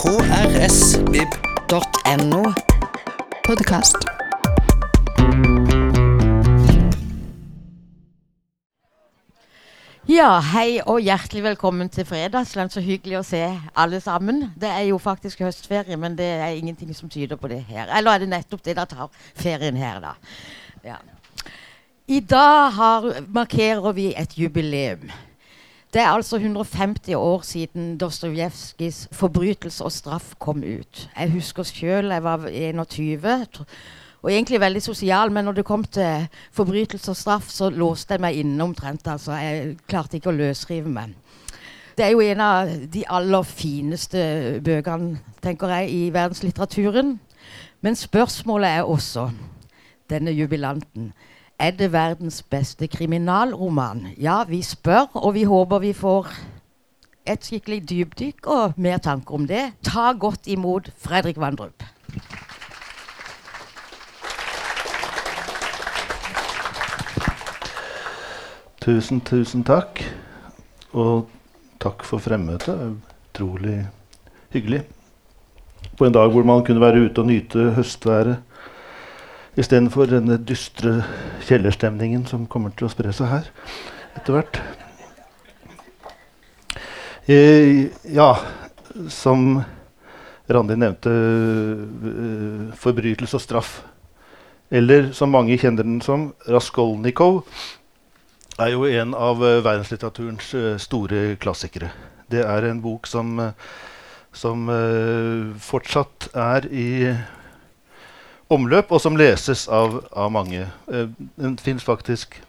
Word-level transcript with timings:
krsvib.no. 0.00 1.72
Podkast. 3.44 3.96
Ja, 10.08 10.40
hei 10.40 10.80
og 10.86 11.00
hjertelig 11.04 11.42
velkommen 11.44 11.92
til 11.92 12.08
Fredagsland. 12.08 12.72
Så 12.72 12.80
hyggelig 12.80 13.18
å 13.20 13.22
se 13.28 13.44
alle 13.76 14.00
sammen. 14.00 14.48
Det 14.56 14.72
er 14.72 14.88
jo 14.88 14.96
faktisk 14.96 15.44
høstferie, 15.44 15.96
men 16.00 16.16
det 16.16 16.32
er 16.32 16.56
ingenting 16.56 16.96
som 16.96 17.12
tyder 17.12 17.36
på 17.36 17.52
det 17.52 17.60
her. 17.68 17.92
Eller 17.92 18.10
er 18.14 18.18
det 18.24 18.32
nettopp 18.32 18.64
det 18.64 18.80
dere 18.80 18.88
tar 18.88 19.12
ferien 19.36 19.76
her, 19.76 20.00
da? 20.00 20.16
Ja. 20.80 20.96
I 22.08 22.24
dag 22.24 22.72
har, 22.72 23.20
markerer 23.28 23.92
vi 23.92 24.16
et 24.16 24.32
jubileum. 24.38 25.12
Det 25.90 26.00
er 26.00 26.06
altså 26.06 26.36
150 26.36 27.14
år 27.14 27.40
siden 27.42 27.98
Dostojevskijs 27.98 29.08
'Forbrytelse 29.12 29.84
og 29.84 29.90
straff' 29.90 30.34
kom 30.38 30.62
ut. 30.62 31.10
Jeg 31.18 31.30
husker 31.30 31.62
sjøl 31.62 32.10
jeg 32.10 32.22
var 32.22 32.46
21 32.46 33.48
og 34.22 34.32
egentlig 34.32 34.60
veldig 34.60 34.82
sosial, 34.82 35.32
men 35.32 35.44
når 35.44 35.52
det 35.52 35.64
kom 35.64 35.84
til 35.84 36.28
forbrytelse 36.52 37.10
og 37.10 37.16
straff, 37.16 37.48
så 37.48 37.70
låste 37.70 38.14
jeg 38.14 38.20
meg 38.20 38.36
inne 38.36 38.64
omtrent. 38.64 39.08
altså. 39.08 39.32
Jeg 39.32 39.76
klarte 39.88 40.16
ikke 40.16 40.28
å 40.28 40.36
løsrive 40.36 40.88
meg. 40.88 41.14
Det 41.96 42.04
er 42.04 42.10
jo 42.10 42.20
en 42.20 42.40
av 42.40 42.68
de 42.92 43.04
aller 43.08 43.42
fineste 43.42 44.60
bøkene, 44.64 45.18
tenker 45.42 45.68
jeg, 45.68 45.90
i 45.90 46.10
verdenslitteraturen. 46.12 47.20
Men 47.80 47.96
spørsmålet 47.96 48.68
er 48.68 48.82
også, 48.82 49.30
denne 50.10 50.30
jubilanten 50.30 51.12
Er 51.60 51.70
det 51.76 51.92
verdens 51.92 52.42
beste 52.42 52.86
kriminalroman? 52.88 54.06
Ja, 54.16 54.44
vi 54.48 54.62
spør, 54.62 55.10
og 55.14 55.34
vi 55.34 55.42
håper 55.44 55.78
vi 55.78 55.92
får 55.92 56.30
et 57.28 57.44
skikkelig 57.44 57.82
dypdykk 57.90 58.46
og 58.48 58.78
mer 58.80 58.96
tanker 58.98 59.34
om 59.36 59.44
det. 59.46 59.66
Ta 59.84 60.14
godt 60.16 60.48
imot 60.48 60.88
Fredrik 60.96 61.36
Vandrup. 61.36 61.84
Tusen, 68.80 69.20
tusen 69.20 69.60
takk. 69.64 70.00
Og 70.96 71.28
takk 71.80 72.08
for 72.08 72.24
fremmøtet. 72.24 72.96
Utrolig 73.34 73.82
hyggelig. 74.56 74.86
På 75.98 76.08
en 76.08 76.16
dag 76.16 76.32
hvor 76.32 76.42
man 76.42 76.64
kunne 76.64 76.80
være 76.80 77.04
ute 77.04 77.20
og 77.20 77.28
nyte 77.28 77.74
høstværet 77.76 78.40
istedenfor 79.60 80.08
denne 80.10 80.38
dystre 80.42 81.00
kjellerstemningen 81.46 82.24
som 82.28 82.48
kommer 82.50 82.72
til 82.76 82.88
å 82.88 82.92
spre 82.92 83.12
seg 83.14 83.30
her 83.30 83.50
etter 84.18 84.34
hvert. 84.34 84.60
Eh, 87.30 87.90
ja, 88.10 88.32
som 89.12 89.60
Randi 90.50 90.74
nevnte, 90.74 91.10
eh, 91.10 92.72
forbrytelse 92.74 93.36
og 93.38 93.44
straff. 93.44 93.82
Eller 94.70 95.12
som 95.12 95.30
mange 95.30 95.58
kjenner 95.58 95.86
den 95.86 96.00
som, 96.02 96.32
Raskolnikov 96.48 97.44
er 98.58 98.72
jo 98.74 98.84
en 98.84 99.14
av 99.14 99.44
eh, 99.44 99.60
verdenslitteraturens 99.62 100.54
uh, 100.54 100.76
store 100.78 101.36
klassikere. 101.40 101.90
Det 102.30 102.42
er 102.42 102.66
en 102.68 102.82
bok 102.82 103.06
som, 103.06 103.38
uh, 103.38 103.52
som 104.32 104.66
fortsatt 105.58 106.28
er 106.34 106.66
i 106.70 106.90
omløp, 108.50 108.90
og 108.90 109.00
som 109.02 109.16
leses 109.18 109.68
av, 109.68 110.00
av 110.12 110.30
mange. 110.34 110.66
den 110.86 111.56
fins 111.58 111.84
faktisk 111.86 112.40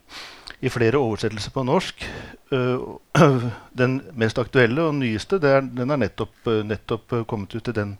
i 0.61 0.69
flere 0.69 0.97
oversettelser 0.97 1.53
på 1.53 1.63
norsk. 1.65 2.05
den 3.81 3.99
mest 4.17 4.39
aktuelle 4.41 4.87
og 4.87 4.97
nyeste 4.97 5.39
er, 5.41 5.61
den 5.65 5.93
er 5.93 6.01
nettopp, 6.01 6.49
nettopp 6.65 7.15
kommet 7.29 7.53
ut 7.55 7.69
i, 7.69 7.75
den, 7.75 7.95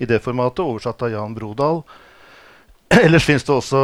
i 0.00 0.08
det 0.08 0.22
formatet, 0.24 0.64
oversatt 0.64 1.04
av 1.06 1.12
Jan 1.14 1.36
Brodal. 1.36 1.82
Ellers 3.04 3.24
fins 3.24 3.44
det 3.44 3.54
også 3.54 3.80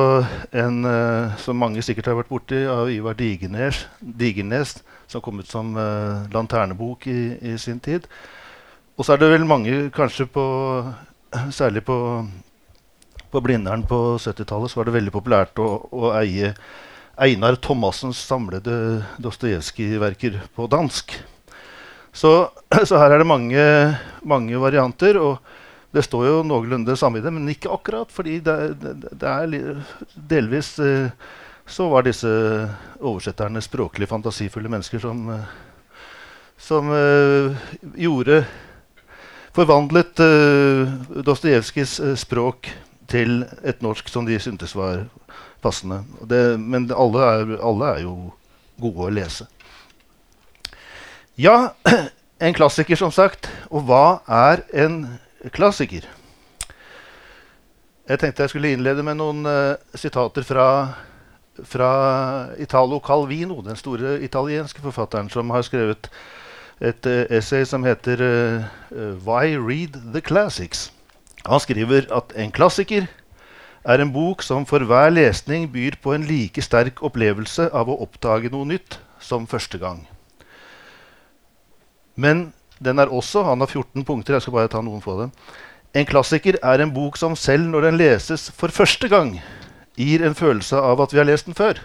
en 0.52 0.84
uh, 0.84 1.36
som 1.40 1.56
mange 1.56 1.82
sikkert 1.82 2.10
har 2.10 2.18
vært 2.18 2.30
borti, 2.30 2.60
av 2.68 2.90
Ivar 2.92 3.16
Digernes, 3.18 3.86
Digernes 4.00 4.76
som 5.10 5.22
kom 5.24 5.40
ut 5.40 5.48
som 5.48 5.72
uh, 5.74 6.28
lanternebok 6.32 7.06
i, 7.10 7.20
i, 7.40 7.56
sin 7.58 7.80
tid. 7.80 8.06
Og 8.98 9.06
så 9.06 9.14
er 9.14 9.22
det 9.22 9.30
vel 9.32 9.48
mange, 9.48 9.88
kanskje 9.94 10.28
på 10.30 10.44
Særlig 11.54 11.84
på, 11.86 11.96
på 13.30 13.42
Blindern 13.44 13.86
på 13.88 14.18
70-tallet 14.18 14.76
var 14.76 14.88
det 14.88 14.96
veldig 14.98 15.12
populært 15.14 15.60
å, 15.62 15.68
å 15.90 16.12
eie 16.18 16.54
Einar 17.20 17.58
Thomassens 17.60 18.20
samlede 18.24 19.02
Dostojevskij-verker 19.20 20.40
på 20.56 20.66
dansk. 20.72 21.14
Så, 22.12 22.32
så, 22.88 22.98
her 22.98 23.14
er 23.14 23.22
det 23.22 23.28
mange, 23.28 23.64
mange 24.22 24.62
varianter. 24.62 25.18
og 25.20 25.38
det 25.90 26.04
står 26.06 26.26
jo 26.26 26.42
noenlunde 26.46 26.94
samme 26.96 27.18
i 27.18 27.24
det, 27.24 27.32
men 27.34 27.50
ikke 27.50 27.72
akkurat. 27.74 28.12
fordi 28.12 28.38
det, 28.40 28.56
det, 28.80 28.94
det 29.10 29.28
er 29.28 29.84
delvis 30.14 30.78
eh, 30.78 31.10
så 31.70 31.88
var 31.90 32.06
disse 32.06 32.30
oversetterne 32.98 33.62
språklig 33.62 34.08
fantasifulle 34.10 34.70
mennesker 34.70 35.02
som, 35.02 35.22
eh, 35.30 35.50
som 36.58 36.90
uh, 36.90 37.56
gjorde 37.94 38.44
Forvandlet 39.54 40.20
uh, 40.22 40.90
Dostojevskijs 41.26 41.96
språk 42.22 42.70
til 43.10 43.42
et 43.66 43.82
norsk 43.82 44.08
som 44.08 44.26
de 44.26 44.38
syntes 44.40 44.76
var 44.78 45.04
passende. 45.62 46.04
Det, 46.30 46.60
men 46.60 46.88
alle 46.94 47.26
er, 47.26 47.56
alle 47.62 47.94
er 47.96 48.04
jo 48.06 48.14
gode 48.80 49.08
å 49.08 49.14
lese. 49.14 49.46
Ja, 51.40 51.72
en 52.44 52.56
klassiker, 52.56 52.96
som 52.96 53.12
sagt. 53.12 53.50
Og 53.70 53.86
hva 53.88 54.20
er 54.26 54.64
en 54.86 55.02
klassiker. 55.54 56.08
Jeg 58.10 58.18
tenkte 58.18 58.42
jeg 58.42 58.52
skulle 58.52 58.72
innlede 58.74 59.04
med 59.06 59.20
noen 59.20 59.44
uh, 59.46 59.78
sitater 59.94 60.42
fra, 60.42 60.66
fra, 61.62 61.90
Italo 62.58 62.98
Calvino, 62.98 63.60
den 63.62 63.78
store 63.78 64.18
italienske 64.26 64.82
forfatteren, 64.82 65.30
som 65.30 65.52
har 65.54 65.62
skrevet 65.62 66.10
et 66.80 67.06
uh, 67.06 67.22
essay 67.30 67.64
som 67.64 67.84
heter 67.86 68.24
uh, 68.24 68.64
'Why 68.90 69.54
Read 69.54 70.00
the 70.12 70.20
Classics'. 70.20 70.90
Han 71.46 71.60
skriver 71.60 72.08
at 72.12 72.32
en 72.36 72.52
klassiker 72.52 73.06
er 73.84 74.02
en 74.02 74.12
bok 74.12 74.42
som 74.44 74.66
for 74.68 74.84
hver 74.84 75.10
lesning 75.12 75.68
byr 75.72 75.96
på 76.02 76.12
en 76.14 76.26
like 76.28 76.62
sterk 76.62 77.00
opplevelse 77.06 77.70
av 77.72 77.88
å 77.88 77.96
oppdage 78.04 78.52
noe 78.52 78.68
nytt 78.68 78.98
som 79.20 79.46
første 79.48 79.80
gang. 79.80 80.04
Men 82.16 82.52
den 82.80 82.98
er 82.98 83.12
også, 83.12 83.42
Han 83.44 83.60
har 83.60 83.66
14 83.66 84.04
punkter. 84.04 84.34
jeg 84.34 84.42
skal 84.42 84.52
bare 84.52 84.68
ta 84.68 84.80
noen 84.80 85.00
få 85.00 85.20
dem. 85.20 85.32
En 85.94 86.06
klassiker 86.06 86.58
er 86.62 86.80
en 86.80 86.92
bok 86.94 87.16
som 87.16 87.36
selv 87.36 87.64
når 87.64 87.80
den 87.80 87.96
leses 87.96 88.50
for 88.50 88.68
første 88.68 89.08
gang, 89.08 89.40
gir 89.96 90.22
en 90.24 90.34
følelse 90.34 90.76
av 90.76 91.00
at 91.00 91.12
vi 91.12 91.18
har 91.18 91.24
lest 91.24 91.46
den 91.46 91.54
før. 91.54 91.80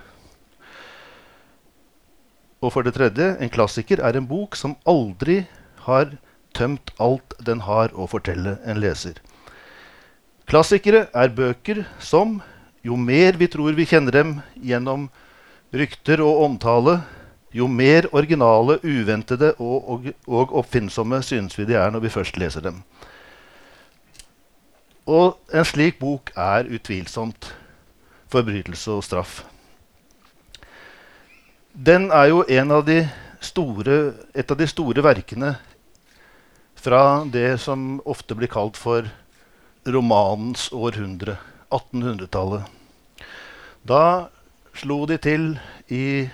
Og 2.61 2.73
for 2.73 2.81
det 2.81 2.93
tredje, 2.93 3.37
en 3.39 3.49
klassiker 3.49 3.99
er 3.99 4.15
en 4.15 4.27
bok 4.27 4.55
som 4.55 4.75
aldri 4.85 5.47
har 5.87 6.17
tømt 6.53 6.91
alt 6.99 7.33
den 7.45 7.61
har 7.61 7.89
å 7.93 8.07
fortelle 8.07 8.57
en 8.65 8.79
leser. 8.79 9.19
Klassikere 10.45 11.07
er 11.09 11.31
bøker 11.33 11.83
som, 11.97 12.37
jo 12.85 12.97
mer 13.01 13.37
vi 13.39 13.47
tror 13.49 13.73
vi 13.73 13.87
kjenner 13.89 14.13
dem 14.13 14.33
gjennom 14.61 15.07
rykter 15.73 16.21
og 16.21 16.43
omtale, 16.45 16.99
jo 17.55 17.65
mer 17.71 18.05
originale, 18.13 18.77
uventede 18.83 19.53
og, 19.57 19.89
og, 19.89 20.07
og, 20.27 20.53
oppfinnsomme 20.61 21.21
synes 21.23 21.57
vi 21.57 21.65
de 21.65 21.77
er 21.79 21.89
når 21.89 22.03
vi 22.05 22.13
først 22.13 22.37
leser 22.37 22.61
dem. 22.61 22.83
Og 25.09 25.37
en 25.53 25.65
slik 25.65 25.97
bok 26.01 26.29
er 26.35 26.69
utvilsomt 26.69 27.49
forbrytelse 28.29 28.91
og 28.91 29.03
straff. 29.05 29.43
Den 31.73 32.11
er 32.11 32.29
jo 32.29 32.45
av 32.45 32.89
store, 33.41 34.13
et 34.33 34.51
av 34.51 34.57
de 34.57 34.67
store 34.67 35.03
verkene 35.03 35.55
fra 36.75 37.23
det 37.25 37.59
som 37.61 38.01
ofte 38.05 38.35
blir 38.35 38.51
kalt 38.51 38.77
for 38.77 39.09
romanens 39.85 40.69
århundre, 40.73 41.37
1800-tallet. 41.69 42.65
Da 43.85 44.29
slo 44.75 45.03
de 45.05 45.17
til 45.21 45.53
i 45.93 46.25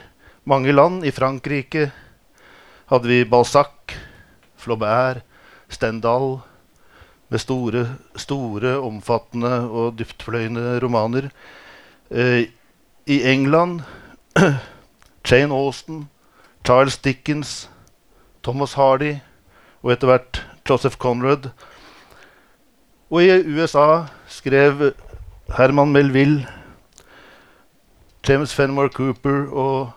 mange 0.47 0.71
land. 0.71 1.03
I 1.05 1.11
Frankrike 1.11 1.89
hadde 2.91 3.11
vi 3.11 3.25
Balzac, 3.27 3.95
Flaubert, 4.57 5.25
Stendhal 5.71 6.41
med 7.31 7.39
store, 7.39 7.85
store 8.19 8.75
omfattende 8.83 9.53
og 9.69 9.97
dyptfløyende 9.99 10.79
romaner. 10.83 11.29
Eh, 12.11 12.47
I 13.07 13.17
England 13.31 13.81
Jane 15.29 15.55
Austen, 15.55 16.09
Charles 16.65 16.97
Dickens, 16.97 17.69
Thomas 18.43 18.73
Hardy 18.73 19.15
og 19.81 19.93
etter 19.93 20.11
hvert 20.11 20.41
Joseph 20.67 20.97
Conrad. 20.97 21.51
Og 23.11 23.25
i 23.27 23.31
USA 23.43 24.05
skrev 24.31 24.93
Herman 25.51 25.91
Melville, 25.91 26.45
James 28.23 28.53
Fenmore 28.55 28.87
Cooper 28.93 29.49
og 29.51 29.89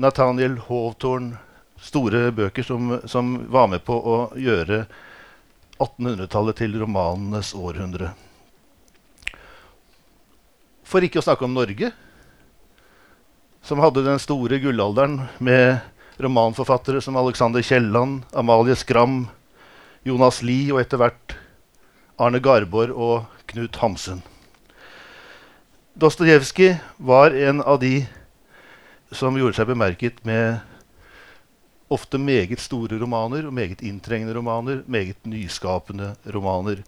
Nathaniel 0.00 0.54
Hawthorne 0.70 1.36
store 1.84 2.30
bøker 2.32 2.64
som, 2.64 2.94
som, 3.04 3.34
var 3.52 3.68
med 3.68 3.84
på 3.84 3.92
å 3.92 4.14
gjøre 4.40 4.86
1800-tallet 5.76 6.56
til 6.62 6.78
romanenes 6.80 7.50
århundre. 7.52 8.14
For 10.88 11.04
ikke 11.04 11.20
å 11.20 11.26
snakke 11.26 11.44
om 11.44 11.52
Norge, 11.58 11.90
som 13.60 13.82
hadde 13.84 14.06
den 14.06 14.22
store 14.22 14.56
gullalderen 14.62 15.26
med 15.44 15.84
romanforfattere 16.24 17.04
som 17.04 17.20
Alexander 17.20 17.60
Kielland, 17.60 18.24
Amalie 18.32 18.78
Skram, 18.80 19.26
Jonas 20.08 20.40
Lie 20.40 20.72
og 20.72 20.80
etter 20.80 21.02
hvert 21.04 21.36
Arne 22.18 22.40
Garborg 22.42 22.96
og 22.98 23.26
Knut 23.46 23.76
Hamsun. 23.78 24.24
Dostojevskij 25.94 26.80
var 26.98 27.30
en 27.30 27.62
av 27.62 27.78
de 27.78 28.08
som 29.14 29.38
gjorde 29.38 29.54
seg 29.54 29.68
bemerket 29.70 30.18
med 30.26 30.58
ofte 31.88 32.18
meget 32.18 32.58
store 32.60 32.98
romaner, 32.98 33.46
og 33.46 33.54
meget 33.54 33.84
inntrengende 33.86 34.34
romaner, 34.34 34.82
meget 34.86 35.22
nyskapende 35.24 36.16
romaner. 36.34 36.82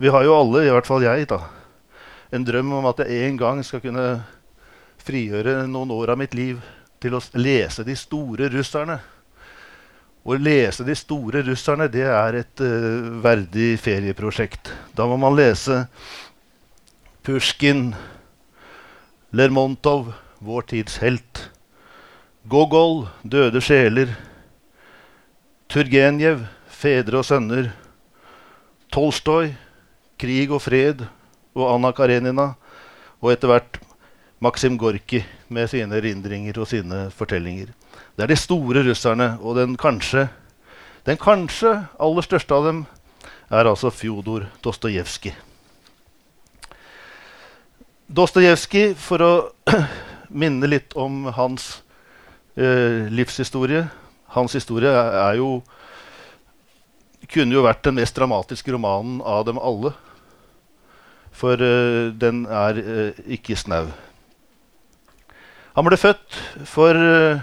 Vi 0.00 0.08
har 0.08 0.24
jo 0.24 0.38
alle, 0.40 0.64
i 0.64 0.72
hvert 0.72 0.88
fall 0.88 1.04
jeg, 1.04 1.28
da, 1.28 1.42
en 2.32 2.48
drøm 2.48 2.72
om 2.80 2.88
at 2.90 3.04
jeg 3.04 3.28
en 3.28 3.38
gang 3.38 3.60
skal 3.64 3.84
kunne 3.84 4.08
frigjøre 5.04 5.66
noen 5.68 5.92
år 5.92 6.14
av 6.14 6.18
mitt 6.18 6.34
liv 6.34 6.64
til 7.00 7.14
å 7.14 7.22
lese 7.36 7.84
de 7.84 7.94
store 7.96 8.48
russerne. 8.56 8.98
Å 10.24 10.36
lese 10.40 10.86
de 10.88 10.94
store 10.96 11.42
russerne 11.44 11.84
det 11.92 12.06
er 12.08 12.38
et 12.38 12.62
uh, 12.64 13.20
verdig 13.20 13.74
ferieprosjekt. 13.82 14.70
Da 14.96 15.04
må 15.04 15.18
man 15.20 15.36
lese 15.36 15.82
Pushkin, 17.24 17.90
Lermontov, 19.36 20.14
vår 20.40 20.64
tids 20.72 20.96
helt. 21.04 21.42
Gogol, 22.48 23.06
Døde 23.20 23.60
sjeler. 23.64 24.16
Turgenev, 25.68 26.46
Fedre 26.72 27.20
og 27.20 27.28
sønner. 27.28 27.70
Tolstoy, 28.92 29.52
Krig 30.20 30.52
og 30.52 30.64
fred 30.64 31.04
og 31.52 31.68
Anna 31.68 31.92
Karenina. 31.96 32.54
Og 33.20 33.32
etter 33.32 33.52
hvert 33.52 33.80
Maksim 34.44 34.80
Gorki 34.80 35.20
med 35.52 35.68
sine 35.72 36.00
erindringer 36.00 36.60
og 36.60 36.68
sine 36.72 37.08
fortellinger. 37.12 37.72
Det 38.14 38.22
er 38.22 38.30
de 38.30 38.38
store 38.38 38.84
russerne, 38.86 39.32
og 39.42 39.56
den 39.58 39.74
kanskje, 39.74 40.28
den 41.06 41.18
kanskje 41.18 41.72
aller 41.98 42.22
største 42.22 42.54
av 42.54 42.68
dem 42.68 42.84
er 43.50 43.66
altså 43.66 43.90
Fjodor 43.90 44.46
Dostojevskij. 44.62 45.34
Dostojevskij, 48.14 48.92
for 48.94 49.24
å 49.24 49.32
minne 50.42 50.70
litt 50.70 50.94
om 50.94 51.24
hans 51.34 51.80
eh, 52.54 53.10
livshistorie. 53.10 53.88
Hans 54.34 54.54
historie 54.54 54.90
er, 54.90 55.40
jo 55.40 55.62
Kunne 57.30 57.56
jo 57.56 57.62
vært 57.64 57.86
den 57.86 57.96
mest 57.96 58.14
dramatiske 58.14 58.70
romanen 58.74 59.22
av 59.24 59.46
dem 59.48 59.58
alle. 59.58 59.94
For 61.34 61.58
eh, 61.58 62.12
den 62.14 62.44
er 62.46 62.78
eh, 62.78 63.22
ikke 63.38 63.56
snau. 63.58 63.88
Han 65.74 65.88
ble 65.88 65.98
født 65.98 66.38
for 66.70 66.94
eh, 66.94 67.42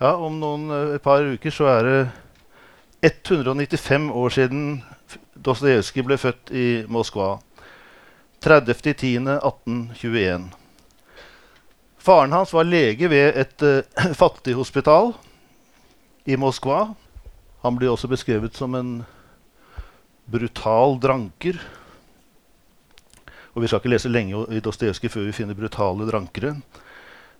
ja, 0.00 0.16
Om 0.16 0.40
noen, 0.40 0.70
eh, 0.70 0.94
et 0.96 1.02
par 1.04 1.22
uker 1.22 1.50
så 1.52 1.64
er 1.70 1.82
det 1.84 2.08
195 3.02 4.10
år 4.12 4.30
siden 4.34 4.82
Dostojevskij 5.40 6.02
ble 6.04 6.16
født 6.20 6.50
i 6.52 6.84
Moskva. 6.88 7.38
30.10.1821. 8.44 10.50
Faren 12.00 12.32
hans 12.32 12.52
var 12.52 12.64
lege 12.64 13.08
ved 13.12 13.36
et 13.36 13.62
uh, 13.64 13.80
fattighospital 14.20 15.12
i 16.24 16.36
Moskva. 16.40 16.94
Han 17.64 17.76
blir 17.76 17.92
også 17.92 18.08
beskrevet 18.08 18.56
som 18.56 18.74
en 18.76 19.04
brutal 20.30 20.96
dranker. 21.00 21.60
Og 23.52 23.62
vi 23.62 23.68
skal 23.68 23.78
ikke 23.82 23.92
lese 23.92 24.12
lenge 24.12 24.46
i 24.48 24.64
Dostojevskij 24.64 25.12
før 25.12 25.28
vi 25.28 25.36
finner 25.36 25.58
brutale 25.58 26.08
drankere. 26.08 26.54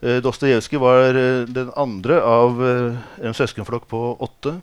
Uh, 0.01 0.17
Dostojevskij 0.25 0.81
var 0.81 1.15
uh, 1.15 1.45
den 1.45 1.73
andre 1.77 2.23
av 2.25 2.63
uh, 2.63 2.97
en 3.21 3.37
søskenflokk 3.37 3.85
på 3.91 4.01
åtte. 4.17 4.55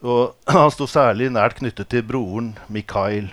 Og 0.00 0.32
han 0.56 0.72
sto 0.72 0.86
særlig 0.88 1.28
nært 1.34 1.58
knyttet 1.60 1.90
til 1.92 2.06
broren 2.06 2.54
Mikhail. 2.72 3.28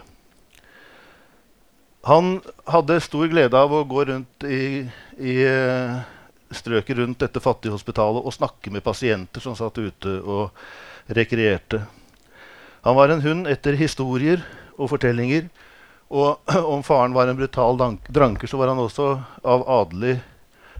Han 2.05 2.41
hadde 2.69 2.99
stor 3.01 3.31
glede 3.31 3.57
av 3.57 3.71
å 3.73 3.85
gå 3.87 4.03
rundt 4.11 4.45
i, 4.45 4.83
i 5.17 5.37
uh, 5.47 6.03
strøket 6.53 6.99
rundt 6.99 7.23
dette 7.23 7.41
fattighospitalet 7.41 8.27
og 8.27 8.35
snakke 8.35 8.73
med 8.73 8.83
pasienter 8.85 9.41
som 9.41 9.55
satt 9.57 9.79
ute 9.79 10.19
og 10.19 10.51
rekreerte. 11.15 11.85
Han 12.85 12.99
var 12.99 13.09
en 13.09 13.23
hund 13.23 13.47
etter 13.49 13.79
historier 13.79 14.43
og 14.75 14.91
fortellinger. 14.91 15.47
Og 16.11 16.43
om 16.75 16.83
faren 16.85 17.15
var 17.15 17.31
en 17.31 17.39
brutal 17.39 17.79
dranker, 17.79 18.51
så 18.51 18.59
var 18.59 18.75
han 18.75 18.83
også 18.83 19.13
av 19.47 19.63
adelig 19.79 20.19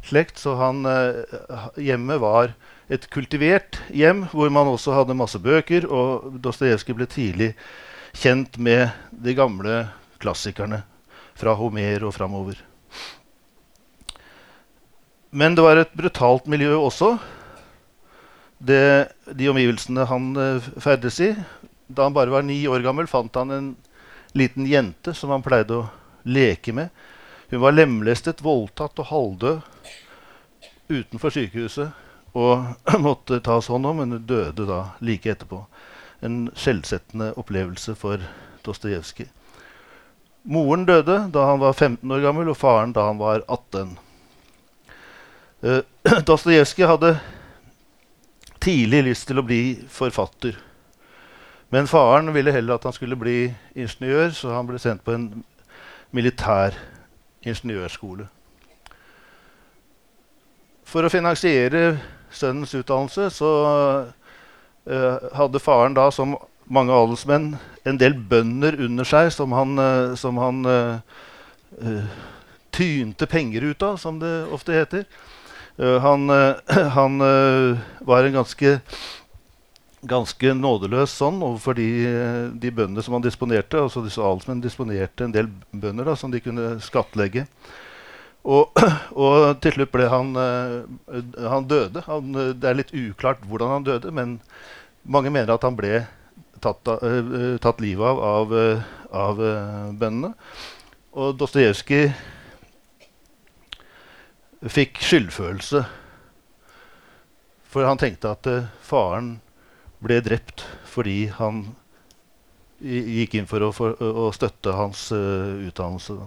slekt. 0.09 0.39
Så 0.41 0.55
han, 0.59 0.85
uh, 0.85 1.69
hjemmet 1.81 2.21
var 2.23 2.53
et 2.91 3.07
kultivert 3.13 3.79
hjem 3.89 4.27
hvor 4.33 4.51
man 4.53 4.69
også 4.69 4.93
hadde 4.95 5.17
masse 5.17 5.39
bøker. 5.41 5.87
Og 5.89 6.39
Dostojevskij 6.43 6.97
ble 6.97 7.09
tidlig 7.09 7.51
kjent 8.15 8.57
med 8.57 8.89
de 9.11 9.35
gamle 9.37 9.85
klassikerne 10.23 10.83
fra 11.35 11.55
Homer 11.57 12.05
og 12.07 12.15
framover. 12.15 12.59
Men 15.35 15.55
det 15.55 15.65
var 15.65 15.81
et 15.81 15.97
brutalt 15.97 16.45
miljø 16.47 16.77
også. 16.77 17.17
Det, 18.65 19.11
de 19.35 19.49
omgivelsene 19.51 20.05
han 20.07 20.31
uh, 20.37 20.69
ferdes 20.79 21.19
i. 21.19 21.33
Da 21.87 22.07
han 22.07 22.15
bare 22.15 22.31
var 22.31 22.45
ni 22.45 22.63
år 22.71 22.85
gammel, 22.85 23.07
fant 23.07 23.35
han 23.35 23.51
en 23.51 23.67
liten 24.35 24.65
jente 24.67 25.13
som 25.13 25.33
han 25.33 25.43
pleide 25.45 25.75
å 25.75 25.89
leke 26.25 26.73
med. 26.73 26.89
Hun 27.51 27.61
var 27.61 27.75
lemlestet, 27.75 28.41
voldtatt 28.43 28.97
og 29.03 29.11
halvdød 29.11 29.74
utenfor 30.89 31.33
sykehuset 31.33 31.91
og 32.35 32.65
måtte 33.07 33.39
tas 33.43 33.69
hånd 33.71 33.87
om, 33.87 34.01
men 34.01 34.25
døde 34.27 34.67
da 34.67 34.81
like 34.99 35.31
etterpå. 35.31 35.63
En 36.25 36.49
skjellsettende 36.55 37.33
opplevelse 37.39 37.95
for 37.99 38.23
Dostojevskij. 38.65 39.29
Moren 40.45 40.85
døde 40.85 41.23
da 41.33 41.47
han 41.49 41.61
var 41.61 41.73
15 41.73 42.11
år 42.11 42.21
gammel, 42.21 42.49
og 42.49 42.57
faren 42.57 42.93
da 42.93 43.07
han 43.07 43.21
var 43.21 43.41
18. 43.47 43.97
Uh, 45.63 45.81
Dostojevskij 46.27 46.87
hadde 46.87 47.15
tidlig 48.61 49.03
lyst 49.09 49.27
til 49.29 49.41
å 49.41 49.45
bli 49.45 49.61
forfatter. 49.89 50.57
Men 51.73 51.89
faren 51.89 52.29
ville 52.33 52.53
heller 52.53 52.77
at 52.77 52.85
han 52.85 52.93
skulle 52.93 53.17
bli 53.17 53.49
ingeniør, 53.75 54.29
så 54.37 54.53
han 54.53 54.69
ble 54.69 54.79
sendt 54.81 55.03
på 55.05 55.15
en 55.15 55.29
militær 56.15 56.77
ingeniørskole. 57.45 58.27
For 60.95 61.03
å 61.03 61.11
finansiere 61.11 61.97
sønnens 62.31 62.71
utdannelse 62.71 63.25
så 63.35 63.49
uh, 64.87 65.25
hadde 65.35 65.59
faren 65.59 65.97
da, 65.97 66.05
som 66.07 66.37
mange 66.71 66.95
adelsmenn, 66.95 67.49
en 67.83 67.99
del 67.99 68.15
bønder 68.15 68.77
under 68.85 69.03
seg 69.03 69.27
som 69.35 69.51
han, 69.51 69.73
uh, 69.75 70.13
som 70.15 70.39
han 70.39 70.61
uh, 70.63 72.13
tynte 72.71 73.27
penger 73.27 73.67
ut 73.73 73.83
av, 73.83 73.99
som 73.99 74.21
det 74.23 74.31
ofte 74.55 74.71
heter. 74.71 75.03
han, 75.75 76.31
han 76.95 77.19
var 78.07 78.23
en 78.23 78.37
ganske 78.37 78.77
ganske 80.07 80.53
nådeløs 80.55 81.11
sånn 81.19 81.41
overfor 81.43 81.75
de, 81.75 81.89
de 82.55 82.71
bøndene 82.71 83.03
som 83.03 83.17
han 83.17 83.25
disponerte. 83.25 83.81
altså 83.83 84.03
disse 84.05 84.23
Adelsmenn 84.23 84.63
disponerte 84.63 85.27
en 85.27 85.35
del 85.35 85.51
bønder 85.71 86.07
da, 86.07 86.15
som 86.15 86.31
de 86.31 86.39
kunne 86.39 86.77
skattlegge. 86.79 87.43
Og, 88.45 88.77
og 89.25 89.57
til 89.63 89.73
slutt 89.73 89.91
ble 89.93 90.05
han 90.11 90.35
Han 90.37 91.65
døde. 91.69 92.03
Han, 92.05 92.35
det 92.53 92.69
er 92.69 92.77
litt 92.77 92.93
uklart 92.93 93.41
hvordan 93.49 93.73
han 93.77 93.87
døde, 93.87 94.11
men 94.13 94.37
mange 95.05 95.31
mener 95.33 95.55
at 95.55 95.65
han 95.65 95.77
ble 95.77 96.03
tatt, 96.65 96.87
uh, 96.87 97.57
tatt 97.61 97.81
livet 97.83 98.05
av 98.05 98.21
av, 98.25 98.53
uh, 98.53 98.81
av 99.15 99.41
uh, 99.41 99.91
bøndene. 99.93 100.33
Og 101.15 101.37
Dostojevskij 101.39 102.09
fikk 104.65 104.99
skyldfølelse. 105.05 105.85
For 107.69 107.85
han 107.85 107.99
tenkte 108.01 108.31
at 108.33 108.47
faren 108.83 109.35
ble 110.03 110.21
drept 110.23 110.63
fordi 110.89 111.25
han 111.37 111.65
gikk 112.79 113.35
inn 113.37 113.47
for 113.49 113.63
å, 113.67 113.71
for, 113.75 113.99
å 113.99 114.29
støtte 114.35 114.73
hans 114.75 115.09
utdannelse. 115.11 116.17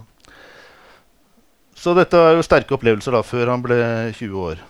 Så 1.79 1.95
dette 1.95 2.19
var 2.19 2.35
jo 2.35 2.43
sterke 2.43 2.75
opplevelser 2.75 3.15
da, 3.15 3.23
før 3.23 3.53
han 3.53 3.63
ble 3.63 3.79
20 4.17 4.43
år. 4.49 4.67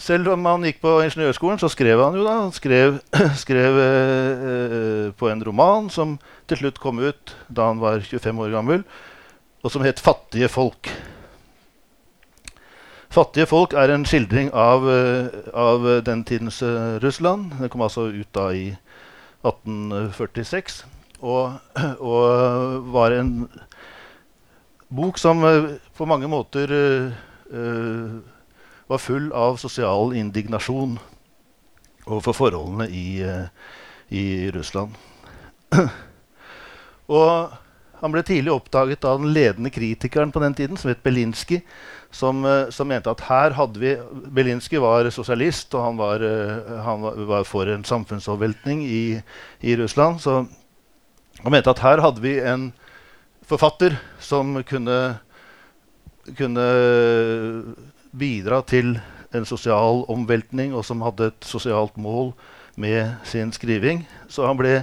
selv 0.00 0.30
om 0.32 0.46
han 0.48 0.64
gikk 0.64 0.80
på 0.82 0.92
ingeniørskolen, 1.04 1.60
så 1.60 1.70
skrev 1.72 2.00
han 2.02 2.16
jo 2.18 2.24
da. 2.24 2.36
Han 2.44 2.54
skrev, 2.54 3.00
skrev 3.44 3.78
eh, 3.84 5.06
på 5.16 5.30
en 5.30 5.44
roman 5.44 5.90
som 5.92 6.16
til 6.50 6.62
slutt 6.62 6.80
kom 6.82 7.00
ut 7.02 7.34
da 7.48 7.70
han 7.70 7.82
var 7.82 8.02
25 8.04 8.44
år 8.44 8.54
gammel, 8.54 8.84
og 9.62 9.72
som 9.72 9.82
het 9.84 10.00
'Fattige 10.00 10.48
folk'. 10.48 10.90
'Fattige 13.10 13.46
folk' 13.46 13.76
er 13.76 13.90
en 13.90 14.06
skildring 14.06 14.52
av, 14.54 14.88
eh, 14.88 15.28
av 15.54 16.04
den 16.04 16.24
tidens 16.24 16.62
eh, 16.62 16.98
Russland. 17.02 17.52
Den 17.58 17.68
kom 17.68 17.82
altså 17.82 18.08
ut 18.08 18.32
da 18.34 18.50
i 18.50 18.76
1846. 19.44 20.84
Og, 21.20 21.58
og 22.00 22.92
var 22.92 23.10
en 23.12 23.50
bok 24.90 25.18
som 25.18 25.44
eh, 25.44 25.76
på 25.96 26.06
mange 26.06 26.28
måter 26.30 26.72
uh, 26.72 28.18
var 28.90 28.98
full 28.98 29.30
av 29.32 29.56
sosial 29.62 30.14
indignasjon 30.18 30.98
overfor 32.06 32.34
forholdene 32.34 32.88
i, 32.90 33.22
i 34.08 34.24
Russland. 34.50 34.96
og 37.20 37.52
han 38.00 38.14
ble 38.14 38.24
tidlig 38.26 38.50
oppdaget 38.54 39.06
av 39.06 39.20
den 39.22 39.30
ledende 39.36 39.70
kritikeren 39.70 40.32
på 40.34 40.42
den 40.42 40.56
tiden, 40.58 40.80
som 40.80 40.90
het 40.90 41.04
Belinsky, 41.06 41.60
som, 42.10 42.42
som 42.72 42.88
mente 42.90 43.12
at 43.12 43.22
her 43.28 43.54
hadde 43.54 43.78
vi 43.78 43.92
Belinsky 44.34 44.80
var 44.82 45.06
sosialist, 45.14 45.74
og 45.76 45.84
han 45.84 46.00
var, 46.00 46.24
han 46.82 47.04
var 47.28 47.46
for 47.46 47.70
en 47.70 47.84
samfunnsomveltning 47.86 48.82
i, 48.88 49.02
i 49.60 49.76
Russland. 49.78 50.18
Så 50.24 50.40
han 51.44 51.54
mente 51.54 51.70
at 51.70 51.84
her 51.84 52.02
hadde 52.02 52.24
vi 52.24 52.38
en 52.40 52.70
forfatter 53.50 53.96
som 54.22 54.54
kunne, 54.66 54.98
kunne 56.38 56.66
bidra 58.10 58.60
til 58.66 58.94
en 59.34 59.46
sosial 59.46 60.04
omveltning, 60.10 60.74
og 60.74 60.84
som 60.86 61.02
hadde 61.06 61.30
et 61.30 61.46
sosialt 61.46 61.96
mål 62.00 62.32
med 62.80 63.14
sin 63.26 63.52
skriving. 63.54 64.04
Så 64.30 64.46
han 64.46 64.58
ble 64.58 64.80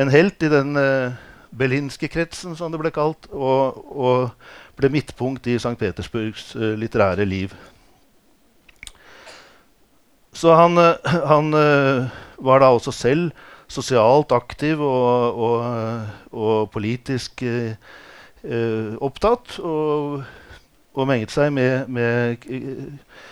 en 0.00 0.12
helt 0.12 0.42
i 0.42 0.52
den 0.52 0.76
uh, 0.76 1.16
berlinske 1.56 2.08
kretsen, 2.12 2.56
som 2.56 2.72
det 2.72 2.80
ble 2.80 2.92
kalt, 2.94 3.28
og, 3.32 3.80
og 3.90 4.78
ble 4.80 4.92
midtpunkt 4.92 5.48
i 5.50 5.58
St. 5.60 5.76
Petersburgs 5.80 6.54
uh, 6.56 6.72
litterære 6.80 7.28
liv. 7.28 7.54
Så 10.36 10.54
han, 10.56 10.78
uh, 10.78 11.16
han 11.28 11.52
var 12.40 12.62
da 12.62 12.72
også 12.72 12.92
selv 12.94 13.32
sosialt 13.70 14.32
aktiv 14.34 14.80
og, 14.82 15.40
og, 15.46 16.12
og 16.34 16.70
politisk 16.74 17.44
eh, 17.46 17.78
eh, 18.42 18.96
opptatt. 18.98 19.58
Og, 19.62 20.20
og, 20.94 21.06
menget 21.08 21.32
seg 21.34 21.52
med, 21.54 21.86
med 21.88 22.46
eh, 22.50 23.22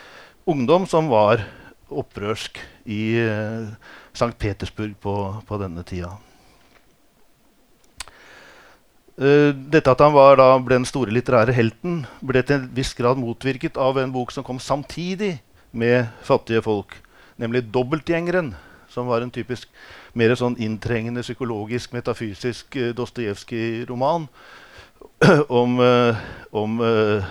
ungdom 0.49 0.87
som 0.89 1.11
var 1.11 1.43
opprørsk 1.89 2.61
i 2.89 3.03
eh, 3.25 3.69
St. 4.15 4.35
Petersburg 4.39 4.97
på, 5.03 5.19
på, 5.47 5.61
denne 5.61 5.85
tida. 5.87 6.15
Uh, 9.19 9.51
dette 9.51 9.91
at 9.91 9.99
han 9.99 10.13
var, 10.15 10.37
da, 10.39 10.53
ble 10.63 10.77
den 10.77 10.85
store 10.87 11.11
litterære 11.11 11.51
helten, 11.51 12.05
ble 12.23 12.39
til 12.47 12.61
en 12.61 12.69
viss 12.77 12.93
grad 12.95 13.19
motvirket 13.19 13.75
av 13.75 13.99
en 13.99 14.13
bok 14.15 14.31
som 14.31 14.45
kom 14.47 14.61
samtidig 14.63 15.41
med 15.75 16.07
'Fattige 16.23 16.63
folk', 16.63 16.95
nemlig 17.35 17.65
'Dobbeltgjengeren', 17.67 18.55
som 18.89 19.11
var 19.11 19.27
en 19.27 19.35
typisk 19.35 19.67
mer 20.19 20.35
sånn 20.39 20.59
inntrengende 20.63 21.23
psykologisk, 21.25 21.95
metafysisk 21.97 22.79
uh, 22.79 22.91
Dostojevskij-roman 22.97 24.27
om, 25.61 25.79
uh, 25.79 26.19
om 26.57 26.81
uh, 26.83 27.29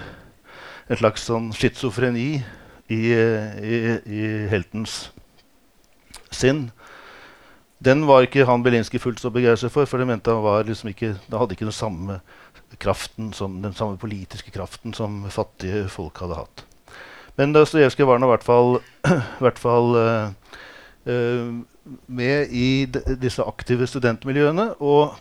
en 0.87 0.99
slags 0.99 1.27
sånn 1.27 1.51
schizofreni 1.55 2.29
i, 2.87 3.01
i, 3.11 3.77
i, 4.07 4.23
heltens 4.51 5.09
sinn. 6.31 6.69
Den 7.83 8.07
var 8.09 8.25
ikke 8.25 8.47
han 8.47 8.63
Belinsky 8.65 8.99
fullt 9.01 9.21
så 9.21 9.29
begeistret 9.33 9.73
for, 9.73 9.89
for 9.89 10.01
det 10.01 10.07
mente 10.09 10.33
han 10.33 10.45
var 10.45 10.65
liksom 10.67 10.89
ikke, 10.93 11.13
det 11.27 11.41
hadde 11.41 11.57
ikke 11.57 11.67
den 11.67 11.75
samme 11.75 12.21
kraften 12.81 13.31
som, 13.35 13.59
den 13.63 13.75
samme 13.77 13.99
politiske 14.01 14.51
kraften 14.51 14.95
som 14.97 15.21
fattige 15.31 15.85
folk 15.91 16.17
hadde 16.23 16.39
hatt. 16.39 16.63
Men 17.37 17.53
Dostojevskij 17.53 18.07
var 18.09 18.19
nå 18.19 18.27
i 18.27 18.33
hvert 18.33 18.47
fall, 18.47 18.79
hvert 19.43 19.61
fall 19.61 19.93
med 22.07 22.47
i 22.51 22.85
disse 23.21 23.43
aktive 23.43 23.87
studentmiljøene. 23.89 24.73
Og 24.83 25.15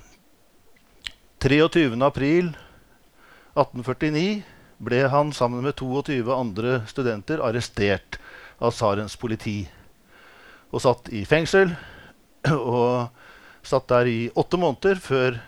23.4.1849 1.44 4.42
ble 4.86 5.08
han 5.12 5.32
sammen 5.32 5.62
med 5.64 5.74
22 5.78 6.34
andre 6.34 6.80
studenter 6.90 7.38
arrestert 7.44 8.18
av 8.60 8.72
tsarens 8.74 9.16
politi. 9.20 9.68
Og 10.72 10.80
satt 10.84 11.08
i 11.14 11.24
fengsel. 11.28 11.76
Og 12.52 13.08
satt 13.66 13.88
der 13.90 14.06
i 14.06 14.30
åtte 14.38 14.56
måneder 14.60 14.96
før 15.02 15.40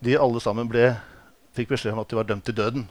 de 0.00 0.16
alle 0.16 0.40
sammen 0.40 0.68
ble, 0.70 0.94
fikk 1.52 1.68
beskjed 1.74 1.92
om 1.92 2.00
at 2.00 2.08
de 2.08 2.16
var 2.16 2.28
dømt 2.28 2.44
til 2.48 2.56
døden. 2.56 2.86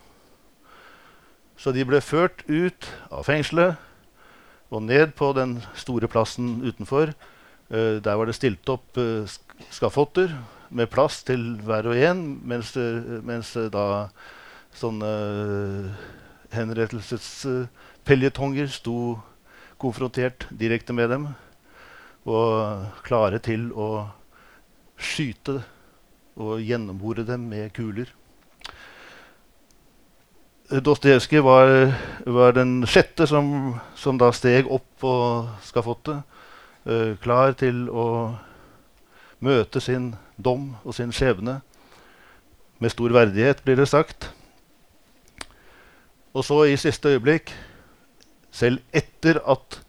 Så 1.60 1.72
de 1.76 1.84
ble 1.88 2.00
ført 2.06 2.44
ut 2.48 2.88
av 3.10 3.26
fengselet 3.28 3.89
og 4.70 4.84
ned 4.86 5.08
på 5.18 5.34
den 5.38 5.62
store 5.78 6.08
plassen 6.08 6.62
utenfor. 6.66 7.14
Uh, 7.70 8.02
der 8.02 8.16
var 8.18 8.26
det 8.26 8.36
stilt 8.38 8.70
opp 8.70 8.98
uh, 8.98 9.26
skafotter 9.74 10.30
med 10.70 10.88
plass 10.90 11.24
til 11.26 11.62
hver 11.66 11.88
og 11.90 11.98
en, 11.98 12.42
mens, 12.46 12.78
uh, 12.78 13.22
mens 13.26 13.54
da 13.74 14.10
sånne 14.78 15.06
henrettelsespeljetonger 16.54 18.68
sto 18.74 19.20
konfrontert 19.82 20.48
direkte 20.54 20.94
med 20.94 21.10
dem 21.14 21.28
og 22.30 22.86
klare 23.06 23.40
til 23.42 23.72
å 23.74 24.08
skyte 25.00 25.64
og 26.40 26.62
gjennombore 26.62 27.24
dem 27.28 27.50
med 27.52 27.74
kuler. 27.76 28.08
Dostojevskij 30.70 31.42
var, 31.42 31.94
var, 32.26 32.52
den 32.54 32.84
sjette 32.86 33.26
som, 33.26 33.74
som, 33.98 34.20
da 34.22 34.28
steg 34.30 34.68
opp 34.70 34.86
på 35.02 35.14
skafottet, 35.66 36.20
uh, 36.86 37.16
klar 37.24 37.56
til 37.58 37.88
å 37.90 38.04
møte 39.42 39.82
sin 39.82 40.12
dom 40.38 40.76
og 40.84 40.94
sin 40.94 41.10
skjebne 41.10 41.56
med 42.78 42.94
stor 42.94 43.16
verdighet, 43.18 43.64
blir 43.66 43.82
det 43.82 43.88
sagt. 43.90 44.30
Og 46.38 46.46
så 46.46 46.60
i 46.70 46.78
siste 46.78 47.16
øyeblikk, 47.16 47.50
selv 48.54 48.78
etter 48.94 49.42
at, 49.50 49.80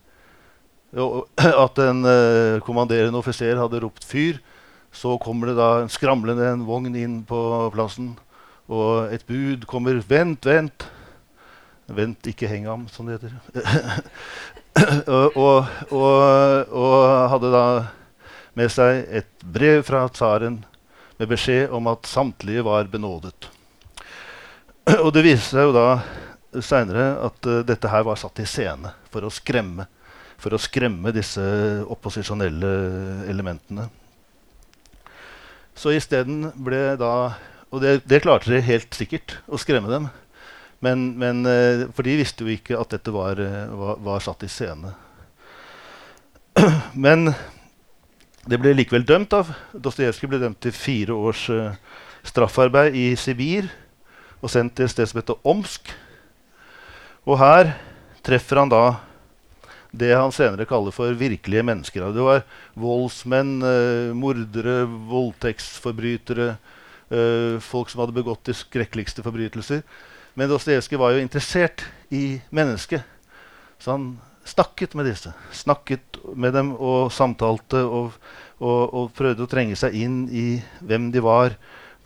at 1.66 1.84
en 1.84 2.02
uh, 2.08 2.56
kommanderende 2.64 3.20
offiser 3.20 3.60
hadde 3.60 3.84
ropt 3.84 4.08
'fyr', 4.08 4.40
så 4.96 5.18
kommer 5.20 5.52
det 5.52 5.60
da 5.60 5.70
skramlende 5.92 6.48
en 6.54 6.64
vogn 6.64 6.96
inn 6.96 7.20
på 7.28 7.68
plassen 7.76 8.14
og 8.70 9.12
et 9.12 9.26
bud 9.26 9.66
kommer 9.66 9.98
'Vent, 10.00 10.46
vent'. 10.46 10.86
Vent, 11.90 12.26
ikke 12.26 12.46
heng 12.46 12.68
ham, 12.70 12.86
som 12.88 13.06
det 13.06 13.18
heter. 13.18 13.34
og, 15.10 15.36
og, 15.36 15.66
og, 15.90 16.68
og, 16.70 17.30
hadde 17.32 17.50
da 17.50 17.64
med 18.54 18.70
seg 18.70 19.08
et 19.10 19.30
brev 19.42 19.82
fra 19.86 20.04
tsaren 20.08 20.60
med 21.18 21.30
beskjed 21.32 21.74
om 21.74 21.90
at 21.90 22.06
samtlige 22.06 22.62
var 22.64 22.86
benådet. 22.92 23.50
og 25.04 25.10
det 25.16 25.26
viste 25.26 25.50
seg 25.50 25.66
jo 25.66 25.74
da 25.74 25.88
seinere 26.62 27.12
at 27.26 27.50
uh, 27.50 27.60
dette 27.66 27.90
her 27.90 28.06
var 28.06 28.18
satt 28.22 28.38
i 28.42 28.46
scene 28.46 28.94
for 29.10 29.26
å 29.26 29.34
skremme, 29.34 29.88
for 30.38 30.54
å 30.54 30.62
skremme 30.62 31.10
disse 31.14 31.42
opposisjonelle 31.90 32.70
elementene. 33.30 33.90
Så 35.74 35.94
isteden 35.96 36.52
ble 36.54 36.94
da 37.00 37.32
og 37.70 37.82
det, 37.82 38.00
det, 38.10 38.22
klarte 38.24 38.50
de 38.50 38.58
helt 38.66 38.96
sikkert, 38.98 39.36
å 39.46 39.58
skremme 39.60 39.90
dem. 39.90 40.08
Men, 40.82 41.10
men, 41.20 41.44
uh, 41.46 41.86
for 41.94 42.06
de 42.06 42.16
visste 42.18 42.42
jo 42.42 42.50
ikke 42.50 42.78
at 42.80 42.90
dette 42.96 43.12
var, 43.14 43.38
uh, 43.38 43.70
var, 43.78 44.00
var 44.02 44.24
satt 44.24 44.42
i 44.46 44.50
scene. 44.50 44.94
Men 47.06 47.30
det 48.48 48.58
ble 48.58 48.72
likevel 48.74 49.04
dømt. 49.06 49.36
av. 49.36 49.52
Dostojevskij 49.76 50.32
ble 50.32 50.40
dømt 50.42 50.58
til 50.64 50.74
fire 50.74 51.14
års 51.14 51.44
uh, 51.52 51.76
straffarbeid 52.26 52.96
i 52.96 53.12
Sibir 53.20 53.70
og 54.40 54.50
sendt 54.50 54.74
til 54.74 54.88
et 54.88 54.94
sted 54.94 55.06
som 55.06 55.20
heter 55.20 55.38
Omsk. 55.46 55.92
Og 57.28 57.38
her 57.38 57.74
treffer 58.24 58.62
han 58.62 58.72
da 58.72 58.84
det 59.92 60.14
han 60.16 60.32
senere 60.32 60.66
kaller 60.70 60.94
for 60.94 61.12
virkelige 61.18 61.64
mennesker. 61.66 62.08
Det 62.14 62.24
var 62.24 62.44
voldsmenn, 62.78 63.58
mordere, 64.16 64.84
voldtektsforbrytere, 65.10 66.54
uh, 66.54 66.79
folk 67.64 67.90
som 67.90 68.04
hadde 68.04 68.14
begått 68.14 68.44
de 68.46 68.54
skrekkeligste 68.54 69.24
forbrytelser. 69.26 69.80
Men 70.38 70.50
Dostojevskij 70.50 70.98
var 71.00 71.14
jo 71.14 71.22
interessert 71.24 71.82
i 72.14 72.40
mennesket. 72.54 73.02
Så 73.82 73.90
han 73.96 74.04
snakket 74.44 74.94
med 74.94 75.08
disse. 75.08 75.32
Snakket 75.52 76.20
med 76.34 76.54
dem 76.54 76.72
og 76.76 77.10
samtalte 77.14 77.82
og, 77.84 78.16
og, 78.60 78.80
og 78.94 79.12
prøvde 79.16 79.46
å 79.46 79.50
trenge 79.50 79.78
seg 79.78 79.96
inn 79.96 80.22
i 80.30 80.46
hvem 80.86 81.10
de 81.14 81.22
var. 81.24 81.56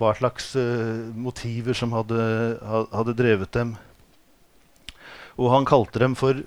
Hva 0.01 0.15
slags 0.19 0.53
uh, 0.59 1.11
motiver 1.15 1.77
som 1.79 1.95
hadde, 1.95 2.19
hadde 2.93 3.17
drevet 3.19 3.53
dem. 3.55 3.77
Og 5.39 5.51
han 5.55 5.69
kalte 5.69 6.03
dem 6.03 6.17
for 6.19 6.43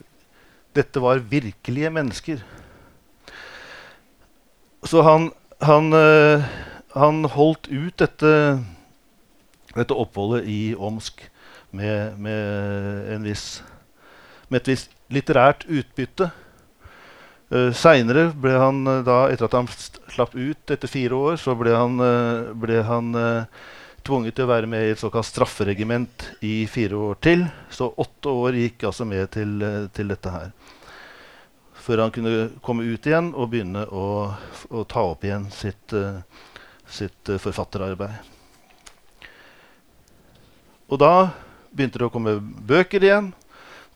Dette 0.77 1.01
var 1.01 1.23
virkelige 1.25 1.89
mennesker. 1.89 2.41
Så 4.85 5.01
han, 5.01 5.31
han 5.63 5.87
uh, 5.95 6.43
han 6.95 7.25
holdt 7.33 7.67
ut 7.67 7.97
dette, 7.99 8.33
dette 9.75 9.97
oppholdet 9.97 10.47
i 10.47 10.75
Omsk 10.75 11.25
med, 11.75 12.19
med, 12.19 13.25
viss 13.27 13.63
med 14.47 14.61
et 14.61 14.69
visst 14.71 14.93
litterært 15.11 15.65
utbytte. 15.67 16.29
Uh, 17.47 17.71
Seinere 17.75 18.29
ble 18.35 18.55
han 18.59 18.83
uh, 18.87 19.01
da, 19.07 19.25
etter 19.31 19.47
at 19.47 19.55
han 19.55 19.69
slapp 19.71 20.35
ut 20.35 20.73
etter 20.73 20.91
fire 20.91 21.15
år, 21.15 21.37
så 21.39 21.55
ble 21.59 21.75
han, 21.75 21.99
uh, 21.99 22.51
ble 22.59 22.81
han 22.87 23.13
uh, 23.15 23.67
tvunget 24.07 24.37
til 24.37 24.47
å 24.47 24.51
være 24.51 24.71
med 24.71 24.87
i 24.87 24.93
et 24.95 25.03
såkalt 25.03 25.27
strafferegiment 25.27 26.29
i 26.47 26.65
fire 26.71 26.99
år 27.09 27.21
til. 27.23 27.45
Så 27.71 27.89
åtte 27.91 28.31
år 28.31 28.59
gikk 28.59 28.87
altså 28.89 29.07
med 29.07 29.31
til, 29.35 29.63
til 29.95 30.11
dette 30.11 30.31
her. 30.31 30.51
Før 31.87 32.03
han 32.03 32.11
kunne 32.15 32.49
komme 32.63 32.87
ut 32.87 33.07
igjen 33.07 33.31
og 33.31 33.51
begynne 33.51 33.85
å, 33.95 34.05
å 34.71 34.83
ta 34.87 35.03
opp 35.07 35.23
igjen 35.27 35.47
sitt, 35.55 35.95
sitt 36.91 37.31
forfatterarbeid. 37.43 38.15
Og 40.87 41.01
da 41.01 41.29
begynte 41.75 41.99
det 41.99 42.07
å 42.07 42.13
komme 42.13 42.37
bøker 42.39 43.03
igjen. 43.03 43.31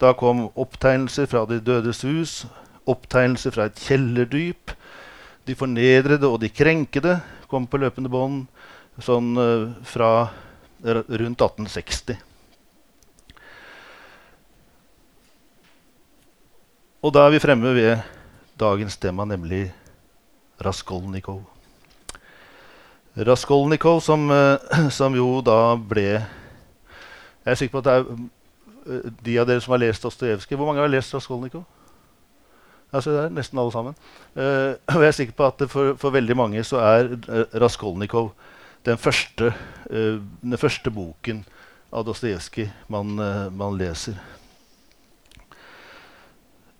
Da 0.02 0.14
kom 0.18 0.48
opptegnelser 0.60 1.28
fra 1.30 1.46
De 1.50 1.60
dødes 1.62 2.02
hus, 2.08 2.42
opptegnelser 2.90 3.54
fra 3.54 3.70
et 3.70 3.80
kjellerdyp. 3.86 4.74
De 5.48 5.56
fornedrede 5.58 6.28
og 6.28 6.42
de 6.42 6.52
krenkede 6.52 7.20
kom 7.52 7.68
på 7.68 7.80
løpende 7.82 8.12
bånd 8.12 8.46
sånn 9.02 9.32
uh, 9.40 9.72
fra 9.88 10.12
rundt 10.82 11.42
1860. 11.42 12.20
Og 17.02 17.14
da 17.14 17.26
er 17.26 17.34
vi 17.34 17.42
fremme 17.42 17.74
ved 17.74 18.04
dagens 18.62 18.98
tema, 19.02 19.26
nemlig 19.26 19.68
Raskolnikov. 20.62 21.51
Raskolnikov, 23.16 24.02
som, 24.02 24.30
uh, 24.30 24.90
som 24.98 25.16
jo 25.16 25.42
da 25.46 25.76
ble 25.76 26.22
jeg 27.42 27.52
er 27.52 27.58
sikker 27.58 27.74
på 27.74 27.82
at 27.82 27.88
det 27.88 27.94
er 27.94 28.04
uh, 28.06 29.14
de 29.26 29.38
av 29.42 29.48
dere 29.50 29.62
som 29.64 29.74
har 29.74 29.82
lest 29.82 30.04
Dostojevskij 30.06 30.58
Hvor 30.58 30.70
mange 30.70 30.82
har 30.84 30.92
lest 30.92 31.14
Raskolnikov? 31.14 31.64
Altså, 32.92 33.12
det 33.12 33.20
er 33.24 33.30
nesten 33.32 33.60
alle 33.60 33.72
sammen. 33.72 33.96
Uh, 34.36 34.76
og 34.96 35.02
jeg 35.02 35.08
er 35.08 35.18
sikker 35.18 35.34
på 35.38 35.48
at 35.48 35.64
for, 35.70 35.96
for 35.98 36.14
veldig 36.14 36.38
mange 36.38 36.64
så 36.64 36.84
er 36.86 37.14
uh, 37.16 37.46
Raskolnikov 37.62 38.34
den 38.86 38.98
første, 38.98 39.52
den 39.92 40.58
første 40.58 40.90
boken 40.90 41.44
av 41.94 42.06
Dostojevskij 42.08 42.66
man, 42.90 43.12
man, 43.54 43.76
leser. 43.78 44.16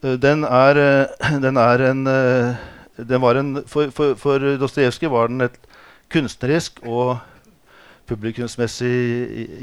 den 0.02 0.44
er, 0.44 0.80
den 1.46 1.58
er 1.62 1.84
en 1.92 2.02
den 2.98 3.22
var 3.22 3.36
en, 3.38 3.64
For, 3.68 3.92
for, 3.94 4.16
for 4.16 4.40
Dostojevskij 4.58 5.10
var 5.14 5.28
den 5.28 5.42
et 5.42 5.60
kunstnerisk 6.12 6.82
og 6.84 7.18
publikumsmessig 8.10 8.92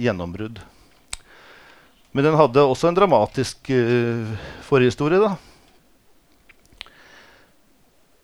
gjennombrudd. 0.01 0.61
Men 2.17 2.25
den 2.25 2.39
hadde 2.41 2.65
også 2.65 2.89
en 2.89 2.97
dramatisk 2.97 3.71
uh, 3.71 4.33
forhistorie. 4.67 5.21
da. 5.21 5.37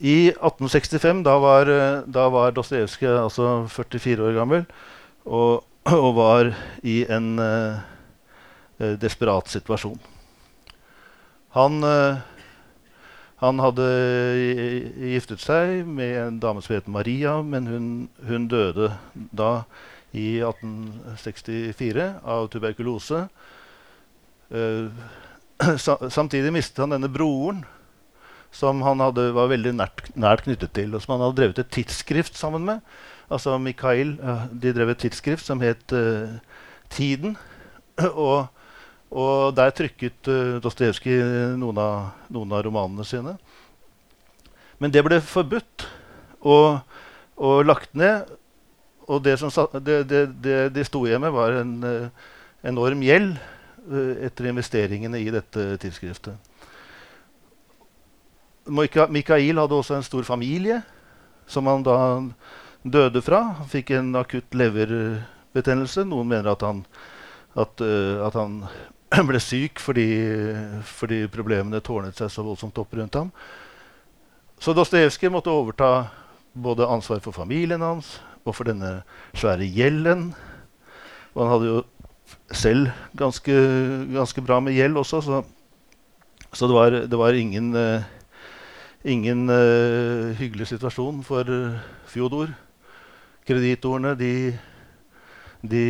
I 0.05 0.33
1865, 0.33 1.23
da 1.25 1.37
var, 1.41 1.71
da 2.05 2.25
var 2.29 2.53
Dostojevskij 2.53 3.15
altså 3.15 3.67
44 3.71 4.27
år 4.27 4.35
gammel 4.37 4.65
og, 5.25 5.65
og 6.05 6.11
var 6.19 6.51
i 6.83 7.05
en 7.09 7.39
uh, 7.39 7.79
desperat 9.01 9.49
situasjon. 9.53 10.01
Han, 11.55 11.79
uh, 11.87 12.19
han 13.45 13.61
hadde 13.61 13.87
giftet 15.13 15.43
seg 15.43 15.85
med 15.89 16.15
en 16.21 16.39
dame 16.41 16.63
som 16.65 16.77
het 16.77 16.89
Maria, 16.91 17.39
men 17.45 17.69
hun, 17.69 17.89
hun 18.29 18.49
døde 18.49 18.93
da 19.37 19.65
i 20.15 20.39
1864 20.41 22.09
av 22.23 22.49
tuberkulose. 22.53 23.27
Uh, 24.55 25.79
samtidig 26.11 26.51
mistet 26.53 26.81
han 26.83 26.93
denne 26.93 27.09
broren, 27.09 27.61
som 28.53 28.83
han 28.85 29.01
hadde, 29.01 29.29
var 29.33 29.49
veldig 29.49 29.73
nært, 29.79 30.03
nært, 30.19 30.43
knyttet 30.45 30.75
til, 30.77 30.93
og 30.93 31.01
som 31.01 31.15
han 31.15 31.23
hadde 31.25 31.39
drevet 31.39 31.61
et 31.63 31.71
tidsskrift 31.73 32.37
sammen 32.37 32.67
med. 32.67 32.83
Altså 33.33 33.55
Mikhail, 33.63 34.17
uh, 34.19 34.45
De 34.51 34.75
drev 34.75 34.93
et 34.93 35.01
tidsskrift 35.07 35.47
som 35.47 35.63
het 35.65 35.95
uh, 35.95 36.37
Tiden. 36.93 37.39
og, 38.27 38.51
og, 39.15 39.55
der 39.55 39.71
trykket 39.71 40.31
uh, 40.31 40.57
Dostojevskij 40.63 41.21
noen, 41.61 41.79
noen, 42.35 42.55
av 42.55 42.65
romanene 42.67 43.07
sine. 43.07 43.37
Men 44.83 44.91
det 44.95 45.05
ble 45.07 45.21
forbudt 45.23 45.87
og, 46.43 46.81
og 47.39 47.63
lagt 47.65 47.95
ned. 47.95 48.27
Og 49.07 49.21
det, 49.23 49.37
som, 49.39 49.53
det, 49.85 50.01
det, 50.09 50.25
det 50.43 50.59
de 50.75 50.85
sto 50.87 51.05
igjen 51.07 51.23
med, 51.23 51.35
var 51.37 51.61
en 51.61 51.77
enorm 52.65 53.05
gjeld 53.05 53.37
uh, 53.91 54.15
etter 54.25 54.51
investeringene 54.51 55.21
i 55.21 55.31
dette 55.33 55.69
tidsskriftet. 55.83 56.35
Mikael 58.65 59.61
hadde 59.61 59.77
også 59.77 59.99
en 59.99 60.07
stor 60.07 60.25
familie 60.25 60.81
som 61.47 61.67
han 61.69 61.85
da 61.85 61.99
døde 62.83 63.21
fra. 63.25 63.43
Han 63.61 63.69
fikk 63.69 63.93
en 63.97 64.15
akutt 64.17 64.57
leverbetennelse. 64.57 66.07
Noen 66.09 66.31
mener 66.31 66.55
at 66.55 66.65
han, 66.65 66.85
at, 67.55 67.85
uh, 67.85 68.25
at 68.27 68.39
han 68.41 68.63
ble 69.29 69.41
syk 69.43 69.81
fordi, 69.83 70.09
fordi, 70.89 71.25
problemene 71.33 71.83
tårnet 71.85 72.19
seg 72.19 72.33
så 72.33 72.45
voldsomt 72.47 72.79
opp 72.83 72.95
rundt 72.97 73.19
ham. 73.19 73.31
Så 74.59 74.75
Dostojevskij 74.75 75.31
måtte 75.33 75.53
overta 75.53 76.09
både 76.55 76.87
ansvar 76.89 77.21
for 77.23 77.35
familien 77.35 77.83
hans 77.83 78.17
og 78.45 78.55
for 78.55 78.69
denne 78.69 79.03
svære 79.37 79.67
gjelden. 79.67 80.31
Og 81.35 81.43
han 81.43 81.53
hadde 81.53 81.71
jo 81.71 81.79
selv 82.55 82.91
ganske, 83.19 83.55
ganske, 84.15 84.45
bra 84.45 84.61
med 84.61 84.77
gjeld 84.77 84.97
også, 85.01 85.21
så, 85.25 85.41
så 86.53 86.69
det, 86.69 86.75
var, 86.77 86.99
det, 87.11 87.19
var, 87.19 87.35
ingen, 87.35 87.75
uh, 87.75 88.05
ingen 89.05 89.49
uh, 89.51 90.33
hyggelig 90.39 90.71
situasjon 90.73 91.23
for 91.27 91.49
uh, 91.51 91.81
Fjodor. 92.09 92.53
Kreditorene 93.45 94.15
de, 94.17 94.55
de 95.61 95.85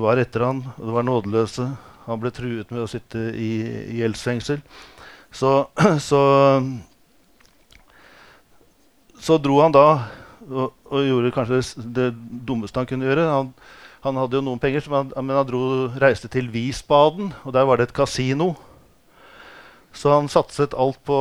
var 0.00 0.20
etter 0.20 0.44
han, 0.44 0.64
og 0.76 0.88
det 0.88 0.96
var 0.98 1.06
nådeløse. 1.06 1.68
Han 2.06 2.20
ble 2.20 2.32
truet 2.34 2.72
med 2.74 2.84
å 2.84 2.90
sitte 2.90 3.20
i, 3.36 3.50
gjeldsfengsel. 4.00 4.60
Så, 5.34 5.52
så, 6.08 6.20
så, 9.18 9.38
dro 9.42 9.58
han 9.62 9.74
da 9.74 9.86
og, 10.44 10.74
og 10.90 11.00
gjorde 11.08 11.32
kanskje 11.34 11.62
det 11.96 12.10
dummeste 12.46 12.80
han 12.80 12.90
kunne 12.90 13.08
gjøre. 13.08 13.24
Han, 13.30 13.50
han 14.04 14.20
hadde 14.20 14.36
jo 14.36 14.44
noen 14.44 14.60
penger, 14.60 14.84
han, 14.92 15.10
men 15.16 15.38
han 15.38 15.48
dro, 15.48 15.64
reiste 16.02 16.28
til 16.28 16.50
Wiesbaden, 16.52 17.32
og 17.42 17.56
der 17.56 17.64
var 17.64 17.80
det 17.80 17.88
et 17.88 17.96
kasino. 17.96 18.52
Så 19.94 20.10
han 20.12 20.28
satset 20.28 20.74
alt 20.76 20.98
på 21.06 21.16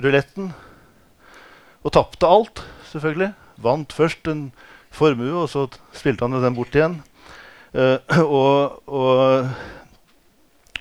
ruletten. 0.00 0.52
Og 1.82 1.92
tapte 1.92 2.28
alt, 2.30 2.62
selvfølgelig. 2.92 3.32
Vant 3.62 3.92
først 3.92 4.28
en 4.30 4.46
formue, 4.94 5.34
og 5.42 5.48
så 5.50 5.66
spilte 5.96 6.24
han 6.24 6.40
den 6.42 6.56
bort 6.56 6.74
igjen. 6.76 7.00
Uh, 7.74 7.98
og, 8.38 8.82
og, 8.86 9.50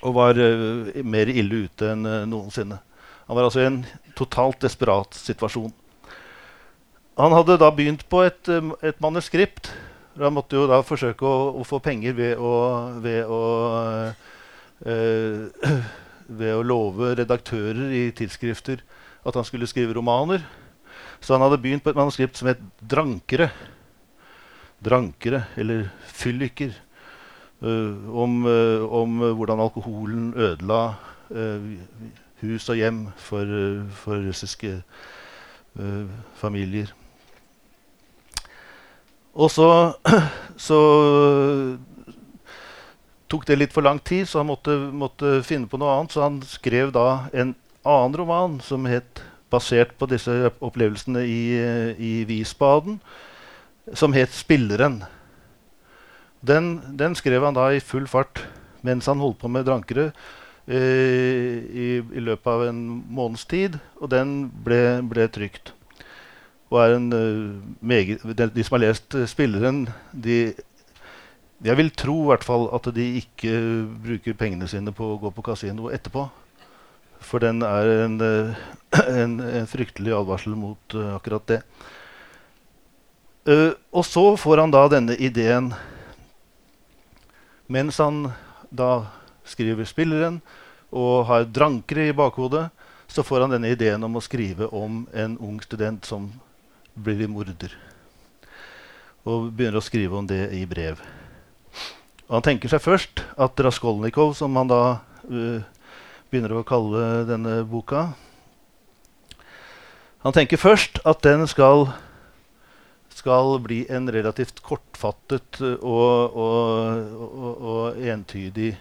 og, 0.02 0.16
var 0.18 0.38
uh, 0.38 0.90
mer 1.04 1.30
ille 1.32 1.68
ute 1.68 1.92
enn 1.94 2.08
uh, 2.08 2.26
noensinne. 2.30 2.80
Han 3.28 3.38
var 3.38 3.48
altså 3.48 3.62
i 3.62 3.70
en 3.70 3.84
totalt 4.18 4.60
desperat 4.62 5.16
situasjon. 5.16 5.72
Han 7.20 7.36
hadde 7.36 7.60
da 7.62 7.70
begynt 7.76 8.04
på 8.10 8.24
et, 8.26 8.50
et 8.82 9.02
manuskript 9.04 9.70
han 10.20 10.36
måtte 10.36 10.58
jo 10.60 10.68
da 10.68 10.82
forsøke 10.84 11.24
å, 11.24 11.52
å 11.62 11.64
få 11.68 11.80
penger 11.84 12.16
ved 12.18 12.40
å, 12.40 12.52
ved 13.04 13.30
å, 13.32 13.42
øh, 14.84 15.78
ved 16.42 16.56
å 16.56 16.66
love 16.66 17.14
redaktører 17.20 17.94
i 17.96 18.04
tidsskrifter 18.16 18.84
at 19.24 19.38
han 19.38 19.48
skulle 19.48 19.70
skrive 19.70 19.96
romaner. 19.96 20.44
Så 21.22 21.36
han 21.36 21.46
hadde 21.46 21.62
begynt 21.62 21.86
på 21.86 21.94
et 21.94 22.00
manuskript 22.00 22.40
som 22.40 22.50
het 22.50 22.62
'Drankere'. 22.82 23.52
Drankere, 24.82 25.46
eller 25.56 25.92
fylliker. 26.10 26.74
Uh, 27.62 27.94
om, 28.18 28.46
uh, 28.46 28.94
om 28.94 29.22
uh, 29.22 29.32
hvordan 29.38 29.60
alkoholen 29.62 30.34
ødela 30.34 30.96
hus 32.42 32.66
og 32.70 32.76
hjem 32.76 33.06
for, 33.16 33.46
for 33.96 34.20
russiske 34.20 34.82
familier. 36.36 36.90
Og 39.34 39.52
så, 39.52 39.94
så, 40.68 40.80
tok 43.32 43.48
det 43.48 43.60
litt 43.62 43.72
for 43.72 43.88
lang 43.88 44.02
tid, 44.04 44.26
så 44.28 44.42
han 44.42 44.50
måtte, 44.50 44.76
måtte, 44.92 45.38
finne 45.48 45.72
på 45.72 45.80
noe 45.80 45.94
annet. 45.94 46.12
Så 46.12 46.26
han 46.26 46.42
skrev 46.44 46.92
da 46.92 47.30
en 47.32 47.56
annen 47.86 48.20
roman 48.20 48.60
som 48.60 48.90
het, 48.92 49.24
basert 49.54 49.96
på 50.02 50.10
disse 50.12 50.52
opplevelsene 50.60 51.24
i, 51.24 51.42
i 51.96 52.14
Visbaden, 52.28 53.00
som 53.94 54.12
het 54.18 54.36
'Spilleren'. 54.36 55.06
Den, 56.42 56.80
den, 56.98 57.16
skrev 57.16 57.44
han 57.46 57.58
da 57.58 57.70
i 57.72 57.84
full 57.84 58.08
fart 58.10 58.44
mens 58.82 59.06
han 59.06 59.22
holdt 59.22 59.38
på 59.42 59.50
med 59.52 59.68
drankere. 59.68 60.10
Eh, 60.66 61.62
i, 61.70 61.88
i, 62.02 62.22
løpet 62.22 62.48
av 62.48 62.64
en 62.70 62.82
måneds 63.10 63.46
tid, 63.50 63.78
og 64.02 64.10
den 64.14 64.50
ble, 64.66 65.02
ble 65.10 65.26
trykt 65.34 65.74
og 66.72 66.80
er 66.80 66.96
en 66.96 67.08
uh, 67.12 67.64
meget, 67.84 68.22
de, 68.24 68.48
de, 68.56 68.64
som 68.64 68.78
har 68.78 68.86
lest 68.86 69.16
uh, 69.16 69.28
spilleren, 69.28 69.90
de 70.12 70.54
Jeg 71.62 71.78
vil 71.78 71.92
tro 71.94 72.16
i 72.24 72.28
hvert 72.32 72.44
fall 72.44 72.64
at 72.74 72.88
de 72.96 73.04
ikke 73.20 73.52
bruker 74.02 74.34
pengene 74.34 74.66
sine 74.68 74.90
på 74.98 75.12
å 75.12 75.18
gå 75.22 75.30
på 75.30 75.44
kasino 75.46 75.92
etterpå. 75.94 76.24
For 77.22 77.44
den 77.44 77.62
er 77.62 77.90
en, 78.08 78.16
eh, 78.26 78.64
en, 79.22 79.36
en 79.46 79.68
fryktelig 79.70 80.16
advarsel 80.18 80.56
mot 80.58 80.96
akkurat 81.14 81.46
det. 81.52 81.60
Og 83.94 84.02
så 84.10 84.24
får 84.42 84.64
han 84.64 84.74
da 84.74 84.88
denne 84.90 85.14
ideen 85.22 85.70
mens 87.72 88.00
han 88.04 88.26
da 88.70 89.06
skriver 89.48 89.88
spilleren 89.88 90.42
og 90.92 91.26
har 91.30 91.48
drankere 91.48 92.10
i 92.10 92.16
bakhodet, 92.16 92.68
så 93.12 93.24
får 93.24 93.46
han 93.46 93.56
denne 93.56 93.72
ideen 93.72 94.04
om 94.04 94.16
å 94.16 94.24
skrive 94.24 94.68
om 94.76 95.06
en 95.16 95.38
ung 95.44 95.60
student 95.64 96.06
som 96.08 96.30
blir 96.96 97.28
morder. 97.32 97.74
Og 99.28 99.52
begynner 99.52 99.80
å 99.80 99.86
skrive 99.86 100.18
om 100.18 100.28
det 100.28 100.46
i 100.56 100.64
brev. 100.68 101.00
Og 102.28 102.38
han 102.38 102.46
tenker 102.46 102.72
seg 102.72 102.84
først 102.84 103.24
at 103.36 103.60
Raskolnikov, 103.60 104.34
som 104.40 104.56
han 104.56 104.72
da 104.72 104.84
uh, 105.28 105.60
begynner 106.32 106.56
å 106.56 106.68
kalle 106.68 107.26
denne 107.28 107.62
boka 107.68 108.14
Han 110.22 110.36
tenker 110.36 110.60
først 110.62 111.00
at 111.04 111.24
den 111.26 111.48
skal, 111.50 111.88
skal 113.22 113.60
bli 113.62 113.84
en 113.94 114.10
relativt 114.12 114.64
kortfattet 114.66 115.62
og, 115.62 116.34
og, 116.34 117.18
og, 117.22 117.66
og 117.72 118.02
entydig 118.02 118.74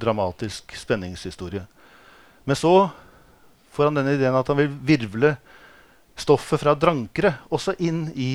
dramatisk 0.00 0.72
spenningshistorie. 0.76 1.64
Men 2.44 2.56
så 2.56 2.88
får 3.72 3.90
han 3.90 4.00
denne 4.00 4.16
ideen 4.16 4.36
at 4.36 4.48
han 4.48 4.60
vil 4.60 4.72
virvle 4.88 5.34
stoffet 6.18 6.60
fra 6.60 6.74
drankere 6.76 7.34
også 7.52 7.76
inn 7.84 8.06
i 8.14 8.32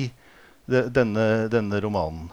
de, 0.68 0.84
denne, 0.92 1.48
denne, 1.50 1.80
romanen. 1.82 2.28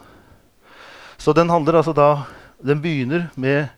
Så 1.18 1.32
den 1.36 1.50
handler 1.50 1.80
altså 1.80 1.94
da 1.96 2.26
Den 2.56 2.80
begynner 2.80 3.26
med 3.36 3.68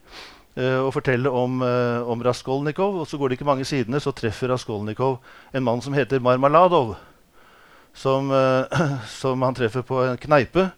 å 0.58 0.90
fortelle 0.94 1.30
om, 1.34 1.58
uh, 1.66 2.06
om, 2.06 2.20
Raskolnikov. 2.22 3.00
Og 3.02 3.08
så 3.10 3.18
går 3.18 3.28
det 3.28 3.38
ikke 3.38 3.48
mange 3.48 3.66
sidene, 3.66 3.98
så 3.98 4.12
treffer 4.14 4.52
Raskolnikov 4.52 5.16
en 5.50 5.64
mann 5.66 5.82
som 5.82 5.96
heter 5.98 6.22
Marmaladov. 6.22 6.94
Som, 7.94 8.30
uh, 8.30 8.66
som 9.20 9.42
han 9.42 9.56
treffer 9.56 9.82
på 9.86 10.02
en 10.04 10.20
kneipe, 10.20 10.68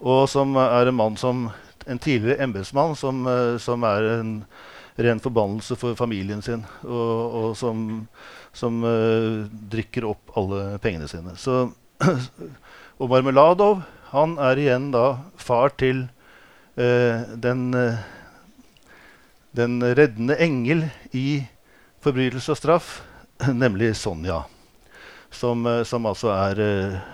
og 0.00 0.24
som 0.32 0.56
er 0.56 0.88
en 0.88 0.96
mann 0.96 1.16
som 1.20 1.50
en 1.90 1.98
tidligere 2.00 2.44
embetsmann 2.44 2.94
som, 2.96 3.24
som 3.60 3.84
er 3.84 4.06
en 4.14 4.30
ren 5.00 5.20
forbannelse 5.20 5.76
for 5.80 5.96
familien 5.96 6.42
sin, 6.44 6.62
og, 6.84 7.34
og 7.40 7.48
som, 7.58 7.82
som 8.56 8.80
uh, 8.84 9.48
drikker 9.72 10.06
opp 10.08 10.32
alle 10.38 10.78
pengene 10.84 11.08
sine. 11.10 11.34
Så, 11.40 11.70
og 13.00 13.12
Marmeladov 13.12 13.82
han 14.10 14.36
er 14.42 14.60
igjen 14.60 14.90
da 14.94 15.04
far 15.40 15.74
til 15.80 16.06
uh, 16.80 17.28
den, 17.36 17.66
den 19.56 19.80
reddende 19.84 20.36
engel 20.40 20.86
i 21.12 21.42
forbrytelse 22.04 22.54
og 22.54 22.60
straff, 22.60 22.94
nemlig 23.64 23.94
Sonja. 23.96 24.44
Som, 25.30 25.62
som, 25.86 26.06
altså 26.10 26.32
er, 26.34 26.58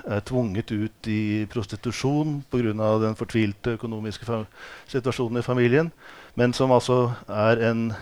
er, 0.09 0.21
tvunget 0.25 0.71
ut 0.73 1.09
i 1.13 1.45
prostitusjon 1.53 2.39
pga. 2.49 2.73
den 3.03 3.15
fortvilte 3.15 3.75
økonomiske 3.77 4.39
situasjonen 4.89 5.43
i 5.43 5.45
familien 5.45 5.91
men 6.37 6.53
som 6.53 6.69
altså 6.69 7.15
er 7.33 7.57
en, 7.65 7.95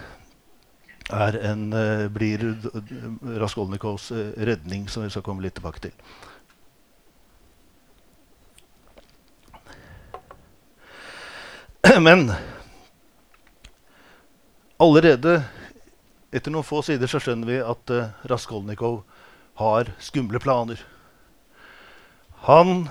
er 1.06 1.36
en 1.52 1.60
uh, 1.70 2.10
blir 2.10 2.42
Raskolnikovs 3.38 4.10
redning, 4.42 4.88
som 4.90 5.04
vi 5.04 5.10
skal 5.14 5.22
komme 5.22 5.42
litt 5.44 5.54
tilbake 5.54 5.78
til. 5.84 5.92
Men 12.08 12.32
allerede 14.82 15.44
etter 16.34 16.50
noen 16.50 16.66
få 16.66 16.82
sider 16.82 17.06
så 17.06 17.22
skjønner 17.22 17.46
vi 17.52 17.62
at 17.62 17.94
uh, 17.94 18.10
Raskolnikov 18.34 19.04
har 19.60 19.90
skumle 20.02 20.40
planer. 20.42 20.80
Han 22.44 22.88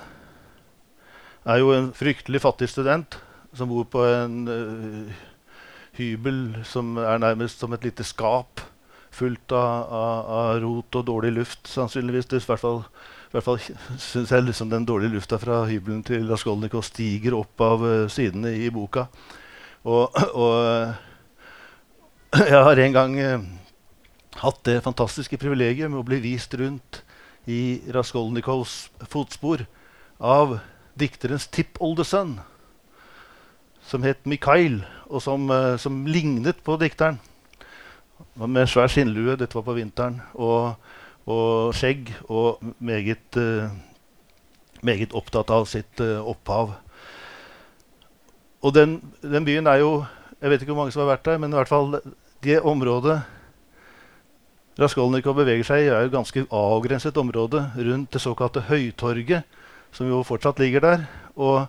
er 1.44 1.60
jo 1.60 1.74
en 1.76 1.92
fryktelig 1.96 2.42
fattig 2.44 2.70
student 2.72 3.18
som 3.54 3.70
bor 3.70 3.86
på 3.92 4.04
en 4.08 4.38
uh, 4.48 5.24
hybel 5.98 6.64
som 6.66 6.96
er 6.98 7.22
nærmest 7.22 7.62
som 7.62 7.74
et 7.76 7.84
lite 7.86 8.06
skap 8.08 8.64
fullt 9.14 9.54
av, 9.54 9.94
av, 9.94 10.32
av 10.38 10.62
rot 10.64 10.98
og 10.98 11.06
dårlig 11.06 11.34
luft, 11.36 11.68
sannsynligvis. 11.70 12.32
I 12.34 12.42
hvert 12.48 12.62
fall, 12.64 12.82
hvert 13.34 13.46
fall 13.46 13.60
syns 14.08 14.34
jeg 14.34 14.48
liksom 14.48 14.72
den 14.72 14.88
dårlige 14.90 15.20
lufta 15.20 15.38
fra 15.42 15.64
hybelen 15.70 16.02
til 16.08 16.26
Raskolnikov 16.32 16.86
stiger 16.88 17.38
opp 17.38 17.62
av 17.62 17.86
uh, 17.86 17.96
sidene 18.12 18.56
i 18.58 18.72
boka. 18.74 19.06
Og, 19.84 20.16
og, 20.34 20.96
jeg 22.42 22.64
har 22.70 22.82
en 22.88 22.98
gang 22.98 23.20
uh, 23.20 23.46
hatt 24.42 24.64
det 24.66 24.82
fantastiske 24.86 25.38
privilegiet 25.38 25.92
med 25.92 26.02
å 26.02 26.08
bli 26.08 26.20
vist 26.24 26.54
rundt 26.58 27.04
i 27.50 27.82
Raskolnikovs 27.94 28.90
fotspor 29.12 29.66
av 30.24 30.58
dikterens 31.00 31.48
tippoldesønn 31.52 32.38
som 33.84 34.04
het 34.08 34.24
Mikhail, 34.30 34.82
og 35.12 35.22
som, 35.22 35.50
uh, 35.52 35.76
som 35.78 36.06
lignet 36.08 36.62
på 36.64 36.78
dikteren. 36.80 37.20
Med 38.40 38.70
svær 38.72 38.88
skinnlue, 38.88 39.36
dette 39.38 39.58
var 39.58 39.66
på 39.68 39.76
vinteren, 39.76 40.22
og, 40.34 40.80
og 41.28 41.74
skjegg, 41.76 42.14
og 42.32 42.64
meget, 42.80 43.38
uh, 43.38 43.68
meget, 44.82 45.14
opptatt 45.14 45.52
av 45.52 45.68
sitt 45.70 46.02
uh, 46.02 46.24
opphav. 46.24 46.78
Og 48.64 48.74
den, 48.74 49.02
den, 49.22 49.44
byen 49.44 49.68
er 49.68 49.82
jo 49.84 50.06
Jeg 50.40 50.52
vet 50.52 50.62
ikke 50.62 50.74
hvor 50.74 50.82
mange 50.82 50.92
som 50.92 51.02
har 51.06 51.14
vært 51.14 51.28
der, 51.28 51.38
men 51.40 51.54
i 51.54 51.56
hvert 51.56 51.70
fall 51.72 51.94
det 52.44 52.58
området 52.68 53.22
Raskolnikov 54.80 55.38
beveger 55.38 55.68
seg 55.68 55.86
i, 55.86 55.90
er 55.94 56.08
et 56.08 56.14
ganske 56.14 56.46
avgrenset 56.50 57.18
område 57.22 57.62
rundt 57.78 58.14
det 58.14 58.22
såkalte 58.22 58.66
Høytorget, 58.70 59.44
som 59.94 60.10
jo 60.10 60.24
fortsatt 60.26 60.62
ligger 60.64 60.82
der. 60.82 61.04
Og 61.38 61.68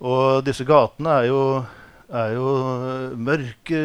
og 0.00 0.40
disse 0.46 0.64
gatene 0.64 1.12
er 1.12 1.26
jo, 1.28 1.40
er 2.08 2.32
jo 2.32 2.46
eh, 2.56 3.18
mørke, 3.20 3.82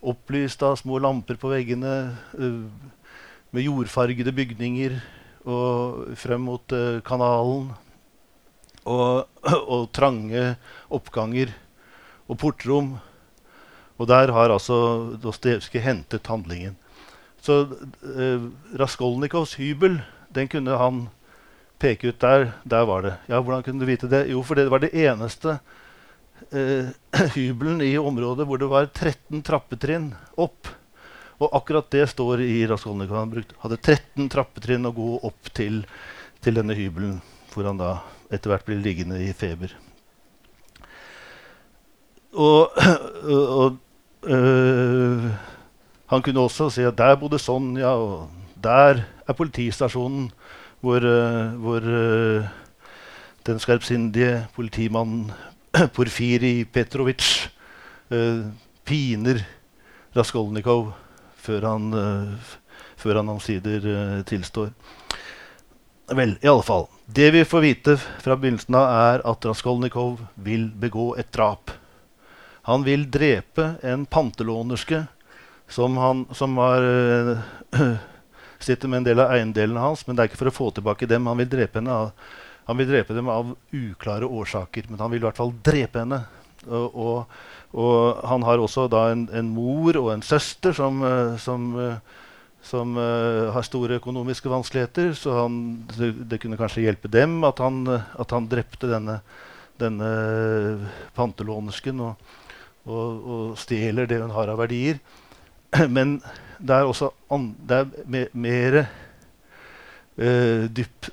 opplyst 0.00 0.62
av 0.64 0.76
små 0.80 1.00
lamper 1.00 1.36
på 1.40 1.50
veggene, 1.52 1.94
uh, 2.40 2.68
med 3.52 3.64
jordfargede 3.66 4.32
bygninger 4.32 4.94
og 5.44 6.14
frem 6.16 6.46
mot 6.48 6.72
uh, 6.72 7.02
kanalen. 7.04 7.66
Og, 8.88 9.28
og, 9.74 9.90
trange 9.92 10.54
oppganger 10.88 11.52
og 12.28 12.40
portrom. 12.40 12.94
Og 14.00 14.08
der 14.08 14.32
har 14.32 14.52
altså 14.56 15.18
Dostojevskij 15.20 15.84
hentet 15.84 16.32
handlingen. 16.32 16.79
Så 17.40 17.60
eh, 18.16 18.48
Raskolnikovs 18.80 19.56
hybel 19.60 20.00
den 20.30 20.48
kunne 20.48 20.76
han 20.78 21.06
peke 21.80 22.12
ut 22.12 22.20
der. 22.20 22.52
Der 22.62 22.84
var 22.84 23.02
det. 23.02 23.14
Ja, 23.26 23.40
Hvordan 23.40 23.62
kunne 23.62 23.80
du 23.80 23.88
vite 23.88 24.10
det? 24.10 24.26
Jo, 24.30 24.42
for 24.42 24.54
det 24.54 24.68
var 24.70 24.82
det 24.84 24.92
eneste 24.94 25.58
eh, 26.52 26.92
hybelen 27.36 27.80
i 27.82 27.96
området 27.98 28.46
hvor 28.46 28.60
det 28.60 28.70
var 28.70 28.90
13 28.92 29.42
trappetrinn 29.46 30.12
opp. 30.36 30.68
Og 31.40 31.48
akkurat 31.56 31.88
det 31.90 32.04
står 32.12 32.44
i 32.44 32.66
Raskolnikov. 32.68 33.16
Han 33.16 33.32
brukt, 33.32 33.54
hadde 33.62 33.80
13 33.80 34.28
trappetrinn 34.28 34.86
å 34.86 34.94
gå 34.96 35.12
opp 35.24 35.52
til, 35.56 35.82
til 36.44 36.60
denne 36.60 36.76
hybelen, 36.76 37.22
hvor 37.54 37.64
han 37.70 37.80
da 37.80 37.94
etter 38.30 38.52
hvert 38.52 38.66
blir 38.68 38.82
liggende 38.84 39.22
i 39.24 39.32
feber. 39.34 39.72
Og, 42.36 42.76
og 43.60 43.80
øh, 44.28 45.30
han 46.10 46.22
kunne 46.26 46.42
også 46.42 46.66
si 46.74 46.82
at 46.82 46.98
der 46.98 47.14
bodde 47.18 47.38
Sonja, 47.38 47.92
og 47.94 48.30
der 48.58 49.04
er 49.28 49.36
politistasjonen 49.36 50.30
hvor, 50.82 51.04
uh, 51.04 51.54
hvor 51.60 51.84
uh, 51.86 52.48
den 53.46 53.60
skarpsindige 53.62 54.46
politimannen 54.56 55.30
Porfiri 55.94 56.64
Petrovic 56.64 57.48
uh, 58.10 58.42
piner 58.84 59.44
Raskolnikov 60.16 60.90
før 61.40 61.64
han, 61.64 61.92
før 62.96 63.16
han 63.16 63.28
omsider 63.32 64.22
tilstår. 64.28 64.72
Vel, 66.10 66.34
i 66.42 66.48
alle 66.50 66.64
fall. 66.66 66.84
Det 67.06 67.30
vi 67.32 67.44
får 67.48 67.62
vite 67.64 67.94
fra 67.96 68.34
begynnelsen 68.36 68.76
av, 68.76 68.90
er 69.14 69.22
at 69.30 69.46
Raskolnikov 69.46 70.18
vil 70.34 70.66
begå 70.82 71.14
et 71.22 71.30
drap. 71.32 71.70
Han 72.68 72.84
vil 72.84 73.06
drepe 73.08 73.70
en 73.86 74.04
pantelånerske 74.10 75.04
som, 75.70 75.96
han, 76.02 76.24
som 76.34 76.56
var 76.58 76.84
sitter 78.64 78.88
med 78.88 79.00
en 79.00 79.08
del 79.08 79.20
av 79.22 79.32
eiendelene 79.34 79.82
hans, 79.82 80.04
men 80.06 80.16
det 80.16 80.24
er 80.24 80.30
ikke 80.30 80.40
for 80.42 80.50
å 80.50 80.54
få 80.54 80.70
tilbake 80.76 81.08
dem. 81.08 81.28
Han 81.30 81.40
vil 81.40 81.50
drepe, 81.50 81.80
henne 81.80 81.96
av, 81.96 82.10
han 82.68 82.80
vil 82.80 82.90
drepe 82.90 83.16
dem 83.16 83.30
av 83.32 83.54
uklare 83.72 84.28
årsaker, 84.28 84.90
men 84.90 85.00
han 85.00 85.12
vil 85.12 85.22
i 85.22 85.26
hvert 85.28 85.40
fall 85.40 85.54
drepe 85.64 86.02
henne. 86.02 86.22
Og, 86.68 86.96
og, 87.04 87.36
og 87.72 88.24
han 88.28 88.44
har 88.44 88.60
også 88.60 88.84
da 88.92 89.06
en, 89.14 89.24
en, 89.32 89.52
mor 89.54 89.96
og 89.96 90.10
en 90.12 90.24
søster 90.24 90.76
som, 90.76 91.00
eh, 91.06 91.38
som, 91.40 91.70
eh, 91.80 92.18
som 92.60 92.98
uh, 93.00 93.48
har 93.54 93.64
store 93.64 93.96
økonomiske 93.96 94.50
vanskeligheter, 94.52 95.14
så 95.16 95.38
han, 95.38 95.54
det, 95.94 96.10
det, 96.28 96.40
kunne 96.42 96.58
kanskje 96.60 96.84
hjelpe 96.84 97.08
dem 97.08 97.38
at 97.48 97.62
han, 97.64 97.86
at 97.88 98.34
han 98.36 98.50
drepte 98.50 98.90
denne, 98.90 99.16
denne 99.80 100.10
pantelånersken 101.16 102.04
og, 102.04 102.28
og 102.84 103.56
stjeler 103.60 104.10
det 104.10 104.20
hun 104.20 104.36
har 104.36 104.52
av 104.52 104.60
verdier. 104.60 105.00
Men 105.96 106.18
det 106.58 106.76
er 106.76 106.88
også 106.88 107.10
an, 107.32 107.54
det 107.66 107.76
er 107.76 108.06
me, 108.10 108.24
mer 108.32 108.78
eh, 108.82 110.66
dyp, 110.68 111.08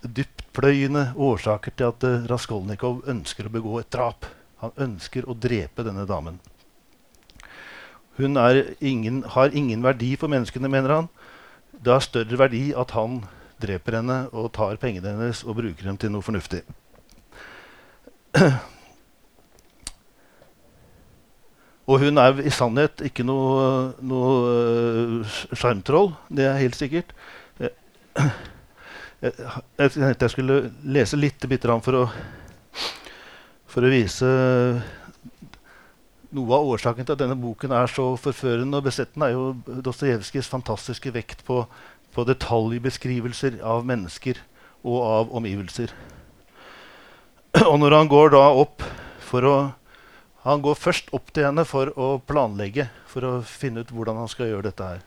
årsaker 1.15 1.75
til 1.77 1.91
at 1.91 2.03
uh, 2.03 2.25
Raskolnikov 2.31 3.03
ønsker 3.07 3.45
å 3.47 3.53
begå 3.53 3.79
et 3.79 3.91
drap. 3.93 4.25
Han 4.63 4.73
ønsker 4.87 5.27
å 5.29 5.37
drepe 5.37 5.85
denne 5.85 6.07
damen. 6.09 6.39
Hun 8.17 8.39
ingen, 8.81 9.21
har 9.35 9.53
ingen 9.53 9.83
verdi 9.85 10.15
for 10.17 10.27
menneskene, 10.33 10.67
mener 10.67 10.95
han. 10.95 11.09
Det 11.77 11.93
har 11.93 12.01
større 12.01 12.39
verdi 12.41 12.73
at 12.73 12.95
han 12.97 13.21
dreper 13.61 13.99
henne 13.99 14.17
og 14.33 14.49
tar 14.57 14.81
pengene 14.81 15.13
hennes 15.13 15.43
og 15.45 15.59
bruker 15.61 15.85
dem 15.85 16.01
til 16.01 16.09
noe 16.13 16.25
fornuftig. 16.25 16.63
Og 21.87 22.01
hun 22.03 22.19
er 22.19 22.41
i 22.43 22.51
sannhet 22.51 22.99
ikke 23.07 23.23
noe, 23.23 23.93
noe 24.03 25.23
sjarmtroll. 25.55 26.11
det 26.27 26.45
er 26.49 26.59
helt 26.59 26.75
sikkert. 26.75 27.13
Jeg, 27.59 27.71
jeg, 29.23 29.31
jeg 29.79 30.17
jeg 30.19 30.33
skulle 30.33 30.57
lese 30.83 31.19
litt 31.19 31.47
for 31.85 32.01
å, 32.01 32.03
for 33.71 33.87
å 33.87 33.93
vise 33.93 34.31
noe 36.35 36.57
av 36.57 36.67
årsaken 36.73 37.07
til 37.07 37.15
at 37.15 37.21
denne 37.21 37.39
boken 37.39 37.71
er 37.71 37.87
så 37.87 38.09
forførende 38.19 38.81
og 38.81 38.87
besettende, 38.89 39.29
er 39.29 39.37
jo 39.37 39.79
Dostojevskijs 39.85 40.51
fantastiske 40.51 41.13
vekt 41.15 41.45
på, 41.47 41.63
på, 42.11 42.27
detaljbeskrivelser 42.27 43.61
av 43.63 43.87
mennesker 43.87 44.41
og 44.83 44.99
av 45.07 45.35
omgivelser. 45.39 45.93
Og 47.71 47.79
når 47.79 47.95
han 47.95 48.11
går 48.11 48.35
da 48.35 48.43
opp 48.59 48.83
for 49.23 49.47
å 49.47 49.57
Han 50.47 50.63
går 50.63 50.79
først 50.79 51.09
opp 51.15 51.33
til 51.35 51.43
henne 51.43 51.65
for 51.67 51.91
å 51.99 52.09
planlegge, 52.23 52.87
for 53.11 53.25
å 53.27 53.31
finne 53.43 53.83
ut 53.83 53.91
hvordan 53.91 54.21
han 54.21 54.29
skal 54.31 54.47
gjøre 54.47 54.69
dette 54.69 54.91
her. 54.93 55.01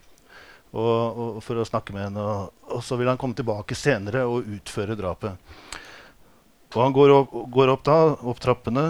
Og, 0.70 1.20
og 1.24 1.38
for 1.42 1.58
å 1.58 1.64
snakke 1.66 1.94
med 1.96 2.10
henne. 2.10 2.24
Og, 2.24 2.66
og, 2.68 2.82
så 2.84 2.98
vil 3.00 3.08
han 3.08 3.18
komme 3.20 3.38
tilbake 3.38 3.78
senere 3.78 4.26
og 4.28 4.46
utføre 4.58 4.98
drapet. 5.00 5.40
Og 6.70 6.82
han 6.84 6.92
går 6.94 7.14
opp, 7.14 7.32
går 7.56 7.72
opp 7.72 7.88
da, 7.88 7.96
opp 8.20 8.42
trappene 8.42 8.84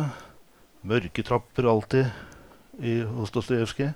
mørke 0.82 1.22
trapper 1.22 1.68
alltid 1.68 2.10
i, 2.80 3.00
hos 3.04 3.32
Dostojevskij. 3.34 3.92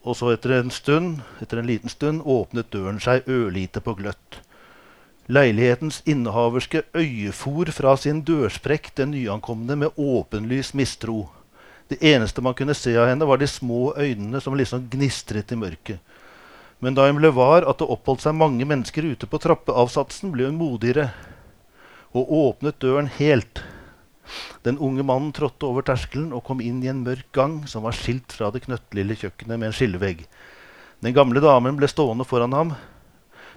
Og 0.00 0.16
så 0.16 0.30
etter 0.32 0.56
en 0.56 0.72
stund, 0.72 1.20
etter 1.44 1.60
en 1.60 1.68
liten 1.68 1.92
stund 1.92 2.24
åpnet 2.24 2.70
døren 2.72 3.00
seg 3.04 3.28
ørlite 3.28 3.82
på 3.84 3.94
gløtt. 3.98 4.40
Leilighetens 5.30 6.00
innehaverske 6.10 6.80
øyefor 6.90 7.68
fra 7.70 7.92
sin 7.96 8.24
dørsprekk 8.26 8.88
den 8.98 9.12
nyankomne 9.14 9.76
med 9.78 9.94
åpenlys 9.94 10.72
mistro. 10.74 11.28
Det 11.86 12.00
eneste 12.02 12.42
man 12.42 12.56
kunne 12.58 12.74
se 12.74 12.96
av 12.98 13.06
henne, 13.06 13.28
var 13.28 13.38
de 13.38 13.46
små 13.46 13.92
øynene 13.94 14.40
som 14.42 14.56
liksom 14.58 14.88
gnistret 14.90 15.54
i 15.54 15.58
mørket. 15.60 16.00
Men 16.82 16.98
da 16.98 17.06
hun 17.06 17.20
ble 17.20 17.30
var 17.36 17.62
at 17.62 17.78
det 17.78 17.86
oppholdt 17.86 18.24
seg 18.26 18.34
mange 18.34 18.66
mennesker 18.66 19.06
ute 19.06 19.30
på 19.30 19.38
trappeavsatsen, 19.38 20.32
ble 20.34 20.48
hun 20.48 20.58
modigere 20.58 21.12
og 22.10 22.30
åpnet 22.34 22.82
døren 22.82 23.06
helt. 23.20 23.62
Den 24.66 24.82
unge 24.82 25.06
mannen 25.06 25.30
trådte 25.36 25.68
over 25.68 25.86
terskelen 25.86 26.32
og 26.34 26.42
kom 26.46 26.58
inn 26.58 26.82
i 26.82 26.90
en 26.90 27.04
mørk 27.06 27.30
gang 27.36 27.60
som 27.70 27.86
var 27.86 27.94
skilt 27.94 28.34
fra 28.34 28.50
det 28.50 28.64
knøttlille 28.66 29.14
kjøkkenet 29.14 29.58
med 29.58 29.70
en 29.70 29.78
skillevegg. 29.78 30.24
Den 31.06 31.14
gamle 31.14 31.38
damen 31.44 31.78
ble 31.78 31.86
stående 31.86 32.26
foran 32.26 32.56
ham 32.56 32.74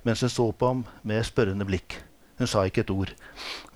mens 0.03 0.21
hun 0.21 0.31
så 0.31 0.51
på 0.51 0.71
ham 0.71 0.83
med 1.03 1.25
spørrende 1.25 1.67
blikk. 1.67 1.99
Hun 2.39 2.49
sa 2.49 2.65
ikke 2.65 2.83
et 2.83 2.91
ord. 2.93 3.13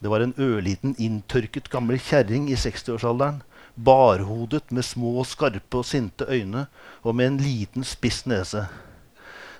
Det 0.01 0.09
var 0.11 0.23
en 0.23 0.33
ørliten, 0.41 0.95
inntørket 0.99 1.69
gammel 1.71 1.99
kjerring 2.01 2.49
i 2.49 2.57
60-årsalderen. 2.57 3.43
Barhodet 3.77 4.71
med 4.73 4.85
små, 4.85 5.21
skarpe 5.23 5.81
og 5.81 5.85
sinte 5.85 6.25
øyne 6.25 6.65
og 7.03 7.15
med 7.15 7.31
en 7.31 7.41
liten, 7.41 7.85
spiss 7.85 8.25
nese. 8.25 8.65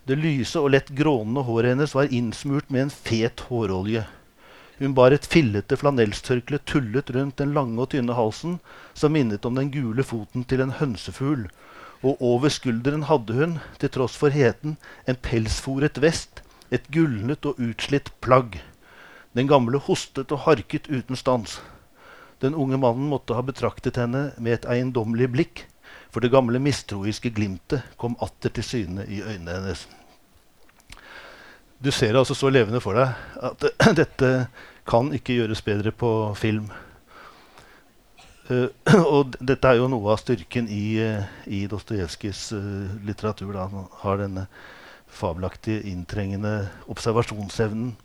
Det 0.08 0.18
lyse 0.18 0.60
og 0.60 0.72
lett 0.74 0.90
grånende 0.96 1.44
håret 1.44 1.76
hennes 1.76 1.94
var 1.96 2.14
innsmurt 2.16 2.72
med 2.72 2.88
en 2.88 2.94
fet 2.94 3.44
hårolje. 3.50 4.06
Hun 4.80 4.94
bar 4.98 5.12
et 5.12 5.26
fillete 5.26 5.78
flanellstørkle 5.78 6.60
tullet 6.70 7.10
rundt 7.16 7.40
den 7.42 7.54
lange 7.54 7.82
og 7.82 7.92
tynne 7.94 8.16
halsen, 8.18 8.60
som 8.94 9.14
minnet 9.14 9.46
om 9.46 9.58
den 9.58 9.72
gule 9.74 10.06
foten 10.06 10.46
til 10.46 10.62
en 10.64 10.76
hønsefugl. 10.80 11.48
Og 12.06 12.22
over 12.22 12.54
skulderen 12.54 13.08
hadde 13.10 13.34
hun, 13.34 13.56
til 13.82 13.92
tross 13.94 14.18
for 14.18 14.34
heten, 14.34 14.78
en 15.10 15.18
pelsforet 15.18 15.98
vest, 16.02 16.44
et 16.72 16.88
gulnet 16.94 17.46
og 17.46 17.60
utslitt 17.62 18.12
plagg. 18.22 18.60
Den 19.38 19.48
gamle 19.48 19.80
hostet 19.80 20.32
og 20.34 20.46
harket 20.48 20.90
uten 20.90 21.20
stans. 21.20 21.60
Den 22.42 22.56
unge 22.56 22.78
mannen 22.78 23.10
måtte 23.10 23.38
ha 23.38 23.42
betraktet 23.46 23.98
henne 23.98 24.32
med 24.38 24.60
et 24.60 24.68
eiendommelig 24.70 25.30
blikk, 25.34 25.64
for 26.12 26.22
det 26.22 26.32
gamle 26.34 26.60
mistroiske 26.62 27.32
glimtet 27.36 27.86
kom 27.98 28.18
atter 28.24 28.54
til 28.54 28.66
syne 28.66 29.06
i 29.08 29.22
øynene 29.22 29.56
hennes. 29.58 29.88
Du 31.84 31.92
ser 31.92 32.14
det 32.14 32.22
altså 32.24 32.34
så 32.34 32.50
levende 32.50 32.82
for 32.82 32.98
deg 32.98 33.14
at 33.46 33.66
dette 34.02 34.32
kan 34.88 35.12
ikke 35.14 35.36
gjøres 35.38 35.62
bedre 35.62 35.92
på 35.92 36.10
film. 36.40 36.72
Uh, 38.50 38.70
og 39.18 39.36
dette 39.44 39.68
er 39.70 39.82
jo 39.82 39.90
noe 39.92 40.14
av 40.14 40.22
styrken 40.22 40.70
i, 40.72 40.98
uh, 41.04 41.26
i 41.46 41.66
Dostojevskijs 41.70 42.48
uh, 42.56 42.98
litteratur. 43.06 43.52
Da. 43.54 43.68
Han 43.74 43.90
har 44.04 44.22
denne 44.24 44.48
fabelaktige, 45.18 45.84
inntrengende 45.90 46.70
observasjonsevnen. 46.92 47.96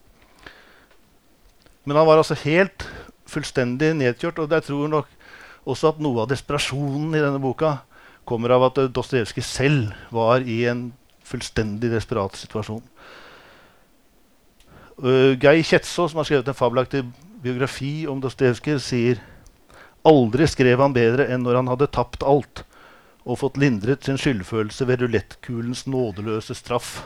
Men 1.85 1.98
han 1.98 2.07
var 2.07 2.20
altså 2.20 2.38
helt 2.44 2.87
fullstendig 3.29 3.92
nedkjørt. 3.98 4.38
Og 4.38 4.51
jeg 4.51 4.66
tror 4.68 4.90
nok 4.90 5.09
også 5.68 5.92
at 5.92 6.03
noe 6.03 6.25
av 6.25 6.31
desperasjonen 6.31 7.14
i 7.16 7.22
denne 7.22 7.42
boka 7.42 7.81
kommer 8.29 8.55
av 8.55 8.68
at 8.68 8.81
Dostojevskij 8.94 9.44
selv 9.46 10.14
var 10.14 10.44
i 10.46 10.62
en 10.70 10.90
fullstendig 11.27 11.90
desperat 11.90 12.37
situasjon. 12.38 12.83
Uh, 15.03 15.35
Geir 15.40 15.64
Kjetsaa, 15.66 16.07
som 16.07 16.20
har 16.20 16.29
skrevet 16.29 16.51
en 16.51 16.59
fabelaktig 16.59 17.03
biografi 17.42 18.05
om 18.11 18.20
Dostojevskij, 18.22 18.79
sier 18.83 19.22
aldri 20.07 20.46
skrev 20.51 20.83
han 20.83 20.94
bedre 20.94 21.27
enn 21.31 21.42
når 21.46 21.61
han 21.61 21.70
hadde 21.72 21.90
tapt 21.94 22.22
alt 22.27 22.62
og 23.22 23.38
fått 23.38 23.58
lindret 23.61 24.06
sin 24.06 24.18
skyldfølelse 24.18 24.87
ved 24.88 25.02
rulettkulens 25.02 25.85
nådeløse 25.87 26.56
straff. 26.58 27.00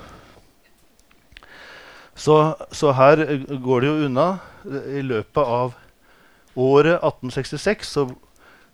Så, 2.16 2.56
så, 2.72 2.92
her 2.96 3.20
går 3.60 3.80
det 3.80 3.88
jo 3.90 4.06
unna. 4.08 4.28
I 4.66 5.02
løpet 5.04 5.42
av 5.42 5.74
året 6.56 6.96
1866 7.04 7.90
så 7.92 8.06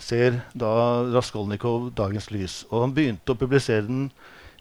ser 0.02 0.38
da 0.54 1.02
Raskolnikov 1.10 1.90
dagens 1.98 2.30
lys. 2.30 2.62
Og 2.70 2.86
han 2.86 2.94
begynte 2.94 3.34
å 3.34 3.38
publisere 3.38 3.84
den 3.88 4.06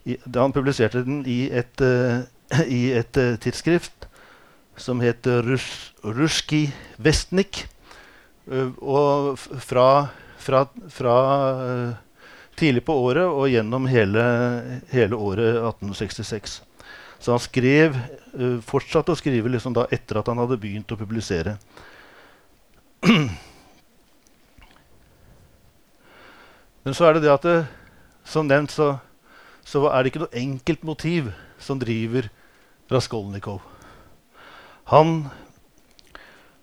i, 0.02 0.18
da 0.26 0.48
han 0.48 0.54
publiserte 0.56 1.04
den 1.06 1.22
i 1.30 1.44
et, 1.54 1.82
uh, 1.82 2.26
i 2.66 2.90
et 2.98 3.22
uh, 3.22 3.38
tidsskrift 3.42 4.08
som 4.82 5.02
Rus 5.02 5.94
Ruski 6.02 6.72
Vestnik. 6.98 7.68
Uh, 8.50 8.74
og 8.82 9.38
fra, 9.38 10.10
fra, 10.42 10.66
fra 10.90 11.18
tidlig 12.62 12.84
på 12.88 12.94
året 12.94 13.26
og 13.26 13.50
gjennom 13.52 13.88
hele, 13.90 14.24
hele, 14.94 15.16
året 15.18 15.58
1866. 15.58 16.62
Så 17.22 17.34
han 17.34 17.42
skrev, 17.42 17.98
uh, 18.38 18.60
fortsatte 18.66 19.12
å 19.14 19.20
skrive 19.20 19.50
liksom 19.52 19.74
da 19.78 19.84
etter 19.94 20.18
at 20.22 20.28
han 20.32 20.40
hadde 20.42 20.62
begynt 20.62 20.92
å 20.94 21.00
publisere. 21.00 21.58
Men 26.82 26.94
så 26.98 27.06
er 27.06 27.14
det 27.14 27.24
det 27.26 27.34
at 27.34 27.46
det, 27.46 27.60
som 28.26 28.48
nevnt 28.50 28.72
så, 28.74 28.96
så 29.66 29.86
er 29.90 30.02
det 30.02 30.08
ikke 30.12 30.24
noe 30.24 30.40
enkelt 30.42 30.84
motiv 30.88 31.32
som 31.62 31.80
driver 31.82 32.30
Raskolnikov. 32.92 33.62
Han, 34.90 35.30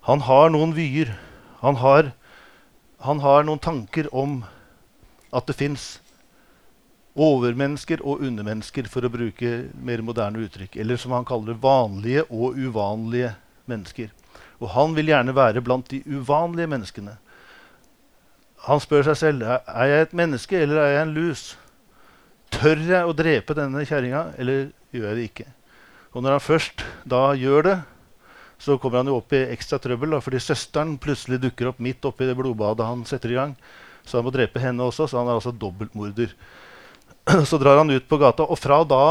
han 0.04 0.20
har 0.26 0.50
noen 0.52 0.74
vyer. 0.76 1.14
Han 1.62 1.78
har, 1.80 2.10
han 3.02 3.22
har 3.22 3.46
noen 3.46 3.62
tanker 3.62 4.10
om 4.14 4.42
at 5.34 5.48
det 5.48 5.56
fins 5.58 5.86
overmennesker 7.18 8.02
og 8.06 8.22
undermennesker, 8.22 8.86
for 8.90 9.04
å 9.04 9.10
bruke 9.12 9.68
mer 9.74 10.02
moderne 10.06 10.44
uttrykk. 10.44 10.78
Eller 10.78 11.00
som 11.00 11.14
han 11.16 11.26
kaller 11.28 11.52
det, 11.52 11.62
vanlige 11.62 12.24
og 12.30 12.58
uvanlige 12.58 13.32
mennesker. 13.68 14.12
Og 14.62 14.72
han 14.74 14.94
vil 14.96 15.10
gjerne 15.12 15.34
være 15.34 15.62
blant 15.64 15.90
de 15.90 16.00
uvanlige 16.06 16.70
menneskene. 16.70 17.16
Han 18.66 18.80
spør 18.82 19.06
seg 19.10 19.18
selv 19.20 19.46
er 19.46 19.90
jeg 19.90 20.06
et 20.06 20.16
menneske 20.18 20.58
eller 20.58 20.82
er 20.82 20.94
jeg 20.94 21.04
en 21.06 21.14
lus. 21.14 21.44
Tør 22.54 22.80
jeg 22.80 23.06
å 23.06 23.14
drepe 23.14 23.54
denne 23.54 23.84
kjerringa, 23.86 24.32
eller 24.40 24.70
gjør 24.94 25.10
jeg 25.10 25.18
det 25.18 25.28
ikke? 25.28 25.46
Og 26.16 26.24
når 26.24 26.38
han 26.38 26.42
først 26.42 26.82
da 27.06 27.22
gjør 27.38 27.66
det, 27.66 27.76
så 28.58 28.74
kommer 28.82 29.02
han 29.02 29.10
jo 29.10 29.20
opp 29.20 29.34
i 29.36 29.44
ekstra 29.52 29.78
trøbbel 29.78 30.16
da, 30.16 30.22
fordi 30.24 30.40
søsteren 30.42 30.96
plutselig 30.98 31.38
dukker 31.44 31.70
opp 31.70 31.82
midt 31.84 32.08
oppi 32.08 32.26
det 32.26 32.34
blodbadet 32.38 32.88
han 32.88 33.04
setter 33.06 33.34
i 33.34 33.38
gang. 33.38 33.52
Så 34.08 34.18
han 34.18 34.26
må 34.26 34.32
drepe 34.32 34.62
henne 34.62 34.86
også, 34.88 35.06
så 35.06 35.20
han 35.20 35.28
er 35.28 35.36
altså 35.36 35.52
dobbeltmorder. 35.52 36.32
Så 37.48 37.58
drar 37.60 37.82
han 37.82 37.92
ut 37.92 38.06
på 38.08 38.16
gata, 38.20 38.46
og 38.48 38.56
fra 38.56 38.80
da 38.88 39.04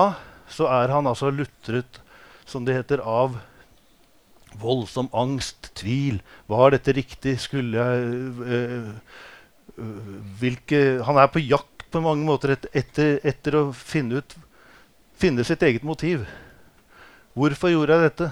så 0.50 0.66
er 0.72 0.90
han 0.96 1.06
altså 1.10 1.30
lutret, 1.30 2.00
som 2.48 2.64
det 2.66 2.78
heter, 2.78 3.02
av 3.04 3.36
voldsom 4.58 5.10
angst, 5.14 5.70
tvil. 5.78 6.22
Var 6.50 6.74
dette 6.74 6.96
riktig? 6.96 7.36
Skulle 7.44 7.78
jeg 7.78 8.06
øh, 8.56 8.88
hvilke, 10.40 11.04
Han 11.04 11.20
er 11.20 11.28
på 11.28 11.44
jakt 11.44 11.86
på 11.92 12.02
mange 12.02 12.26
måter 12.26 12.56
et, 12.56 12.66
etter, 12.76 13.20
etter 13.28 13.60
å 13.60 13.64
finne, 13.76 14.24
ut, 14.24 14.36
finne 15.20 15.46
sitt 15.48 15.64
eget 15.64 15.86
motiv. 15.88 16.26
Hvorfor 17.38 17.72
gjorde 17.72 17.96
jeg 17.96 18.10
dette? 18.10 18.32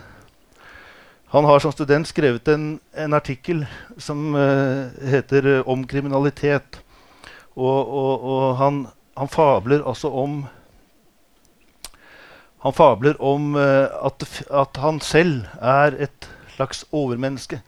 Han 1.27 1.45
har 1.45 1.59
som 1.59 1.71
student 1.71 2.07
skrevet 2.07 2.47
en, 2.47 2.79
en 2.93 3.13
artikkel 3.13 3.65
som 3.97 4.35
uh, 4.35 4.87
heter 5.01 5.47
uh, 5.47 5.67
'Om 5.67 5.87
kriminalitet'. 5.87 6.81
Og, 7.55 7.87
og, 7.87 8.23
og 8.23 8.55
han, 8.57 8.87
han, 9.17 9.27
fabler 9.27 9.87
altså 9.87 10.09
om 10.11 10.45
Han 12.59 12.73
fabler 12.73 13.21
om 13.21 13.55
uh, 13.55 13.87
at, 14.05 14.43
at, 14.51 14.77
han 14.77 14.99
selv 14.99 15.45
er 15.61 15.95
et 15.99 16.29
slags 16.55 16.85
overmenneske. 16.91 17.61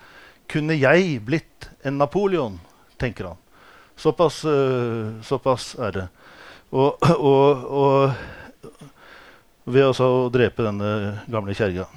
Kunne 0.49 0.79
jeg 0.79 1.21
blitt 1.25 1.69
en 1.83 1.97
Napoleon, 1.97 2.59
tenker 2.99 3.27
han. 3.27 3.37
Såpass, 3.97 4.45
såpass 5.25 5.75
er 5.75 5.91
det. 5.91 6.07
Og, 6.71 7.01
og 7.19 8.13
ved 9.65 10.01
å 10.01 10.29
drepe 10.29 10.63
denne 10.63 11.17
gamle 11.27 11.55
kjerringa. 11.57 11.87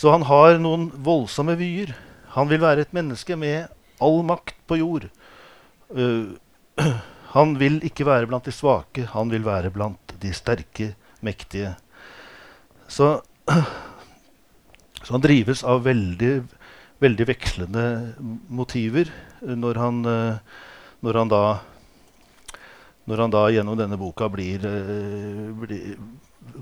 Så 0.00 0.14
han 0.14 0.24
har 0.24 0.56
noen 0.62 0.86
voldsomme 1.04 1.58
vyer. 1.60 1.92
Han 2.32 2.48
vil 2.48 2.62
være 2.62 2.86
et 2.86 2.94
menneske 2.96 3.36
med 3.36 3.68
all 4.00 4.22
makt 4.24 4.56
på 4.70 4.78
jord. 4.80 5.10
Uh, 5.92 6.38
han 7.34 7.52
vil 7.60 7.82
ikke 7.84 8.06
være 8.08 8.30
blant 8.30 8.48
de 8.48 8.54
svake, 8.54 9.04
han 9.12 9.32
vil 9.32 9.44
være 9.44 9.72
blant 9.74 10.14
de 10.22 10.32
sterke, 10.32 10.94
mektige. 11.20 11.74
Så, 12.88 13.18
så 15.04 15.12
han 15.12 15.26
drives 15.26 15.66
av 15.68 15.84
veldig, 15.84 16.32
veldig 17.04 17.26
vekslende 17.28 17.84
motiver 18.48 19.12
når 19.44 19.82
han, 19.84 20.00
uh, 20.08 20.64
når 21.04 21.20
han 21.24 21.34
da 21.34 21.44
når 23.10 23.24
han 23.24 23.32
da 23.32 23.40
gjennom 23.50 23.74
denne 23.74 23.96
boka 23.98 24.28
blir, 24.30 24.62
blir, 25.58 25.96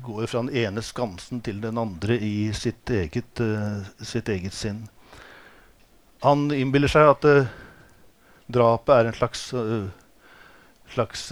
går 0.05 0.27
fra 0.27 0.43
den 0.45 0.55
ene 0.57 0.83
skansen 0.85 1.43
til 1.45 1.61
den 1.63 1.79
andre 1.81 2.19
i 2.23 2.51
sitt 2.57 2.91
eget, 2.91 3.43
uh, 3.43 3.85
sitt 4.03 4.29
eget 4.33 4.57
sinn. 4.57 4.85
Han 6.25 6.49
innbiller 6.55 6.91
seg 6.91 7.11
at 7.13 7.29
uh, 7.29 7.51
drapet 8.49 8.95
er 8.95 9.09
en 9.09 9.17
slags, 9.19 9.43
slags 10.89 11.27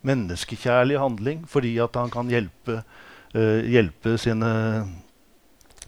menneskekjærlig 0.00 0.96
handling 0.96 1.42
fordi 1.44 1.74
at 1.84 1.98
han 2.00 2.08
kan 2.10 2.30
hjelpe, 2.32 2.78
hjelpe 3.34 4.14
sine, 4.16 4.52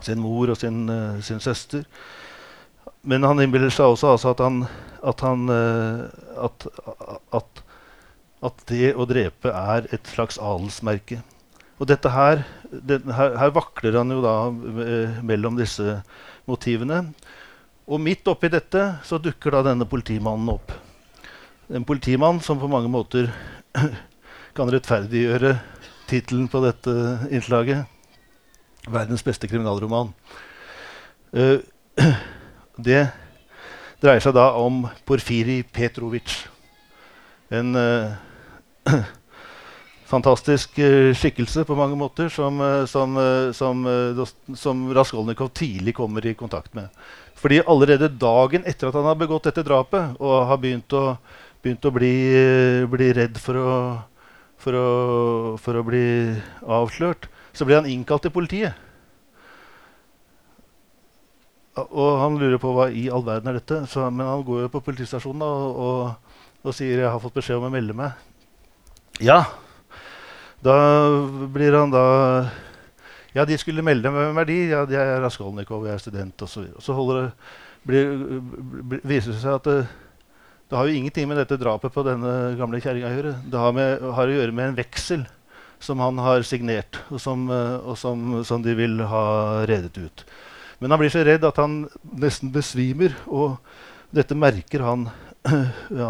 sin 0.05 0.21
mor 0.21 0.53
og 0.53 0.61
sin, 0.61 0.85
sin, 1.25 1.41
søster. 1.41 1.87
Men 3.09 3.25
han 3.25 3.41
innbiller 3.41 3.73
seg 3.73 3.95
også 3.95 4.13
altså 4.13 4.35
at 4.35 4.45
han 4.45 4.61
at, 5.05 5.21
han, 5.25 5.49
eh, 5.49 6.05
at, 6.45 6.67
at, 7.35 7.64
at, 8.45 8.65
det 8.69 8.93
å 8.95 9.07
drepe 9.09 9.53
er 9.53 9.89
et 9.95 10.11
slags 10.13 10.39
adelsmerke. 10.41 11.21
Og 11.81 11.89
dette 11.91 12.11
her, 12.13 12.45
det, 12.71 13.01
her, 13.17 13.35
her 13.41 13.53
vakler 13.55 13.99
han 13.99 14.13
jo 14.15 14.21
da 14.25 14.37
eh, 14.85 15.21
mellom 15.27 15.59
disse 15.59 15.99
motivene. 16.49 17.03
Og 17.85 18.01
midt 18.01 18.29
oppi 18.31 18.49
dette 18.53 18.85
så 19.05 19.19
dukker 19.21 19.57
da 19.57 19.65
denne 19.67 19.89
politimannen 19.89 20.53
opp. 20.55 20.73
En 21.73 21.85
politimann 21.85 22.41
som 22.45 22.61
på 22.61 22.71
mange 22.71 22.91
måter 22.93 23.31
kan 24.57 24.71
rettferdiggjøre 24.71 25.57
tittelen 26.09 26.49
på 26.53 26.63
dette 26.65 26.95
innslaget. 27.33 27.91
'Verdens 28.85 29.25
beste 29.25 29.49
kriminalroman'. 29.49 30.13
Uh, 31.33 31.59
det 32.89 33.09
dreier 34.05 34.21
seg 34.21 34.37
da 34.37 34.51
om 34.61 34.85
Porfiri 35.09 35.63
Petrovic. 35.65 36.37
En 37.49 37.73
uh, 37.73 38.13
fantastisk 40.15 40.79
uh, 40.79 41.11
skikkelse 41.17 41.65
på 41.69 41.77
mange 41.79 41.99
måter 41.99 42.29
som, 42.33 42.61
uh, 42.61 42.85
som, 42.87 43.19
som, 43.57 43.85
som, 44.55 44.87
Raskolnikov 44.95 45.53
tidlig 45.57 45.97
kommer 45.97 46.27
i 46.27 46.37
kontakt 46.39 46.75
med. 46.75 46.89
Fordi 47.35 47.63
allerede 47.67 48.09
dagen 48.09 48.65
etter 48.65 48.89
at 48.89 48.97
han 48.97 49.09
har 49.09 49.19
begått 49.21 49.49
dette 49.51 49.65
drapet 49.67 50.17
og 50.21 50.47
har 50.49 50.61
begynt 50.61 50.93
å, 50.97 51.17
begynt 51.65 51.85
å 51.85 51.93
bli, 51.93 52.15
bli, 52.93 53.13
redd 53.17 53.41
for 53.41 53.61
å, 53.61 53.75
for, 54.61 54.77
å, 54.79 54.89
for 55.61 55.81
å 55.81 55.85
bli 55.85 56.07
avslørt, 56.65 57.29
så 57.53 57.67
blir 57.69 57.83
han 57.83 57.91
innkalt 57.91 58.25
til 58.25 58.33
politiet. 58.35 58.85
Og 61.75 62.21
han 62.21 62.37
lurer 62.39 62.61
på 62.63 62.71
hva 62.75 62.87
i 62.95 63.09
all 63.11 63.25
verden 63.27 63.51
er 63.51 63.59
dette. 63.59 63.81
Så, 63.91 64.07
men 64.11 64.29
han 64.29 64.45
går 64.47 64.65
jo 64.65 64.71
på 64.77 64.83
politistasjonen 64.87 65.43
og, 65.43 65.81
og, 65.87 66.37
og, 66.63 66.71
sier 66.75 67.03
'jeg 67.03 67.11
har 67.11 67.23
fått 67.23 67.35
beskjed 67.35 67.59
om 67.59 67.67
å 67.67 67.75
melde 67.75 67.97
meg'. 67.99 68.15
Ja. 69.23 69.45
Da 70.65 70.75
blir 71.53 71.77
han 71.77 71.93
da 71.93 72.07
Ja, 73.35 73.45
de 73.45 73.59
skulle 73.59 73.83
melde 73.83 74.11
meg. 74.15 74.39
Er 74.39 74.49
de? 74.49 74.57
Ja, 74.71 74.85
de 74.87 74.97
er 74.99 75.21
Raskolnikov, 75.23 75.87
jeg 75.87 75.95
er 75.95 76.03
student 76.03 76.43
osv. 76.43 76.69
Så 76.79 76.95
og 76.95 77.11
så 77.11 77.31
blir, 77.85 78.13
blir, 78.83 79.01
viser 79.05 79.35
det 79.35 79.41
seg 79.43 79.59
at 79.59 79.67
det, 79.67 79.79
det, 80.71 80.77
har 80.79 80.87
jo 80.87 80.95
ingenting 80.95 81.27
med 81.29 81.41
dette 81.43 81.59
drapet 81.61 81.93
på 81.93 82.05
denne 82.07 82.55
gamle 82.59 82.79
kjerringa 82.81 83.11
å 83.11 83.17
gjøre. 83.17 83.35
Det 83.51 83.59
har, 83.61 83.75
med, 83.75 84.07
har, 84.17 84.31
å 84.31 84.39
gjøre 84.39 84.55
med 84.55 84.71
en 84.71 84.79
veksel 84.79 85.27
som 85.83 86.01
han 86.01 86.23
har 86.23 86.47
signert, 86.47 87.01
og 87.11 87.21
som, 87.21 87.45
og 87.51 87.99
som, 88.01 88.39
som 88.47 88.63
de 88.65 88.73
vil 88.79 89.03
ha 89.11 89.25
redet 89.69 89.99
ut. 89.99 90.25
Men 90.79 90.95
han 90.95 91.03
blir 91.03 91.13
så 91.13 91.27
redd 91.27 91.45
at 91.45 91.59
han 91.61 91.85
nesten 92.21 92.55
besvimer. 92.55 93.15
Og 93.27 93.59
dette 94.15 94.39
merker 94.39 94.87
han, 94.87 95.09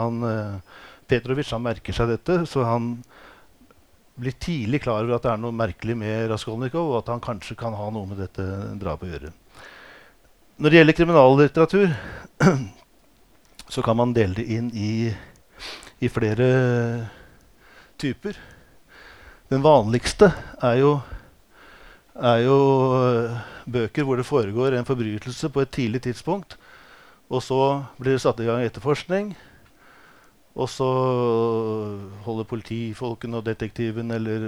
han 0.05 0.29
eh, 0.29 0.79
Petrovic 1.09 1.51
han 1.53 1.65
merker 1.65 1.97
seg 1.97 2.11
dette, 2.15 2.41
så 2.49 2.65
han 2.67 2.97
blir 4.15 4.37
tidlig 4.39 4.83
klar 4.85 5.03
over 5.03 5.17
at 5.17 5.25
det 5.25 5.33
er 5.33 5.41
noe 5.43 5.55
merkelig 5.55 5.97
med 5.99 6.29
Raskolnikov, 6.31 6.93
og 6.93 7.01
at 7.01 7.11
han 7.13 7.23
kanskje 7.25 7.57
kan 7.59 7.75
ha 7.75 7.89
noe 7.93 8.07
med 8.11 8.21
dette 8.23 8.45
drapet 8.81 9.09
å 9.09 9.13
gjøre. 9.13 9.33
Når 10.55 10.71
det 10.71 10.79
gjelder 10.79 10.99
kriminallitteratur, 11.01 11.95
så 13.75 13.83
kan 13.83 13.99
man 13.99 14.15
dele 14.15 14.39
det 14.39 14.47
inn 14.55 14.69
i, 14.71 15.11
i 15.99 16.11
flere 16.13 16.49
typer. 17.99 18.39
Den 19.51 19.65
vanligste 19.65 20.31
er 20.63 20.79
jo, 20.79 20.93
er 22.15 22.45
jo 22.47 22.59
bøker 23.67 24.07
hvor 24.07 24.21
det 24.21 24.29
foregår 24.29 24.79
en 24.79 24.87
forbrytelse 24.87 25.51
på 25.51 25.65
et 25.65 25.75
tidlig 25.75 26.05
tidspunkt. 26.07 26.57
Og 27.33 27.43
så 27.43 27.59
blir 27.99 28.15
det 28.15 28.23
satt 28.23 28.41
i 28.41 28.47
gang 28.47 28.63
etterforskning. 28.63 29.35
Og 30.55 30.69
så 30.71 30.87
holder 32.23 32.47
politifolkene 32.47 33.41
og 33.41 33.47
detektiven 33.49 34.15
eller 34.15 34.45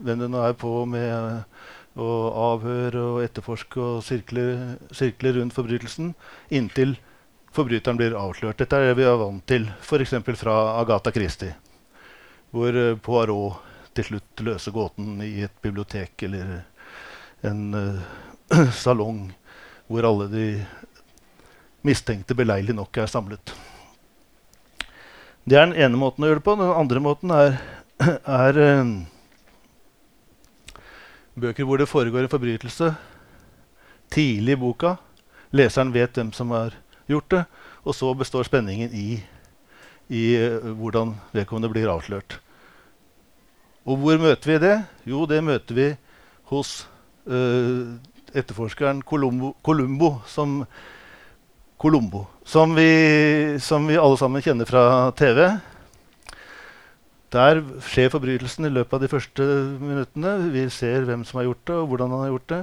hvem 0.00 0.22
det 0.22 0.30
nå 0.32 0.40
er 0.40 0.56
på 0.56 0.72
med 0.88 2.00
å 2.00 2.10
avhøre 2.54 3.02
og 3.16 3.22
etterforske 3.26 3.80
og 3.82 4.04
sirkle, 4.06 4.44
sirkle 4.94 5.34
rundt 5.36 5.56
forbrytelsen 5.56 6.14
inntil 6.54 6.94
forbryteren 7.52 7.98
blir 7.98 8.16
avslørt. 8.16 8.60
Dette 8.62 8.78
er 8.78 8.90
det 8.90 8.98
vi 9.00 9.08
er 9.08 9.18
vant 9.20 9.44
til 9.46 9.66
f.eks. 9.82 10.14
fra 10.40 10.56
Agatha 10.80 11.12
Christie, 11.12 11.52
hvor 12.54 12.76
Poirot 13.04 13.66
til 13.96 14.06
slutt 14.06 14.44
løser 14.46 14.74
gåten 14.74 15.18
i 15.26 15.42
et 15.44 15.56
bibliotek 15.62 16.22
eller 16.28 16.60
en 17.46 17.74
uh, 17.74 18.68
salong 18.84 19.26
hvor 19.90 20.06
alle 20.06 20.28
de 20.30 20.46
mistenkte 21.86 22.36
beleilig 22.38 22.76
nok 22.76 23.02
er 23.02 23.10
samlet. 23.10 23.54
Det 25.50 25.58
er 25.58 25.64
den 25.66 25.80
ene 25.82 25.98
måten 25.98 26.22
å 26.22 26.28
gjøre 26.28 26.38
det 26.38 26.46
på. 26.46 26.52
Den 26.60 26.68
andre 26.78 27.00
måten 27.02 27.32
er, 27.34 27.56
er 28.46 28.58
uh, 28.62 28.90
bøker 31.42 31.66
hvor 31.66 31.80
det 31.80 31.88
foregår 31.90 32.22
en 32.22 32.30
forbrytelse 32.30 32.92
tidlig 34.14 34.54
i 34.54 34.60
boka. 34.60 34.92
Leseren 35.50 35.90
vet 35.90 36.14
hvem 36.14 36.30
som 36.36 36.54
har 36.54 36.76
gjort 37.10 37.34
det, 37.34 37.42
og 37.82 37.96
så 37.98 38.12
består 38.14 38.46
spenningen 38.46 38.94
i, 38.94 39.18
i 40.06 40.22
uh, 40.38 40.70
hvordan 40.70 41.16
vedkommende 41.34 41.72
blir 41.74 41.90
avslørt. 41.90 42.38
Og 43.90 43.98
hvor 43.98 44.22
møter 44.22 44.52
vi 44.52 44.62
det? 44.62 44.76
Jo, 45.02 45.26
det 45.26 45.42
møter 45.42 45.74
vi 45.80 45.88
hos 46.52 46.84
uh, 47.26 47.98
etterforskeren 48.38 49.02
Columbo, 49.02 49.56
Columbo 49.66 50.20
som 50.30 50.60
Columbo, 51.80 52.26
som 52.44 52.74
vi, 52.76 53.56
som 53.62 53.86
vi, 53.88 53.96
alle 53.96 54.18
sammen 54.20 54.42
kjenner 54.44 54.68
fra 54.68 54.82
TV. 55.16 55.46
Der 57.32 57.60
skjer 57.86 58.10
forbrytelsen 58.12 58.68
i 58.68 58.72
løpet 58.74 58.98
av 58.98 59.00
de 59.00 59.08
første 59.08 59.46
minuttene. 59.80 60.34
Vi 60.52 60.66
ser 60.74 61.06
hvem 61.08 61.24
som 61.24 61.40
har 61.40 61.48
gjort 61.48 61.62
det, 61.70 61.78
og 61.78 61.88
hvordan 61.88 62.12
han 62.12 62.24
har 62.26 62.32
gjort 62.34 62.52
det. 62.52 62.60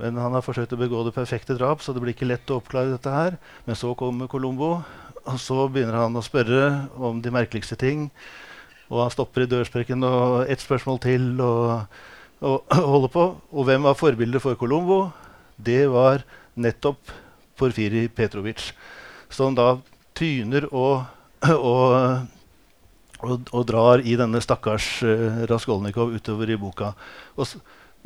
Men 0.00 0.20
han 0.20 0.36
har 0.36 0.44
forsøkt 0.44 0.74
å 0.76 0.80
begå 0.80 1.06
det 1.06 1.14
perfekte 1.16 1.56
drap, 1.56 1.80
så 1.80 1.94
det 1.96 2.02
blir 2.04 2.12
ikke 2.12 2.28
lett 2.28 2.52
å 2.52 2.60
oppklare 2.60 2.92
dette 2.92 3.14
her. 3.14 3.38
Men 3.64 3.78
så 3.80 3.94
kommer 3.96 4.28
Columbo, 4.28 4.70
og 5.24 5.40
så 5.40 5.64
begynner 5.72 6.02
han 6.02 6.20
å 6.20 6.26
spørre 6.26 6.90
om 7.00 7.24
de 7.24 7.32
merkeligste 7.32 7.80
ting. 7.80 8.10
Og 8.90 9.06
han 9.06 9.14
stopper 9.14 9.46
i 9.46 9.50
dørsprekken 9.50 10.04
og 10.04 10.52
ett 10.52 10.60
spørsmål 10.60 11.00
til. 11.08 11.32
og 11.40 11.88
og 12.40 12.64
holder 12.72 13.10
på. 13.12 13.24
Og 13.52 13.66
hvem 13.68 13.84
var 13.84 13.98
forbildet 13.98 14.42
for 14.42 14.56
Colombo? 14.56 15.10
Det 15.60 15.84
var 15.92 16.24
nettopp 16.56 17.12
Porfiri 17.60 18.06
Petrovic, 18.08 18.70
som 19.28 19.54
da 19.54 19.74
tyner 20.16 20.66
og, 20.72 21.04
og, 21.48 21.96
og, 23.20 23.34
og, 23.52 23.60
drar 23.68 24.02
i 24.04 24.16
denne 24.18 24.40
stakkars 24.42 24.88
uh, 25.04 25.44
Raskolnikov 25.50 26.14
utover 26.16 26.50
i 26.50 26.58
boka. 26.60 26.94
Og 27.36 27.52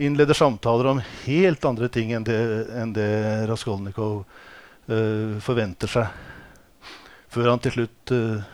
innleder 0.03 0.35
samtaler 0.35 0.91
om 0.91 1.03
helt 1.25 1.65
andre 1.65 1.89
ting 1.93 2.13
enn 2.15 2.27
det, 2.27 2.39
enn 2.75 2.95
det 2.97 3.11
Raskolnikov 3.51 4.25
uh, 4.91 5.41
forventer 5.45 5.91
seg. 5.91 6.23
Før 7.35 7.51
han 7.55 7.63
til 7.63 7.79
slutt 7.79 8.15
uh, 8.15 8.45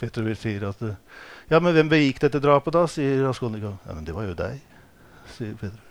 Petrovic 0.00 0.40
sier 0.42 0.68
at 0.68 0.84
uh, 0.84 0.96
Ja, 1.50 1.60
men 1.60 1.74
hvem 1.76 1.90
begikk 1.92 2.22
dette 2.24 2.40
drapet, 2.40 2.72
da? 2.72 2.86
sier 2.88 3.26
Raskolnikov. 3.26 3.76
Ja, 3.84 3.96
men 3.96 4.06
det 4.08 4.16
var 4.16 4.24
jo 4.28 4.36
deg, 4.38 4.60
sier 5.36 5.52
Petrovic. 5.60 5.90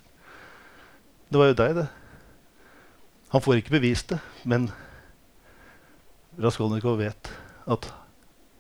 Det 1.29 1.41
var 1.41 1.49
jo 1.49 1.57
deg, 1.57 1.77
det. 1.77 1.89
Han 3.33 3.41
får 3.41 3.59
ikke 3.59 3.73
bevist 3.79 4.13
det, 4.13 4.19
men 4.45 4.67
Raskolnikov 6.37 6.99
vet 7.01 7.31
at 7.69 7.87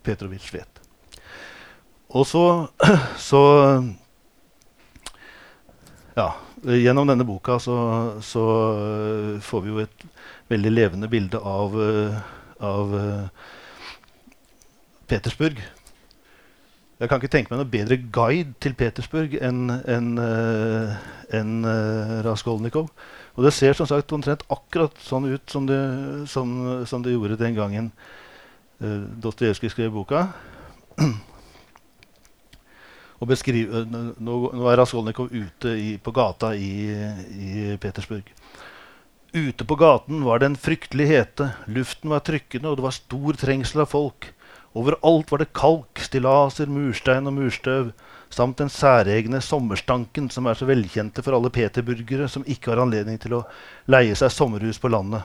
Petrovic 0.03 0.47
vet. 0.53 0.81
Og 2.09 2.25
så, 2.27 2.45
så 3.29 3.43
Ja. 6.13 6.33
Gjennom 6.63 7.09
denne 7.09 7.25
boka 7.27 7.57
så, 7.59 7.75
så 8.23 8.41
øh, 8.77 9.39
får 9.41 9.61
vi 9.61 9.69
jo 9.69 9.79
et 9.83 10.03
veldig 10.47 10.71
levende 10.71 11.09
bilde 11.11 11.39
av, 11.41 11.73
øh, 11.75 12.13
av 12.61 12.93
øh, 12.95 13.25
Petersburg. 15.09 15.59
Jeg 16.99 17.09
kan 17.09 17.19
ikke 17.19 17.31
tenke 17.33 17.51
meg 17.51 17.59
noe 17.59 17.71
bedre 17.73 17.97
guide 18.15 18.53
til 18.63 18.77
Petersburg 18.79 19.33
enn 19.41 19.73
en, 19.73 20.13
en, 20.21 21.51
øh, 21.67 22.15
Raskolnikov. 22.29 22.93
Og 23.33 23.45
det 23.47 23.53
ser 23.55 23.73
som 23.77 23.89
sagt 23.89 24.11
omtrent 24.13 24.45
akkurat 24.53 24.97
sånn 25.01 25.25
ut 25.31 25.49
som 25.49 25.65
det, 25.69 25.79
som, 26.29 26.51
som 26.89 27.01
det 27.05 27.15
gjorde 27.15 27.39
den 27.39 27.55
gangen 27.57 27.91
uh, 28.83 29.03
Dostojevskij 29.23 29.73
skrev 29.73 29.93
boka. 29.95 30.27
Og 33.23 33.29
beskriv, 33.31 33.71
eh, 33.71 33.85
nå, 33.87 34.37
nå 34.51 34.65
er 34.67 34.75
Raskolnikov 34.81 35.31
ute 35.31 35.71
i, 35.79 35.93
på 35.95 36.11
gata 36.11 36.49
i, 36.59 36.91
i 37.39 37.77
Petersburg. 37.79 38.27
Ute 39.33 39.65
på 39.65 39.77
gaten 39.79 40.25
var 40.27 40.41
det 40.41 40.49
en 40.49 40.57
fryktelig 40.59 41.07
hete. 41.07 41.47
Luften 41.71 42.11
var 42.11 42.25
trykkende, 42.27 42.67
og 42.67 42.77
det 42.77 42.83
var 42.85 42.97
stor 42.97 43.39
trengsel 43.39 43.85
av 43.85 43.93
folk. 43.93 44.27
Overalt 44.75 45.31
var 45.31 45.39
det 45.39 45.53
kalk, 45.55 46.01
stillaser, 46.03 46.67
murstein 46.67 47.29
og 47.29 47.37
murstøv, 47.37 47.93
samt 48.33 48.57
den 48.59 48.71
særegne 48.73 49.41
sommerstanken 49.41 50.29
som 50.33 50.47
er 50.49 50.57
så 50.57 50.67
velkjente 50.69 51.23
for 51.25 51.37
alle 51.37 51.51
peterburgere 51.53 52.27
som 52.31 52.45
ikke 52.49 52.73
har 52.73 52.81
anledning 52.83 53.19
til 53.21 53.37
å 53.39 53.45
leie 53.91 54.15
seg 54.17 54.33
sommerhus 54.33 54.81
på 54.81 54.91
landet. 54.91 55.21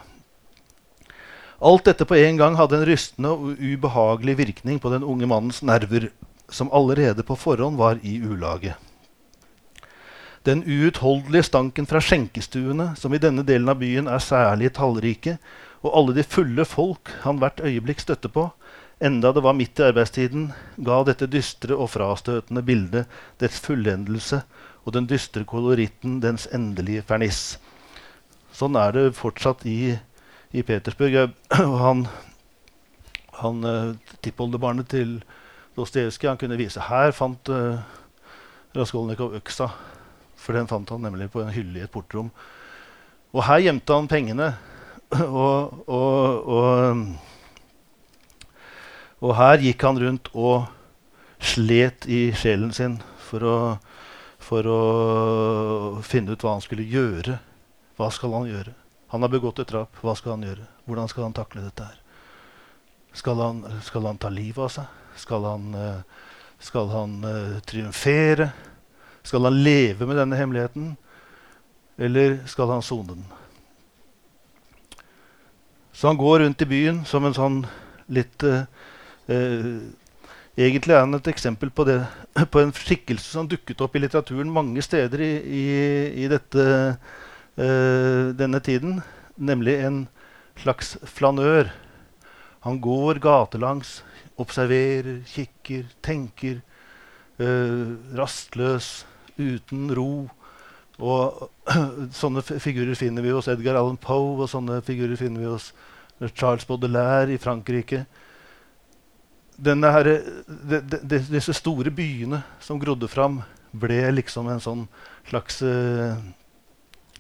Alt 1.59 1.89
dette 1.89 2.07
på 2.07 2.15
en 2.15 2.37
gang 2.39 2.59
hadde 2.59 2.79
en 2.79 2.87
rystende 2.87 3.33
og 3.35 3.59
ubehagelig 3.59 4.37
virkning 4.39 4.79
på 4.79 4.93
den 4.93 5.03
unge 5.03 5.27
mannens 5.27 5.63
nerver, 5.67 6.11
som 6.49 6.71
allerede 6.71 7.25
på 7.27 7.37
forhånd 7.37 7.81
var 7.81 7.99
i 8.07 8.21
ulage. 8.23 8.77
Den 10.47 10.63
uutholdelige 10.63 11.49
stanken 11.49 11.89
fra 11.89 12.01
skjenkestuene, 12.01 12.93
som 12.97 13.13
i 13.13 13.21
denne 13.21 13.43
delen 13.45 13.69
av 13.69 13.81
byen 13.83 14.07
er 14.07 14.23
særlig 14.23 14.71
tallrike, 14.79 15.35
og 15.83 15.97
alle 15.99 16.15
de 16.17 16.25
fulle 16.27 16.65
folk 16.65 17.11
han 17.25 17.43
hvert 17.43 17.61
øyeblikk 17.61 18.01
støtte 18.05 18.31
på, 18.33 18.47
enda 19.01 19.33
det 19.33 19.43
var 19.45 19.55
midt 19.55 19.79
i 19.79 19.87
arbeidstiden, 19.89 20.49
ga 20.77 21.03
dette 21.07 21.29
dystre 21.31 21.77
og 21.77 21.91
frastøtende 21.93 22.63
bildet 22.67 23.07
dets 23.39 23.61
fullendelse 23.63 24.43
og 24.85 24.95
den 24.97 25.07
dystre 25.11 25.45
koloritten 25.49 26.19
dens 26.25 26.49
endelige 26.55 27.05
ferniss. 27.07 27.59
Sånn 28.55 28.77
er 28.81 28.95
det 28.97 29.05
fortsatt 29.19 29.65
i, 29.69 29.95
i 30.51 30.63
Petersburg. 30.67 31.13
Jeg- 31.15 31.35
han 31.85 32.07
han 33.39 33.63
uh, 33.63 33.95
tippoldebarnet 34.25 34.89
til 34.91 35.21
Dostojevskij 35.77 36.35
kunne 36.41 36.57
vise 36.59 36.83
her 36.89 37.13
fant 37.15 37.49
uh, 37.55 37.79
Raskolnikov 38.75 39.37
øksa. 39.39 39.69
For 40.39 40.57
den 40.59 40.67
fant 40.71 40.91
han 40.91 41.05
nemlig 41.07 41.29
på 41.31 41.43
en 41.45 41.53
hylle 41.55 41.79
i 41.79 41.85
et 41.87 41.93
portrom. 41.95 42.33
Og 43.35 43.45
her 43.47 43.63
gjemte 43.63 43.95
han 43.95 44.09
pengene. 44.11 44.49
og, 45.23 45.85
og, 45.87 46.49
og, 46.51 47.05
og 49.19 49.35
her 49.39 49.63
gikk 49.63 49.83
han 49.83 49.99
rundt 49.99 50.31
og 50.35 50.69
slet 51.43 52.07
i 52.11 52.29
sjelen 52.39 52.73
sin 52.75 52.99
for 53.29 53.45
å, 53.47 53.57
for 54.43 54.67
å 54.71 54.83
finne 56.07 56.35
ut 56.35 56.45
hva 56.45 56.57
han 56.57 56.65
skulle 56.65 56.87
gjøre. 56.87 57.39
Hva 57.99 58.11
skal 58.15 58.35
han 58.37 58.47
gjøre? 58.51 58.75
Han 59.13 59.25
har 59.25 59.33
begått 59.33 59.63
et 59.63 59.71
drap. 59.71 59.97
Hva 60.05 60.15
skal 60.19 60.37
han 60.37 60.47
gjøre? 60.47 60.67
Hvordan 60.87 61.11
skal 61.11 61.27
han 61.27 61.37
takle 61.37 61.65
dette 61.65 61.89
her? 61.89 61.99
Skal 63.17 63.41
han, 63.43 63.63
skal 63.83 64.07
han 64.07 64.21
ta 64.21 64.31
livet 64.31 64.63
av 64.67 64.73
seg? 64.73 64.97
Skal 65.19 65.47
han, 65.49 65.69
eh, 65.75 66.25
skal 66.63 66.91
han 66.93 67.19
eh, 67.27 67.59
triumfere? 67.67 68.51
Skal 69.27 69.49
han 69.49 69.59
leve 69.65 70.07
med 70.07 70.21
denne 70.21 70.39
hemmeligheten? 70.39 70.93
Eller 71.99 72.39
skal 72.47 72.71
han 72.71 72.85
sone 72.87 73.17
den? 73.17 73.25
Så 75.93 76.07
han 76.07 76.21
går 76.21 76.45
rundt 76.45 76.63
i 76.63 76.71
byen 76.71 77.03
som 77.09 77.25
en 77.27 77.35
sånn 77.35 77.59
litt 78.15 78.45
eh, 78.47 78.69
Egentlig 79.29 80.95
er 80.97 81.05
han 81.05 81.15
et 81.15 81.29
eksempel 81.31 81.71
på, 81.71 81.85
det, 81.87 82.01
på 82.53 82.63
en 82.63 82.73
skikkelse 82.75 83.37
som 83.37 83.49
dukket 83.51 83.83
opp 83.85 83.95
i 83.95 84.03
litteraturen 84.03 84.51
mange 84.51 84.83
steder 84.83 85.23
i, 85.23 85.33
i, 85.39 85.67
i 86.25 86.31
dette, 86.31 86.65
eh, 87.55 88.31
denne 88.35 88.61
tiden. 88.65 88.99
Nemlig 89.39 89.77
en 89.87 90.01
slags 90.59 90.97
flanør. 91.07 91.71
Han 92.67 92.81
går 92.83 93.21
gatelangs, 93.23 94.01
observerer, 94.39 95.21
kikker, 95.31 95.87
tenker. 96.03 96.59
eh, 97.39 97.95
rastløs, 98.19 99.07
uten 99.39 99.93
ro. 99.95 100.29
Og 100.99 101.51
sånne 102.21 102.43
figurer 102.43 102.99
finner 102.99 103.23
vi 103.23 103.31
hos 103.31 103.47
Edgar 103.47 103.79
Allan 103.79 104.01
Poe, 104.03 104.35
og 104.43 104.51
sånne 104.51 104.81
figurer 104.83 105.15
finner 105.21 105.45
vi 105.45 105.53
hos 105.53 105.71
Charles 106.35 106.67
Baudelaire 106.67 107.37
i 107.37 107.39
Frankrike. 107.39 108.09
Her, 109.59 110.05
de, 110.47 110.81
de, 110.81 110.99
de, 111.03 111.19
disse 111.33 111.55
store 111.57 111.91
byene 111.91 112.45
som 112.63 112.79
grodde 112.79 113.09
fram, 113.11 113.41
ble 113.75 114.05
liksom 114.15 114.47
en 114.49 114.63
sånn 114.63 114.85
slags 115.29 115.59
uh, 115.67 116.15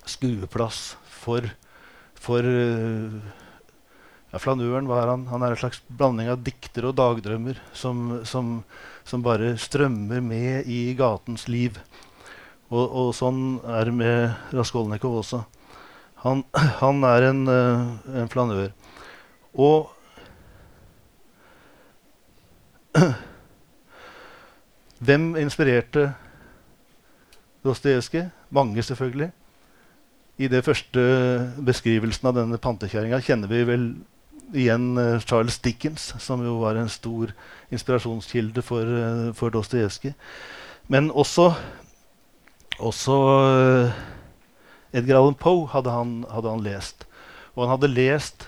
skueplass 0.06 0.96
for, 1.10 1.48
for 2.14 2.46
uh, 2.46 3.18
ja, 4.30 4.38
Flanøren 4.38 4.88
var 4.88 5.10
han. 5.10 5.26
Han 5.32 5.42
er 5.42 5.56
en 5.56 5.60
slags 5.60 5.82
blanding 5.88 6.30
av 6.30 6.44
dikter 6.46 6.86
og 6.88 6.96
dagdrømmer 7.00 7.58
som, 7.76 8.20
som, 8.28 8.60
som 9.02 9.24
bare 9.24 9.56
strømmer 9.58 10.22
med 10.24 10.70
i 10.70 10.94
gatens 10.98 11.48
liv. 11.50 11.82
Og, 12.68 12.84
og 12.86 13.14
sånn 13.16 13.58
er 13.66 13.88
det 13.88 13.98
med 13.98 14.54
Raskolnikov 14.54 15.24
også. 15.24 15.42
Han, 16.22 16.46
han 16.82 17.04
er 17.08 17.30
en, 17.32 17.46
uh, 17.50 18.18
en 18.22 18.30
flanør. 18.30 18.70
Og 19.58 19.94
hvem 25.06 25.36
inspirerte 25.36 26.12
Dostojevskij? 27.64 28.28
Mange, 28.50 28.82
selvfølgelig. 28.82 29.30
I 30.38 30.48
det 30.48 30.64
første 30.64 31.00
beskrivelsen 31.66 32.28
av 32.30 32.36
denne 32.38 32.58
pantekjerringa 32.62 33.18
kjenner 33.20 33.50
vi 33.50 33.64
vel 33.66 33.88
igjen 34.54 34.92
eh, 34.98 35.20
Charles 35.20 35.58
Dickens, 35.58 36.14
som 36.22 36.44
jo 36.44 36.60
var 36.62 36.78
en 36.78 36.88
stor 36.88 37.34
inspirasjonskilde 37.74 38.62
for, 38.62 38.86
uh, 38.86 39.34
for 39.34 39.52
Dostojevskij. 39.52 40.14
Men 40.88 41.10
også, 41.10 41.52
også 42.78 43.16
eh, 43.58 43.98
Edgar 44.92 45.18
Allan 45.18 45.34
Poe 45.34 45.66
hadde 45.68 45.92
han, 45.92 46.24
hadde 46.30 46.48
han 46.48 46.64
lest. 46.64 47.04
Og 47.54 47.66
han 47.66 47.74
hadde 47.74 47.90
lest 47.92 48.46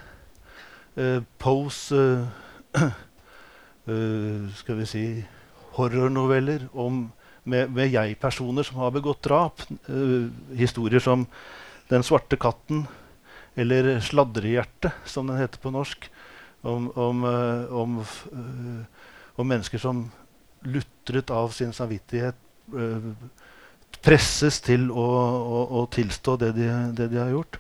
uh, 0.97 1.20
Poes 1.38 1.93
eh, 1.93 2.24
eh, 2.78 2.91
Skal 4.61 4.78
vi 4.78 4.86
si 4.88 5.05
horrornoveller 5.76 6.66
om, 6.72 7.05
med, 7.49 7.70
med 7.74 7.93
jeg-personer 7.95 8.66
som 8.66 8.80
har 8.82 8.95
begått 8.95 9.22
drap. 9.26 9.62
Eh, 9.88 10.30
historier 10.59 11.01
som 11.01 11.26
'Den 11.91 12.03
svarte 12.03 12.36
katten' 12.36 12.86
eller 13.57 13.99
'Sladrehjerte', 14.01 14.93
som 15.05 15.26
den 15.26 15.38
heter 15.38 15.59
på 15.59 15.70
norsk. 15.70 16.11
Om, 16.62 16.91
om, 16.95 17.24
eh, 17.24 17.72
om, 17.72 17.99
eh, 18.32 18.84
om 19.36 19.49
mennesker 19.49 19.78
som 19.78 20.11
lutret 20.62 21.30
av 21.30 21.49
sin 21.49 21.72
samvittighet 21.72 22.36
eh, 22.76 23.12
presses 24.03 24.61
til 24.61 24.91
å, 24.91 25.07
å, 25.41 25.80
å 25.80 25.86
tilstå 25.91 26.36
det 26.36 26.53
de, 26.53 26.68
det 26.97 27.09
de 27.09 27.18
har 27.18 27.32
gjort. 27.32 27.59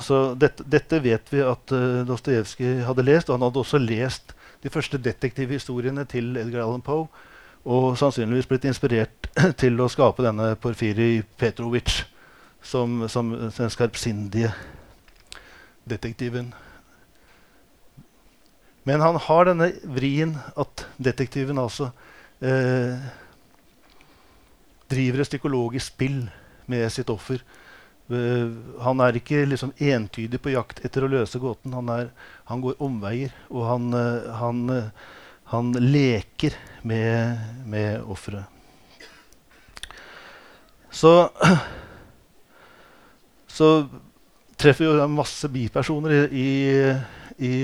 Så 0.00 0.34
dette, 0.34 0.64
dette 0.64 1.00
vet 1.04 1.32
vi 1.32 1.42
at 1.44 1.72
uh, 1.72 2.00
Dostojevskij 2.08 2.80
hadde 2.86 3.04
lest, 3.04 3.28
og 3.28 3.36
han 3.36 3.44
hadde 3.44 3.60
også 3.60 3.80
lest 3.80 4.32
de 4.62 4.72
første 4.72 4.98
detektivhistoriene 4.98 6.04
til 6.08 6.36
Edgar 6.36 6.64
Allan 6.64 6.84
Poe, 6.84 7.08
og 7.66 7.96
sannsynligvis 7.98 8.46
blitt 8.46 8.66
inspirert 8.68 9.30
til 9.62 9.80
å 9.82 9.90
skape 9.90 10.24
denne 10.24 10.54
Porfiri 10.60 11.24
Petrovic 11.38 12.04
som, 12.62 13.04
som 13.10 13.32
den 13.34 13.72
skarpsindige 13.72 14.52
detektiven. 15.86 16.52
Men 18.86 19.02
han 19.02 19.18
har 19.18 19.48
denne 19.48 19.72
vrien 19.82 20.36
at 20.54 20.86
detektiven 21.02 21.58
altså 21.58 21.90
eh, 22.38 23.02
driver 24.90 25.22
et 25.22 25.30
psykologisk 25.30 25.94
spill 25.94 26.20
med 26.70 26.86
sitt 26.94 27.10
offer. 27.10 27.42
Eh, 28.06 28.50
han 28.84 29.02
er 29.02 29.18
ikke 29.18 29.42
liksom 29.50 29.72
entydig 29.82 30.38
på 30.42 30.52
jakt 30.54 30.82
etter 30.86 31.04
å 31.04 31.10
løse 31.10 31.40
gåten. 31.42 31.74
Han, 31.74 31.90
er, 31.90 32.10
han 32.46 32.62
går 32.62 32.78
omveier, 32.82 33.34
og 33.50 33.66
han, 33.66 33.88
eh, 33.98 34.28
han, 34.40 34.60
eh, 34.70 35.14
han 35.50 35.72
leker 35.74 36.54
med, 36.86 37.42
med 37.66 38.04
offeret. 38.06 38.46
Så 40.90 41.12
så 43.56 43.70
treffer 44.56 44.86
vi 44.86 45.08
masse 45.12 45.50
bipersoner 45.52 46.30
i, 46.30 46.46
i, 46.46 46.46
i 47.42 47.56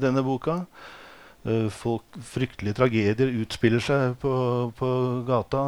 denne 0.00 0.22
boka. 0.24 0.62
Folk, 1.72 2.16
fryktelige 2.28 2.76
tragedier 2.76 3.30
utspiller 3.40 3.80
seg 3.80 4.16
på, 4.20 4.32
på 4.76 4.88
gata. 5.28 5.62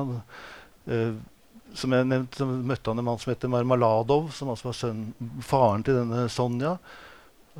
Uh, 1.70 1.76
som 1.78 1.94
jeg 1.94 2.08
nevnte, 2.08 2.46
møtte 2.46 2.90
han 2.90 2.98
en 2.98 3.06
mann 3.06 3.20
som 3.22 3.32
heter 3.32 3.52
Marmaladov, 3.52 4.30
som 4.34 4.50
altså 4.52 4.70
var 4.70 4.76
sønnen, 4.78 5.30
faren 5.44 5.86
til 5.86 6.00
denne 6.00 6.26
Sonja. 6.32 6.76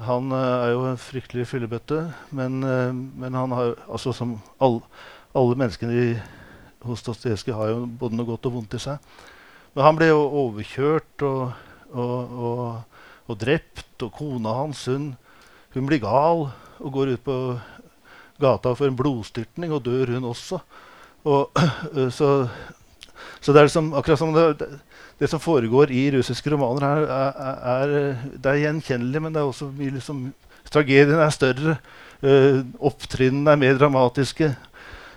Han 0.07 0.33
er 0.33 0.71
jo 0.73 0.85
en 0.89 1.01
fryktelig 1.01 1.49
fyllebøtte, 1.51 2.05
men, 2.35 2.61
men 3.21 3.35
han 3.37 3.53
har 3.53 3.75
altså 3.91 4.15
som 4.17 4.37
all, 4.63 4.79
alle 5.37 5.59
menneskene 5.59 5.97
i, 5.99 6.13
hos 6.87 7.03
Dostojevskij 7.05 7.55
har 7.55 7.73
jo 7.73 7.83
både 8.01 8.17
noe 8.17 8.29
godt 8.29 8.49
og 8.49 8.55
vondt 8.55 8.79
i 8.79 8.81
seg. 8.81 9.03
Men 9.75 9.87
han 9.87 9.99
ble 9.99 10.11
jo 10.11 10.23
overkjørt 10.45 11.25
og, 11.27 11.43
og, 11.93 12.33
og, 12.47 13.03
og 13.31 13.41
drept. 13.41 13.87
Og 14.01 14.13
kona 14.17 14.55
hans 14.63 14.87
hun, 14.89 15.13
hun, 15.75 15.87
blir 15.87 16.01
gal 16.03 16.47
og 16.81 16.95
går 16.95 17.15
ut 17.15 17.25
på 17.27 17.37
gata 18.41 18.73
for 18.73 18.89
en 18.89 18.97
blodstyrtning, 18.97 19.75
og 19.77 19.85
dør 19.85 20.15
hun 20.17 20.31
også. 20.31 20.63
Og, 21.29 21.61
så, 22.19 22.31
så, 23.41 23.53
det 23.53 23.61
er 23.61 23.69
liksom, 23.69 23.95
akkurat 23.97 24.21
som 24.21 24.35
det, 24.37 24.69
det, 25.19 25.29
som 25.33 25.41
foregår 25.41 25.91
i 25.97 26.11
russiske 26.13 26.53
romaner, 26.53 26.85
her, 26.85 27.03
er, 27.09 27.55
er, 27.73 28.25
det 28.37 28.53
er 28.53 28.63
gjenkjennelig, 28.67 29.23
men 29.23 29.35
det 29.35 29.41
er 29.41 29.49
også 29.49 29.71
mye 29.73 29.97
liksom, 29.97 30.29
Tragedien 30.71 31.19
er 31.19 31.33
større. 31.35 31.73
Uh, 32.23 32.61
Opptrinnene 32.87 33.51
er 33.51 33.59
mer 33.59 33.79
dramatiske. 33.81 34.53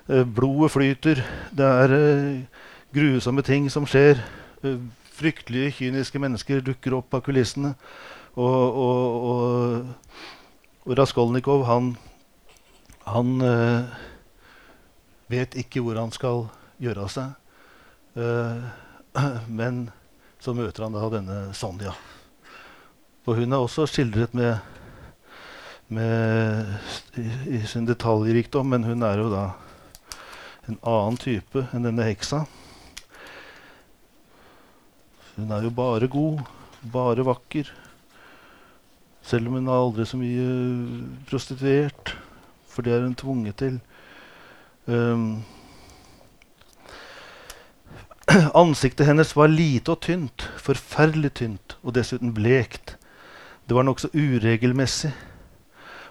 Uh, 0.09 0.23
blodet 0.25 0.71
flyter. 0.73 1.21
Det 1.53 1.67
er 1.67 1.93
uh, 1.93 2.63
grusomme 2.95 3.43
ting 3.45 3.67
som 3.69 3.85
skjer. 3.85 4.17
Uh, 4.63 4.79
fryktelige, 5.13 5.75
kyniske 5.77 6.17
mennesker 6.17 6.63
dukker 6.65 6.95
opp 6.97 7.13
av 7.13 7.21
kulissene. 7.27 7.75
Og, 8.33 8.79
og, 8.87 9.27
og, 9.29 10.17
og 10.87 10.97
Raskolnikov, 10.97 11.67
han, 11.69 11.91
han 13.05 13.35
vet 15.29 15.53
ikke 15.61 15.83
hvor 15.85 16.01
han 16.01 16.09
skal 16.15 16.47
gjøre 16.81 17.05
av 17.05 17.13
seg. 17.13 17.42
Uh, 18.13 18.61
men 19.59 19.87
så 20.43 20.53
møter 20.53 20.85
han 20.85 20.93
da 20.93 21.07
denne 21.13 21.37
Sonja. 21.57 21.93
Og 23.23 23.39
hun 23.39 23.55
er 23.55 23.63
også 23.63 23.85
skildret 23.87 24.33
med, 24.35 24.57
med 25.87 26.67
i, 27.17 27.27
i, 27.55 27.61
sin 27.69 27.87
detaljrikdom, 27.87 28.67
men 28.73 28.83
hun 28.83 29.05
er 29.07 29.21
jo 29.21 29.29
da 29.31 29.45
en 30.67 30.77
annen 30.79 31.17
type 31.19 31.63
enn 31.71 31.87
denne 31.87 32.05
heksa. 32.09 32.43
Hun 35.37 35.55
er 35.55 35.65
jo 35.65 35.71
bare 35.73 36.11
god, 36.11 36.43
bare 36.93 37.25
vakker. 37.25 37.71
Selv 39.23 39.47
om 39.47 39.57
hun 39.57 39.71
er 39.71 39.79
aldri 39.79 40.05
så 40.05 40.19
mye 40.19 40.47
prostituert, 41.31 42.13
for 42.67 42.85
det 42.85 42.93
er 42.93 43.07
hun 43.07 43.15
tvunget 43.17 43.57
til. 43.63 43.79
Um, 44.85 45.39
ansiktet 48.53 49.07
hennes 49.07 49.35
var 49.35 49.47
lite 49.47 49.93
og 49.93 49.99
tynt, 50.05 50.45
forferdelig 50.57 51.33
tynt, 51.37 51.75
og 51.83 51.93
dessuten 51.97 52.33
blekt. 52.33 52.95
Det 53.67 53.75
var 53.77 53.85
nokså 53.85 54.09
uregelmessig, 54.13 55.11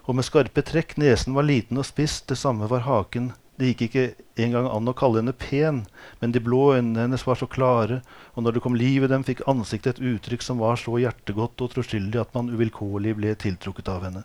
og 0.06 0.18
med 0.18 0.26
skarpe 0.26 0.62
trekk. 0.66 0.94
Nesen 1.00 1.34
var 1.34 1.46
liten 1.48 1.80
og 1.80 1.86
spiss, 1.88 2.20
det 2.28 2.38
samme 2.38 2.68
var 2.70 2.84
haken. 2.86 3.32
Det 3.58 3.72
gikk 3.72 3.82
ikke 3.86 4.04
engang 4.44 4.68
an 4.70 4.90
å 4.90 4.96
kalle 4.96 5.20
henne 5.20 5.34
pen, 5.36 5.82
men 6.22 6.34
de 6.34 6.42
blå 6.42 6.72
øynene 6.76 7.08
hennes 7.08 7.26
var 7.26 7.38
så 7.40 7.48
klare, 7.50 8.00
og 8.34 8.46
når 8.46 8.56
det 8.56 8.64
kom 8.64 8.78
liv 8.78 9.04
i 9.04 9.10
dem, 9.10 9.26
fikk 9.26 9.44
ansiktet 9.50 9.98
et 9.98 10.14
uttrykk 10.14 10.46
som 10.46 10.62
var 10.62 10.78
så 10.80 10.96
hjertegodt 11.02 11.62
og 11.62 11.74
troskyldig 11.74 12.22
at 12.22 12.34
man 12.38 12.52
uvilkårlig 12.54 13.16
ble 13.18 13.34
tiltrukket 13.38 13.90
av 13.92 14.06
henne. 14.06 14.24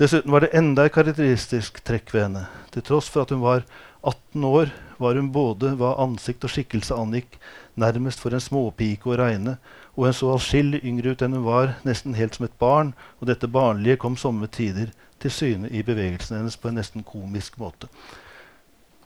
Dessuten 0.00 0.32
var 0.32 0.42
det 0.42 0.54
enda 0.56 0.88
et 0.88 0.94
karakteristisk 0.94 1.82
trekk 1.86 2.10
ved 2.14 2.26
henne. 2.26 2.46
Til 2.74 2.84
tross 2.86 3.10
for 3.12 3.22
at 3.24 3.32
hun 3.34 3.44
var 3.44 3.66
18 4.02 4.46
år, 4.48 4.72
var 5.02 5.18
hun 5.18 5.32
både 5.34 5.74
hva 5.80 5.96
ansikt 6.02 6.46
og 6.46 6.52
skikkelse 6.54 6.96
angikk, 6.96 7.38
nærmest 7.74 8.22
for 8.22 8.34
en 8.34 8.42
småpike 8.42 9.10
å 9.10 9.18
regne, 9.18 9.56
og 9.96 10.08
hun 10.08 10.16
så 10.16 10.32
atskillig 10.36 10.82
yngre 10.88 11.12
ut 11.12 11.22
enn 11.24 11.36
hun 11.36 11.46
var, 11.46 11.74
nesten 11.86 12.16
helt 12.16 12.38
som 12.38 12.46
et 12.46 12.58
barn, 12.62 12.94
og 13.20 13.28
dette 13.28 13.50
barnlige 13.50 14.00
kom 14.00 14.16
somme 14.20 14.48
tider 14.48 14.94
til 15.22 15.34
syne 15.34 15.70
i 15.70 15.82
bevegelsene 15.86 16.40
hennes 16.40 16.58
på 16.58 16.70
en 16.70 16.78
nesten 16.80 17.04
komisk 17.06 17.58
måte. 17.60 17.90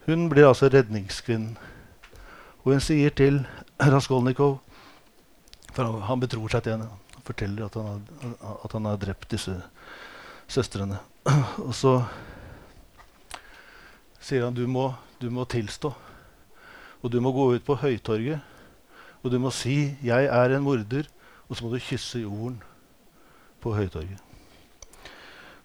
Hun 0.06 0.28
blir 0.30 0.46
altså 0.48 0.70
redningskvinnen. 0.70 1.56
Og 2.62 2.72
hun 2.74 2.82
sier 2.82 3.10
til 3.14 3.44
Raskolnikov 3.78 4.60
For 5.76 6.00
han 6.08 6.22
betror 6.22 6.48
seg 6.48 6.62
til 6.64 6.72
henne. 6.72 6.86
Han 7.14 7.24
forteller 7.26 7.66
at 7.66 7.74
han 7.76 7.88
har, 7.90 8.54
at 8.64 8.72
han 8.72 8.86
har 8.88 8.96
drept 8.96 9.28
disse 9.34 9.52
søstrene. 10.48 11.02
Og 11.66 11.74
så 11.76 11.98
sier 14.26 14.44
han 14.48 14.56
du 14.56 14.66
må, 14.66 14.90
du 15.22 15.30
må 15.30 15.46
tilstå. 15.46 15.92
Og 17.02 17.12
du 17.12 17.20
må 17.22 17.30
gå 17.32 17.52
ut 17.54 17.66
på 17.66 17.78
Høytorget 17.78 18.42
og 19.26 19.32
du 19.32 19.40
må 19.42 19.50
si 19.50 19.96
'Jeg 20.02 20.24
er 20.30 20.56
en 20.56 20.62
morder', 20.62 21.08
og 21.48 21.56
så 21.56 21.64
må 21.64 21.74
du 21.74 21.78
kysse 21.82 22.20
jorden 22.20 22.62
på 23.60 23.74
Høytorget. 23.74 24.22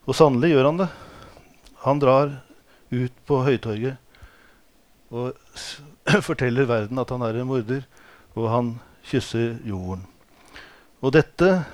Og 0.05 0.15
sannelig 0.15 0.49
gjør 0.49 0.65
han 0.65 0.79
det. 0.79 0.89
Han 1.85 1.99
drar 1.99 2.41
ut 2.91 3.11
på 3.25 3.43
Høytorget 3.43 3.97
og 5.11 5.33
forteller 6.29 6.65
verden 6.65 6.99
at 6.99 7.09
han 7.09 7.21
er 7.21 7.41
en 7.41 7.47
morder, 7.47 7.81
og 8.35 8.49
han 8.49 8.79
kysser 9.05 9.57
jorden. 9.65 10.07
Og 11.01 11.13
dette, 11.13 11.65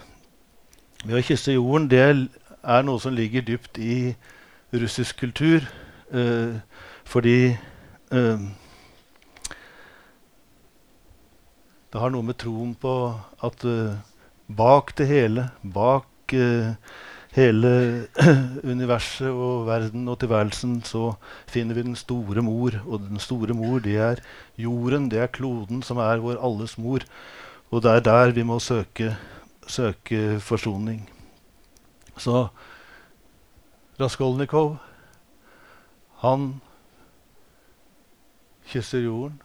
ved 1.05 1.19
å 1.19 1.23
kysse 1.23 1.55
jorden, 1.55 1.87
det 1.87 2.27
er 2.63 2.81
noe 2.83 2.99
som 2.99 3.15
ligger 3.15 3.41
dypt 3.41 3.77
i 3.77 4.15
russisk 4.73 5.19
kultur. 5.19 5.63
Eh, 6.07 6.59
fordi 7.07 7.39
eh, 8.11 8.43
det 11.91 11.99
har 12.03 12.13
noe 12.13 12.23
med 12.23 12.37
troen 12.39 12.75
på 12.79 12.93
at 13.43 13.65
eh, 13.67 13.97
bak 14.47 14.93
det 14.99 15.09
hele, 15.09 15.49
bak 15.63 16.07
hele 17.37 17.71
universet 18.73 19.29
og 19.29 19.67
verden 19.67 20.07
og 20.11 20.17
tilværelsen, 20.19 20.81
så 20.83 21.13
finner 21.47 21.77
vi 21.77 21.85
den 21.87 21.95
store 21.95 22.43
mor. 22.43 22.75
Og 22.85 23.05
den 23.05 23.19
store 23.19 23.55
mor, 23.55 23.79
det 23.83 23.95
er 24.01 24.23
jorden, 24.59 25.09
det 25.11 25.21
er 25.23 25.31
kloden, 25.31 25.83
som 25.83 26.01
er 26.03 26.23
vår 26.23 26.39
alles 26.43 26.77
mor. 26.77 27.05
Og 27.71 27.83
det 27.83 27.91
er 27.91 28.03
der 28.03 28.33
vi 28.35 28.43
må 28.47 28.59
søke, 28.59 29.15
søke 29.67 30.39
forsoning. 30.39 31.05
Så 32.17 32.47
Raskolnikov, 33.99 34.77
han 36.23 36.47
kysser 38.67 39.05
jorden, 39.05 39.41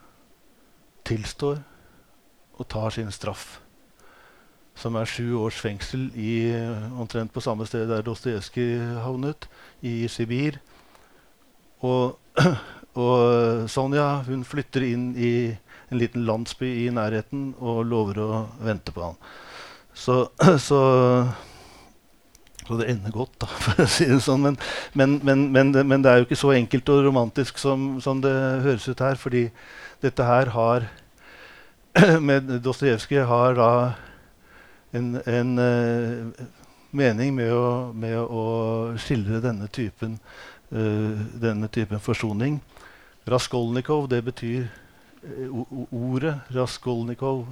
tilstår 1.07 1.61
og 2.59 2.69
tar 2.71 2.95
sin 2.95 3.11
straff 3.15 3.63
som 4.79 4.97
er 4.97 5.09
sju 5.09 5.35
års 5.39 5.59
fengsel 5.63 6.09
i, 6.19 6.53
omtrent 6.99 7.33
på 7.33 7.43
samme 7.45 7.67
sted 7.69 7.89
der 7.91 8.05
Dostojevskij 8.07 9.03
havnet, 9.05 9.49
i 9.83 10.09
Sibir. 10.09 10.59
Og, 11.83 12.19
og, 13.03 13.69
Sonja 13.71 14.23
hun 14.29 14.45
flytter 14.47 14.87
inn 14.87 15.13
i 15.17 15.53
en 15.93 16.01
liten 16.01 16.25
landsby 16.27 16.71
i 16.87 16.91
nærheten 16.95 17.53
og 17.61 17.85
lover 17.89 18.23
å 18.23 18.31
vente 18.63 18.95
på 18.95 19.05
han. 19.11 19.19
Så, 19.95 20.25
så, 20.69 20.81
så 22.67 22.79
det 22.79 22.89
ender 22.93 23.15
godt, 23.15 23.35
da, 23.43 23.49
for 23.65 23.83
å 23.83 23.89
si 23.91 24.07
det 24.11 24.21
sånn. 24.23 24.45
Men, 24.47 24.59
men, 24.95 25.19
men, 25.25 25.73
men, 25.75 26.03
det 26.05 26.11
er 26.11 26.21
jo 26.21 26.29
ikke 26.29 26.39
så 26.39 26.53
enkelt 26.55 26.93
og 26.95 27.05
romantisk 27.09 27.59
som, 27.61 27.97
som 28.05 28.23
det 28.23 28.33
høres 28.65 28.89
ut 28.89 29.03
her. 29.03 29.19
fordi 29.19 29.49
dette 30.03 30.27
her 30.27 30.51
har 30.55 30.89
med 32.29 32.49
Dostojevskij 32.65 33.27
har 33.29 33.55
da 33.55 33.73
en, 34.93 35.15
en 35.27 35.59
uh, 35.59 36.47
mening 36.91 37.35
med 37.37 37.53
å, 37.53 37.93
med 37.95 38.17
å, 38.19 38.45
skildre 39.01 39.41
denne 39.45 39.69
typen, 39.73 40.19
uh, 40.73 41.21
denne 41.41 41.69
typen 41.73 42.01
forsoning. 42.01 42.61
Raskolnikov, 43.29 44.09
det 44.11 44.23
betyr 44.27 44.67
uh, 44.67 45.63
Ordet 45.91 46.39
Raskolnikov, 46.53 47.47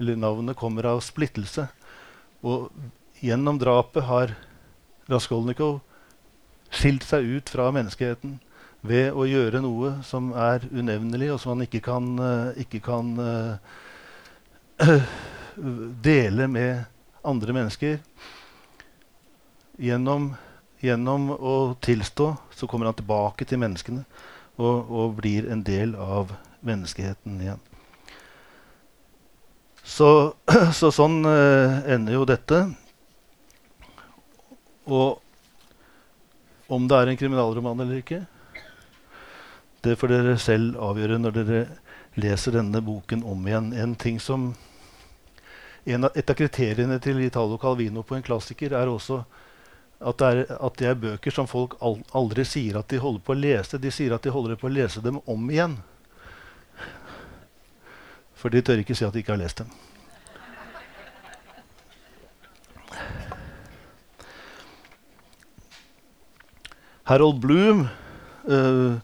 eller 0.00 0.18
navnet, 0.20 0.58
kommer 0.58 0.88
av 0.90 1.04
splittelse. 1.04 1.68
Og 2.44 2.72
gjennom 3.20 3.58
drapet 3.58 4.04
har 4.04 4.34
Raskolnikov 5.06 5.80
skilt 6.70 7.06
seg 7.06 7.24
ut 7.38 7.50
fra 7.50 7.68
menneskeheten 7.74 8.38
ved 8.86 9.14
å 9.14 9.26
gjøre 9.26 9.62
noe 9.64 9.96
som 10.06 10.32
er 10.36 10.66
unevnelig, 10.70 11.32
og 11.34 11.40
som 11.42 11.54
han 11.54 11.66
ikke 11.66 11.82
kan, 11.84 12.08
uh, 12.20 12.58
ikke 12.60 12.80
kan 12.84 13.12
uh, 13.18 13.56
dele 16.08 16.48
med 16.50 16.84
andre 17.26 17.56
mennesker. 17.56 17.98
Gjennom, 19.82 20.30
gjennom, 20.80 21.30
å 21.34 21.54
tilstå 21.84 22.30
så 22.56 22.68
kommer 22.70 22.90
han 22.90 22.98
tilbake 22.98 23.44
til 23.48 23.60
menneskene 23.60 24.04
og, 24.56 24.88
og 24.88 25.16
blir 25.18 25.50
en 25.52 25.64
del 25.66 25.96
av 26.00 26.32
menneskeheten 26.66 27.40
igjen. 27.44 27.62
Så, 29.86 30.10
så 30.78 30.90
sånn 30.94 31.22
uh, 31.26 31.82
ender 31.90 32.20
jo 32.20 32.26
dette. 32.28 32.66
Og 34.86 35.22
om 36.66 36.86
det 36.88 36.98
er 36.98 37.10
en 37.10 37.18
kriminalroman 37.18 37.80
eller 37.82 38.02
ikke, 38.02 38.24
det 39.86 39.96
får 39.98 40.10
dere 40.10 40.38
selv 40.42 40.78
avgjøre 40.82 41.18
når 41.20 41.34
dere 41.36 41.60
leser 42.18 42.56
denne 42.56 42.80
boken 42.82 43.22
om 43.26 43.44
igjen. 43.46 43.72
En 43.74 43.94
ting 43.94 44.20
som 44.20 44.54
av, 45.86 46.10
Et 46.14 46.30
av 46.30 46.34
kriteriene 46.34 46.98
til 46.98 47.20
Italo 47.22 47.58
Calvino 47.58 48.02
på 48.02 48.16
en 48.16 48.24
klassiker 48.26 48.74
er 48.74 48.90
også 48.90 49.20
at 50.00 50.18
det, 50.18 50.26
er, 50.26 50.56
at 50.60 50.74
det 50.76 50.88
er 50.90 50.98
bøker 51.00 51.32
som 51.32 51.46
folk 51.48 51.78
aldri 51.80 52.44
sier 52.44 52.76
at 52.80 52.88
de 52.90 52.98
holder 53.00 53.22
på 53.24 53.32
å 53.32 53.38
lese. 53.38 53.78
De 53.78 53.92
sier 53.94 54.12
at 54.12 54.22
de 54.26 54.32
holder 54.34 54.58
på 54.60 54.68
å 54.68 54.72
lese 54.74 55.00
dem 55.00 55.20
om 55.24 55.50
igjen. 55.50 55.78
For 58.36 58.52
de 58.52 58.60
tør 58.60 58.82
ikke 58.82 58.96
si 58.98 59.06
at 59.06 59.14
de 59.14 59.22
ikke 59.22 59.32
har 59.32 59.40
lest 59.40 59.62
dem. 59.62 59.70
Harold 67.06 67.40
Bloom 67.40 67.86
uh, 68.50 68.98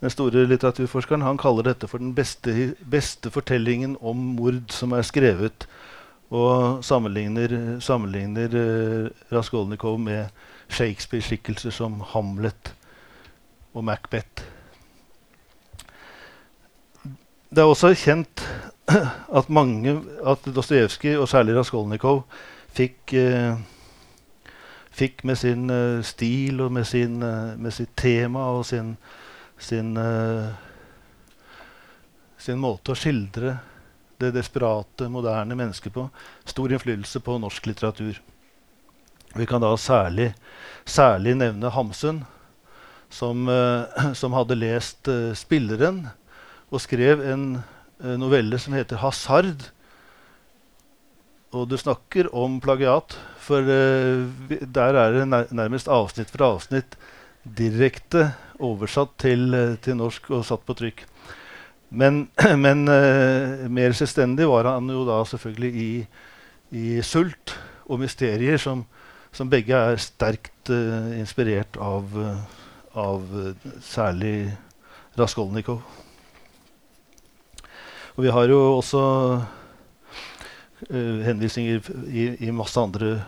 den 0.00 0.12
store 0.12 0.44
litteraturforskeren, 0.44 1.24
han 1.24 1.38
kaller 1.40 1.70
dette 1.70 1.88
for 1.88 2.02
den 2.02 2.12
beste, 2.14 2.74
beste 2.84 3.32
fortellingen 3.32 3.96
om 4.04 4.18
mord 4.36 4.66
som 4.74 4.92
er 4.92 5.06
skrevet, 5.06 5.64
og 6.28 6.82
sammenligner, 6.84 7.78
sammenligner 7.80 8.52
uh, 8.52 9.08
Raskolnikov 9.32 9.98
med 10.02 10.26
Shakespeare-skikkelser 10.68 11.72
som 11.72 12.02
Hamlet 12.12 12.74
og 13.74 13.86
Macbeth. 13.86 14.44
Det 17.48 17.62
er 17.62 17.70
også 17.70 17.94
kjent 17.96 18.42
at 19.38 19.48
mange, 19.48 19.96
at 20.26 20.44
Dostojevskij 20.44 21.16
og 21.16 21.28
særlig 21.30 21.56
Raskolnikov 21.56 22.26
fikk 22.76 23.16
uh, 23.16 23.56
fikk 24.96 25.24
med 25.28 25.38
sin 25.38 25.70
uh, 25.70 26.02
stil 26.04 26.62
og 26.64 26.72
med, 26.72 26.86
sin, 26.88 27.20
uh, 27.22 27.56
med, 27.60 27.74
sitt 27.74 27.92
tema 27.98 28.46
og 28.56 28.64
sin, 28.68 28.94
sin, 29.60 29.92
uh, 29.96 30.48
sin 32.40 32.60
måte 32.62 32.94
å 32.94 32.98
skildre 32.98 33.58
det 34.16 34.32
desperate, 34.32 35.10
moderne 35.12 35.58
mennesket 35.58 35.92
på, 35.92 36.06
stor 36.48 36.72
innflytelse 36.72 37.20
på 37.20 37.36
norsk 37.42 37.68
litteratur. 37.68 38.22
Vi 39.36 39.44
kan 39.44 39.60
da 39.60 39.74
særlig, 39.76 40.30
særlig 40.88 41.34
nevne 41.36 41.72
Hamsun, 41.74 42.22
som, 43.12 43.44
som 44.20 44.32
hadde 44.32 44.56
lest 44.56 45.06
'Spilleren' 45.36 46.06
og 46.72 46.80
skrev 46.80 47.20
en 47.20 47.44
novelle 48.00 48.58
som 48.58 48.72
heter 48.72 48.96
'Hasard'. 48.96 49.68
Og 51.52 51.68
du 51.68 51.76
snakker 51.76 52.32
om 52.34 52.56
plagiat, 52.60 53.18
for 53.46 53.62
uh, 53.62 54.26
der 54.50 54.98
er 55.00 55.14
det 55.14 55.26
nærmest 55.54 55.90
avsnitt 55.92 56.32
for 56.32 56.46
avsnitt 56.46 56.96
direkte 57.46 58.32
oversatt 58.58 59.14
til, 59.22 59.46
uh, 59.54 59.76
til 59.82 59.98
norsk 60.00 60.30
og 60.34 60.44
satt 60.48 60.66
på 60.66 60.76
trykk. 60.78 61.04
Men, 61.90 62.26
men 62.64 62.84
uh, 62.90 63.66
mer 63.70 63.96
selvstendig 63.96 64.48
var 64.50 64.70
han 64.74 64.90
jo 64.90 65.06
da 65.08 65.22
selvfølgelig 65.30 65.72
i, 65.86 65.90
i 66.70 66.86
'Sult' 67.00 67.54
og 67.86 68.00
'Mysterier', 68.02 68.58
som, 68.58 68.84
som 69.32 69.50
begge 69.50 69.74
er 69.76 70.00
sterkt 70.02 70.70
inspirert 71.14 71.76
av, 71.78 72.10
av 72.98 73.22
særlig 73.78 74.56
Raskolnikov. 75.16 75.84
Og 78.16 78.24
vi 78.24 78.32
har 78.32 78.48
jo 78.48 78.58
også 78.78 79.00
uh, 80.90 81.22
henvisninger 81.26 81.82
i, 82.08 82.28
i, 82.46 82.52
masse 82.54 82.80
andre 82.80 83.20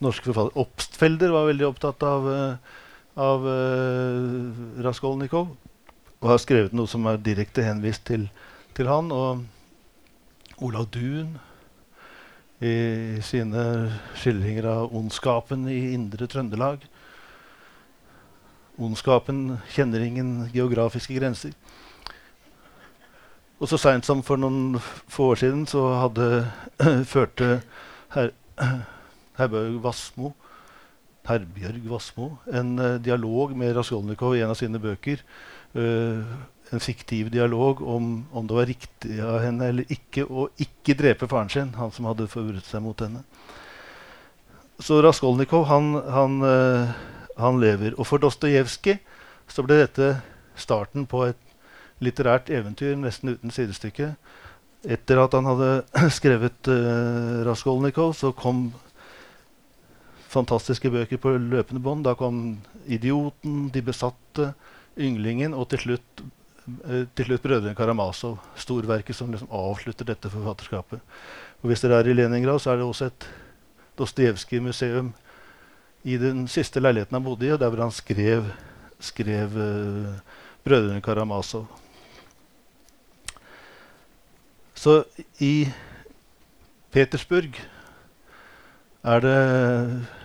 norske 0.00 0.26
forfattere. 0.28 0.60
Obstfelder 0.60 1.34
var 1.34 1.48
veldig 1.50 1.68
opptatt 1.68 2.04
av, 2.06 2.28
uh, 2.28 2.80
av 3.20 3.46
uh, 3.46 4.84
Raskolnikov 4.84 5.52
og 6.20 6.28
har 6.28 6.40
skrevet 6.42 6.74
noe 6.76 6.90
som 6.90 7.06
er 7.08 7.20
direkte 7.24 7.64
henvist 7.64 8.04
til, 8.10 8.28
til 8.76 8.90
han. 8.90 9.08
Og 9.12 10.60
Olav 10.60 10.90
Duun 10.92 11.38
i 12.60 13.20
sine 13.24 13.62
skildringer 14.20 14.66
av 14.68 14.96
ondskapen 14.96 15.64
i 15.72 15.94
indre 15.94 16.28
Trøndelag. 16.28 16.82
Ondskapen 18.80 19.56
kjenner 19.72 20.04
ingen 20.04 20.50
geografiske 20.52 21.16
grenser. 21.16 21.56
Og 23.60 23.68
så 23.68 23.76
seint 23.76 24.06
som 24.08 24.22
for 24.24 24.40
noen 24.40 24.78
få 24.80 25.34
år 25.34 25.42
siden 25.42 25.66
så 25.68 25.82
hadde 26.00 26.28
førte 27.12 27.60
her, 28.14 28.32
Herbjørg 29.40 29.82
Wassmo 29.84 30.32
Herbjørg 31.28 31.84
Wassmo 31.90 32.30
en 32.56 32.78
uh, 32.80 32.96
dialog 33.02 33.52
med 33.56 33.74
Raskolnikov 33.76 34.34
i 34.36 34.40
en 34.44 34.52
av 34.54 34.58
sine 34.58 34.80
bøker. 34.82 35.20
Uh, 35.76 36.24
en 36.70 36.82
fiktiv 36.82 37.28
dialog 37.34 37.82
om, 37.82 38.10
om 38.32 38.46
det 38.48 38.56
var 38.56 38.68
riktig 38.70 39.18
av 39.26 39.40
henne 39.42 39.68
eller 39.72 39.92
ikke 39.92 40.24
å 40.24 40.48
ikke 40.62 40.96
drepe 40.98 41.28
faren 41.30 41.50
sin, 41.52 41.72
han 41.76 41.92
som 41.94 42.06
hadde 42.08 42.30
forbrutt 42.30 42.66
seg 42.66 42.82
mot 42.84 43.00
henne. 43.02 43.24
Så 44.80 45.02
Raskolnikov, 45.04 45.66
han, 45.68 45.92
han, 46.08 46.40
uh, 46.40 46.94
han 47.36 47.60
lever. 47.60 47.92
Og 47.98 48.08
for 48.08 48.22
Dostojevskij 48.22 49.00
så 49.50 49.66
ble 49.66 49.82
dette 49.82 50.14
starten 50.58 51.04
på 51.10 51.26
et 51.28 51.49
litterært 52.00 52.50
eventyr 52.50 52.96
nesten 52.98 53.34
uten 53.34 53.52
sidestykke. 53.54 54.14
Etter 54.88 55.20
at 55.20 55.34
han 55.36 55.48
hadde 55.48 55.70
skrevet 56.18 56.70
uh, 56.72 57.42
Raskolnikov, 57.48 58.14
så 58.16 58.32
kom 58.36 58.70
fantastiske 60.30 60.90
bøker 60.92 61.20
på 61.20 61.34
løpende 61.36 61.82
bånd. 61.82 62.04
Da 62.06 62.14
kom 62.14 62.60
'Idioten', 62.86 63.70
'De 63.70 63.82
besatte', 63.82 64.54
'Ynglingen' 64.96 65.54
og 65.54 65.68
til 65.68 65.84
slutt, 65.84 66.22
uh, 66.86 67.04
til 67.14 67.24
slutt 67.24 67.42
'Brødrene 67.42 67.76
Karamazov'. 67.76 68.40
Storverket 68.56 69.16
som 69.16 69.32
liksom 69.32 69.52
avslutter 69.52 70.04
dette 70.04 70.30
forfatterskapet. 70.30 71.00
Og 71.62 71.68
Hvis 71.68 71.80
dere 71.80 72.00
er 72.00 72.08
i 72.08 72.16
Leningrad, 72.16 72.60
så 72.60 72.70
er 72.70 72.76
det 72.76 72.84
også 72.88 73.10
et 73.10 73.28
Dostojevskij-museum 73.98 75.12
i 76.04 76.16
den 76.16 76.48
siste 76.48 76.80
leiligheten 76.80 77.14
han 77.14 77.24
bodde 77.24 77.44
i, 77.46 77.52
og 77.52 77.60
der 77.60 77.68
hvor 77.68 77.82
han 77.82 77.92
skrev, 77.92 78.48
skrev 79.00 79.48
uh, 79.52 80.16
'Brødrene 80.64 81.04
Karamazov'. 81.04 81.89
Så 84.80 85.02
i 85.44 85.68
Petersburg 86.94 87.58
er 89.04 89.20
det 89.20 89.40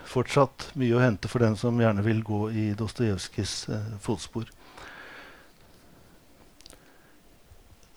fortsatt 0.08 0.70
mye 0.80 0.96
å 0.96 1.02
hente 1.04 1.28
for 1.28 1.44
den 1.44 1.58
som 1.60 1.80
gjerne 1.82 2.04
vil 2.06 2.22
gå 2.24 2.40
i 2.56 2.66
Dostojevskijs 2.80 3.56
eh, 3.76 3.90
fotspor. 4.04 4.48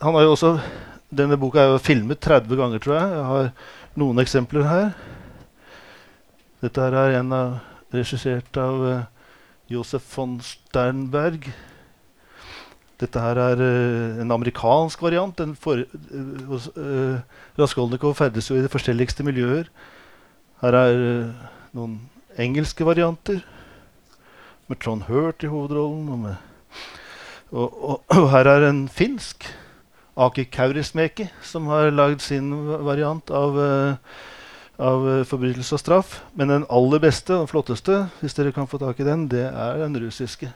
Han 0.02 0.18
har 0.18 0.26
jo 0.26 0.34
også, 0.34 0.52
Denne 1.08 1.38
boka 1.40 1.62
er 1.62 1.70
jo 1.72 1.78
filmet 1.80 2.20
30 2.20 2.58
ganger, 2.58 2.82
tror 2.84 2.96
jeg. 2.98 3.12
Jeg 3.14 3.28
har 3.30 3.46
noen 4.02 4.20
eksempler 4.20 4.66
her. 4.68 4.90
Dette 6.60 6.84
her 6.84 6.96
er 7.00 7.14
en 7.22 7.32
av, 7.32 7.54
regissert 7.94 8.58
av 8.60 8.82
uh, 8.84 9.30
Josef 9.72 10.04
von 10.12 10.34
Sternberg. 10.44 11.48
Dette 12.98 13.20
her 13.22 13.38
er 13.38 13.60
uh, 13.62 14.22
en 14.22 14.34
amerikansk 14.34 15.02
variant. 15.02 15.42
For, 15.62 15.84
uh, 15.84 16.56
uh, 16.74 17.20
Raskolnikov 17.58 18.16
ferdes 18.18 18.50
jo 18.50 18.58
i 18.58 18.64
de 18.64 18.72
forskjelligste 18.72 19.26
miljøer. 19.26 19.70
Her 20.62 20.74
er 20.74 20.98
noen 21.76 22.00
engelske 22.38 22.86
varianter 22.86 23.44
med 24.66 24.80
Trond 24.82 25.06
Hurt 25.06 25.46
i 25.46 25.52
hovedrollen. 25.52 26.08
Og, 26.10 26.18
med, 26.18 26.34
og, 27.52 27.78
og, 27.78 28.02
og, 28.16 28.28
her 28.34 28.50
er 28.50 28.68
en 28.68 28.86
finsk, 28.90 29.46
Aki 30.18 30.48
Kaurismäki, 30.50 31.28
som 31.46 31.70
har 31.70 31.92
lagd 31.94 32.24
sin 32.26 32.50
variant 32.82 33.30
av, 33.30 33.54
av 34.82 35.04
forbrytelse 35.30 35.76
og 35.76 35.82
straff. 35.84 36.16
Men 36.34 36.50
den 36.50 36.66
aller 36.74 36.98
beste 37.06 37.38
og 37.38 37.52
flotteste, 37.52 38.08
hvis 38.18 38.34
dere 38.34 38.50
kan 38.56 38.66
få 38.66 38.82
tak 38.82 38.98
i 38.98 39.06
den, 39.06 39.28
det 39.30 39.46
er 39.46 39.78
den 39.84 39.94
russiske 40.02 40.50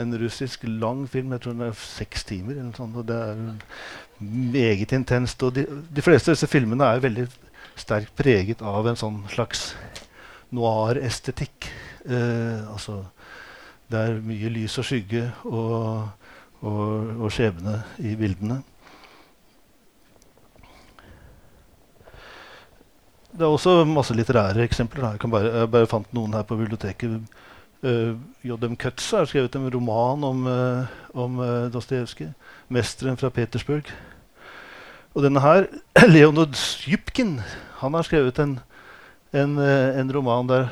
en 0.00 0.18
russisk 0.18 0.64
lang 0.64 1.04
film. 1.10 1.32
Jeg 1.32 1.44
tror 1.44 1.56
den 1.56 1.66
er 1.68 1.76
seks 1.76 2.24
timer. 2.24 2.52
eller 2.52 2.70
noe 2.70 2.76
sånt, 2.76 2.96
og 2.96 3.06
Det 3.06 3.16
er 3.16 3.36
meget 4.20 4.92
intenst. 4.92 5.42
og 5.42 5.54
de, 5.54 5.66
de, 5.90 6.02
fleste 6.02 6.30
av 6.30 6.36
disse 6.36 6.46
filmene 6.46 6.84
er 6.84 7.00
veldig 7.00 7.28
sterkt 7.76 8.14
preget 8.16 8.62
av 8.62 8.86
en 8.86 8.96
sånn 8.96 9.22
slags 9.28 9.74
noir-estetikk. 10.52 11.68
Eh, 12.06 12.72
altså 12.72 13.04
Det 13.90 13.98
er 13.98 14.20
mye 14.24 14.48
lys 14.48 14.78
og 14.78 14.84
skygge 14.84 15.30
og, 15.44 16.08
og, 16.62 17.16
og 17.20 17.32
skjebne 17.32 17.82
i 18.00 18.14
bildene. 18.16 18.62
Det 23.32 23.44
er 23.44 23.48
også 23.48 23.84
masse 23.88 24.14
litterære 24.16 24.64
eksempler. 24.64 25.16
Jeg, 25.16 25.30
bare, 25.32 25.52
jeg 25.60 25.70
bare 25.72 25.88
fant 25.88 26.10
noen 26.12 26.34
her 26.36 26.44
på 26.44 26.56
biblioteket. 26.56 27.20
Uh, 27.82 28.14
J.M. 28.46 28.76
Cutts 28.78 29.08
har 29.10 29.26
skrevet 29.26 29.56
en 29.58 29.64
roman 29.74 30.22
om, 30.22 30.44
uh, 30.46 30.90
om 31.18 31.38
uh, 31.42 31.66
Dostojevskij. 31.66 32.28
'Mesteren 32.70 33.16
fra 33.16 33.28
Petersburg'. 33.28 33.90
Og 35.14 35.24
denne 35.24 35.40
her, 35.42 35.66
Leonid 36.14 36.54
Sjupkin, 36.54 37.40
han 37.80 37.94
har 37.94 38.06
skrevet 38.06 38.38
en, 38.38 38.60
en, 39.34 39.58
en 39.58 40.12
roman 40.14 40.46
der 40.46 40.68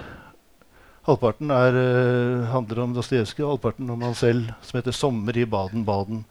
halvparten 1.03 1.51
er, 1.51 1.79
handler 2.53 2.83
om 2.83 2.95
Dostojevskij, 2.95 3.43
og 3.45 3.57
halvparten 3.57 3.91
om 3.91 4.03
han 4.03 4.15
selv, 4.15 4.53
som 4.63 4.79
heter 4.79 4.93
'Sommer 4.93 5.37
i 5.37 5.45
Baden-Baden'. 5.45 6.23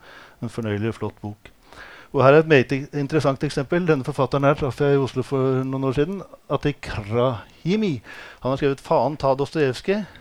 En 0.42 0.48
fornøyelig 0.48 0.88
og 0.88 0.94
flott 0.94 1.20
bok. 1.20 1.52
Og 2.12 2.24
her 2.24 2.32
er 2.32 2.38
et 2.38 2.48
meget 2.48 2.72
interessant 2.94 3.44
eksempel. 3.44 3.86
Denne 3.86 4.04
forfatteren 4.04 4.44
her 4.44 4.54
traff 4.54 4.80
jeg 4.80 4.94
i 4.94 4.96
Oslo 4.96 5.22
for 5.22 5.60
noen 5.62 5.84
år 5.84 5.92
siden. 5.92 6.22
Atik 6.50 6.88
Rahimi. 7.12 8.00
Han 8.40 8.50
har 8.50 8.56
skrevet 8.56 8.80
'Faen 8.80 9.16
ta 9.16 9.34
Dostojevskij' 9.34 10.19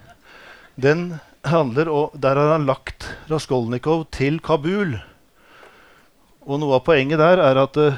den 0.76 1.20
handler 1.46 1.90
og 1.90 2.16
Der 2.20 2.36
har 2.36 2.52
han 2.54 2.66
lagt 2.66 3.08
Raskolnikov 3.30 4.08
til 4.12 4.40
Kabul. 4.40 5.00
Og 6.46 6.60
noe 6.60 6.80
av 6.80 6.86
poenget 6.86 7.20
der 7.22 7.42
er 7.44 7.60
at 7.62 7.78
uh, 7.78 7.98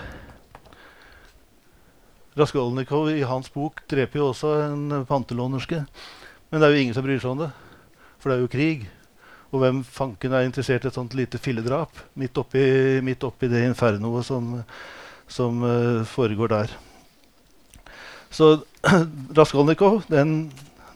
Raskolnikov 2.38 3.10
i 3.12 3.24
hans 3.28 3.50
bok 3.52 3.82
dreper 3.92 4.20
jo 4.20 4.30
også 4.32 4.54
en 4.70 5.06
pantelånerske. 5.08 5.84
Men 6.50 6.62
det 6.62 6.68
er 6.68 6.76
jo 6.76 6.82
ingen 6.82 6.96
som 6.96 7.06
bryr 7.06 7.20
seg 7.20 7.32
om 7.32 7.44
det, 7.46 7.50
for 8.20 8.30
det 8.30 8.38
er 8.38 8.44
jo 8.44 8.52
krig. 8.52 8.86
Og 9.52 9.60
hvem 9.64 9.82
fanken 9.84 10.34
er 10.36 10.48
interessert 10.48 10.86
i 10.86 10.90
et 10.92 10.96
sånt 10.96 11.16
lite 11.16 11.40
filledrap 11.42 11.98
midt 12.20 12.38
oppi, 12.40 12.64
midt 13.04 13.24
oppi 13.28 13.50
det 13.52 13.66
infernoet 13.68 14.28
som, 14.28 14.54
som 15.28 15.64
uh, 15.64 16.08
foregår 16.08 16.56
der? 16.56 16.76
Så 18.32 18.62
Raskolnikov, 19.40 20.06
den, 20.12 20.52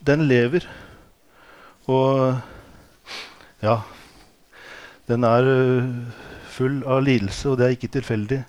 den 0.07 0.27
lever. 0.27 0.67
Og 1.85 2.39
ja 3.61 3.79
Den 5.07 5.23
er 5.23 5.45
uh, 5.45 5.89
full 6.49 6.79
av 6.89 7.03
lidelse, 7.05 7.51
og 7.51 7.59
det 7.59 7.65
er 7.65 7.75
ikke 7.75 7.91
tilfeldig. 7.93 8.39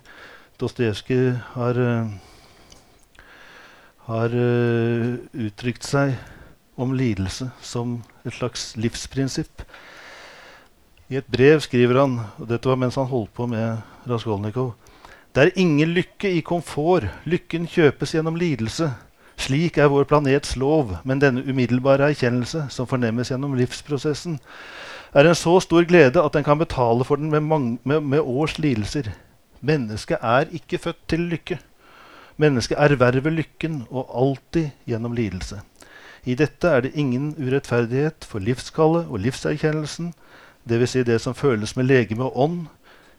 Dostojevskij 0.57 1.35
har, 1.53 1.77
uh, 1.77 2.07
har 4.07 4.33
uh, 4.33 5.19
uttrykt 5.37 5.85
seg 5.85 6.15
om 6.77 6.95
lidelse 6.97 7.51
som 7.61 7.99
et 8.25 8.33
slags 8.33 8.71
livsprinsipp. 8.77 9.61
I 11.09 11.19
et 11.21 11.29
brev 11.29 11.61
skriver 11.61 12.01
han, 12.01 12.17
og 12.39 12.49
dette 12.49 12.69
var 12.69 12.79
mens 12.79 12.97
han 12.97 13.09
holdt 13.09 13.33
på 13.37 13.45
med 13.47 13.77
Raskolnikov 14.09 14.73
Det 15.35 15.43
er 15.43 15.59
ingen 15.61 15.93
lykke 15.93 16.31
i 16.33 16.41
komfort. 16.41 17.05
Lykken 17.25 17.67
kjøpes 17.69 18.15
gjennom 18.15 18.35
lidelse. 18.35 18.89
Slik 19.37 19.77
er 19.77 19.91
vår 19.93 20.07
planets 20.09 20.55
lov, 20.57 20.95
men 21.05 21.21
denne 21.21 21.43
umiddelbare 21.45 22.09
erkjennelse, 22.09 22.65
som 22.73 22.89
fornemmes 22.89 23.29
gjennom 23.29 23.53
livsprosessen, 23.57 24.39
er 25.13 25.29
en 25.29 25.37
så 25.37 25.59
stor 25.63 25.85
glede 25.87 26.21
at 26.21 26.33
den 26.33 26.43
kan 26.43 26.59
betale 26.59 27.05
for 27.05 27.21
den 27.21 27.29
med, 27.29 27.45
mange, 27.45 27.77
med, 27.83 28.01
med 28.01 28.19
års 28.19 28.57
lidelser. 28.59 29.11
Mennesket 29.61 30.17
er 30.21 30.49
ikke 30.51 30.77
født 30.77 31.03
til 31.09 31.27
lykke. 31.31 31.59
Mennesket 32.37 32.77
erverver 32.77 33.33
lykken, 33.33 33.83
og 33.89 34.09
alltid 34.13 34.69
gjennom 34.85 35.13
lidelse. 35.13 35.61
I 36.25 36.35
dette 36.35 36.67
er 36.67 36.81
det 36.81 36.95
ingen 36.95 37.35
urettferdighet 37.37 38.25
for 38.27 38.43
livskallet 38.43 39.07
og 39.07 39.21
livserkjennelsen, 39.23 40.11
dvs. 40.67 40.89
Si 40.89 41.03
det 41.03 41.21
som 41.23 41.37
føles 41.37 41.75
med 41.77 41.87
legeme 41.87 42.27
og 42.27 42.39
ånd, 42.43 42.65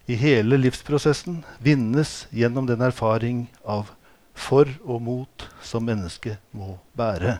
i 0.08 0.16
hele 0.16 0.56
livsprosessen 0.56 1.42
vinnes 1.60 2.26
gjennom 2.32 2.66
den 2.66 2.80
erfaring 2.80 3.46
av 3.64 3.90
for 4.38 4.70
og 4.86 5.02
mot 5.02 5.46
som 5.64 5.84
mennesket 5.84 6.38
må 6.56 6.76
bære. 6.96 7.38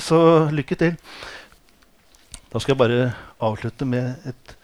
Så 0.00 0.18
lykke 0.50 0.78
til. 0.80 0.96
Da 2.50 2.58
skal 2.58 2.74
jeg 2.74 2.80
bare 2.80 3.10
avslutte 3.38 3.86
med 3.86 4.26
et, 4.26 4.54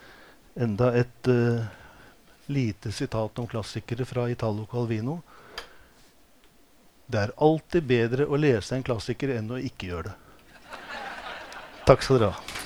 enda 0.58 0.90
et 0.98 1.30
uh, 1.30 1.62
lite 2.50 2.92
sitat 2.92 3.38
om 3.38 3.46
klassikere 3.46 4.06
fra 4.08 4.26
Italo 4.32 4.66
Calvino. 4.70 5.20
Det 7.06 7.22
er 7.22 7.36
alltid 7.38 7.86
bedre 7.86 8.26
å 8.26 8.40
lese 8.40 8.74
en 8.74 8.86
klassiker 8.86 9.36
enn 9.36 9.52
å 9.54 9.62
ikke 9.62 9.92
gjøre 9.92 10.10
det. 10.10 10.16
Takk 11.86 12.02
skal 12.02 12.18
dere 12.18 12.32
ha. 12.34 12.65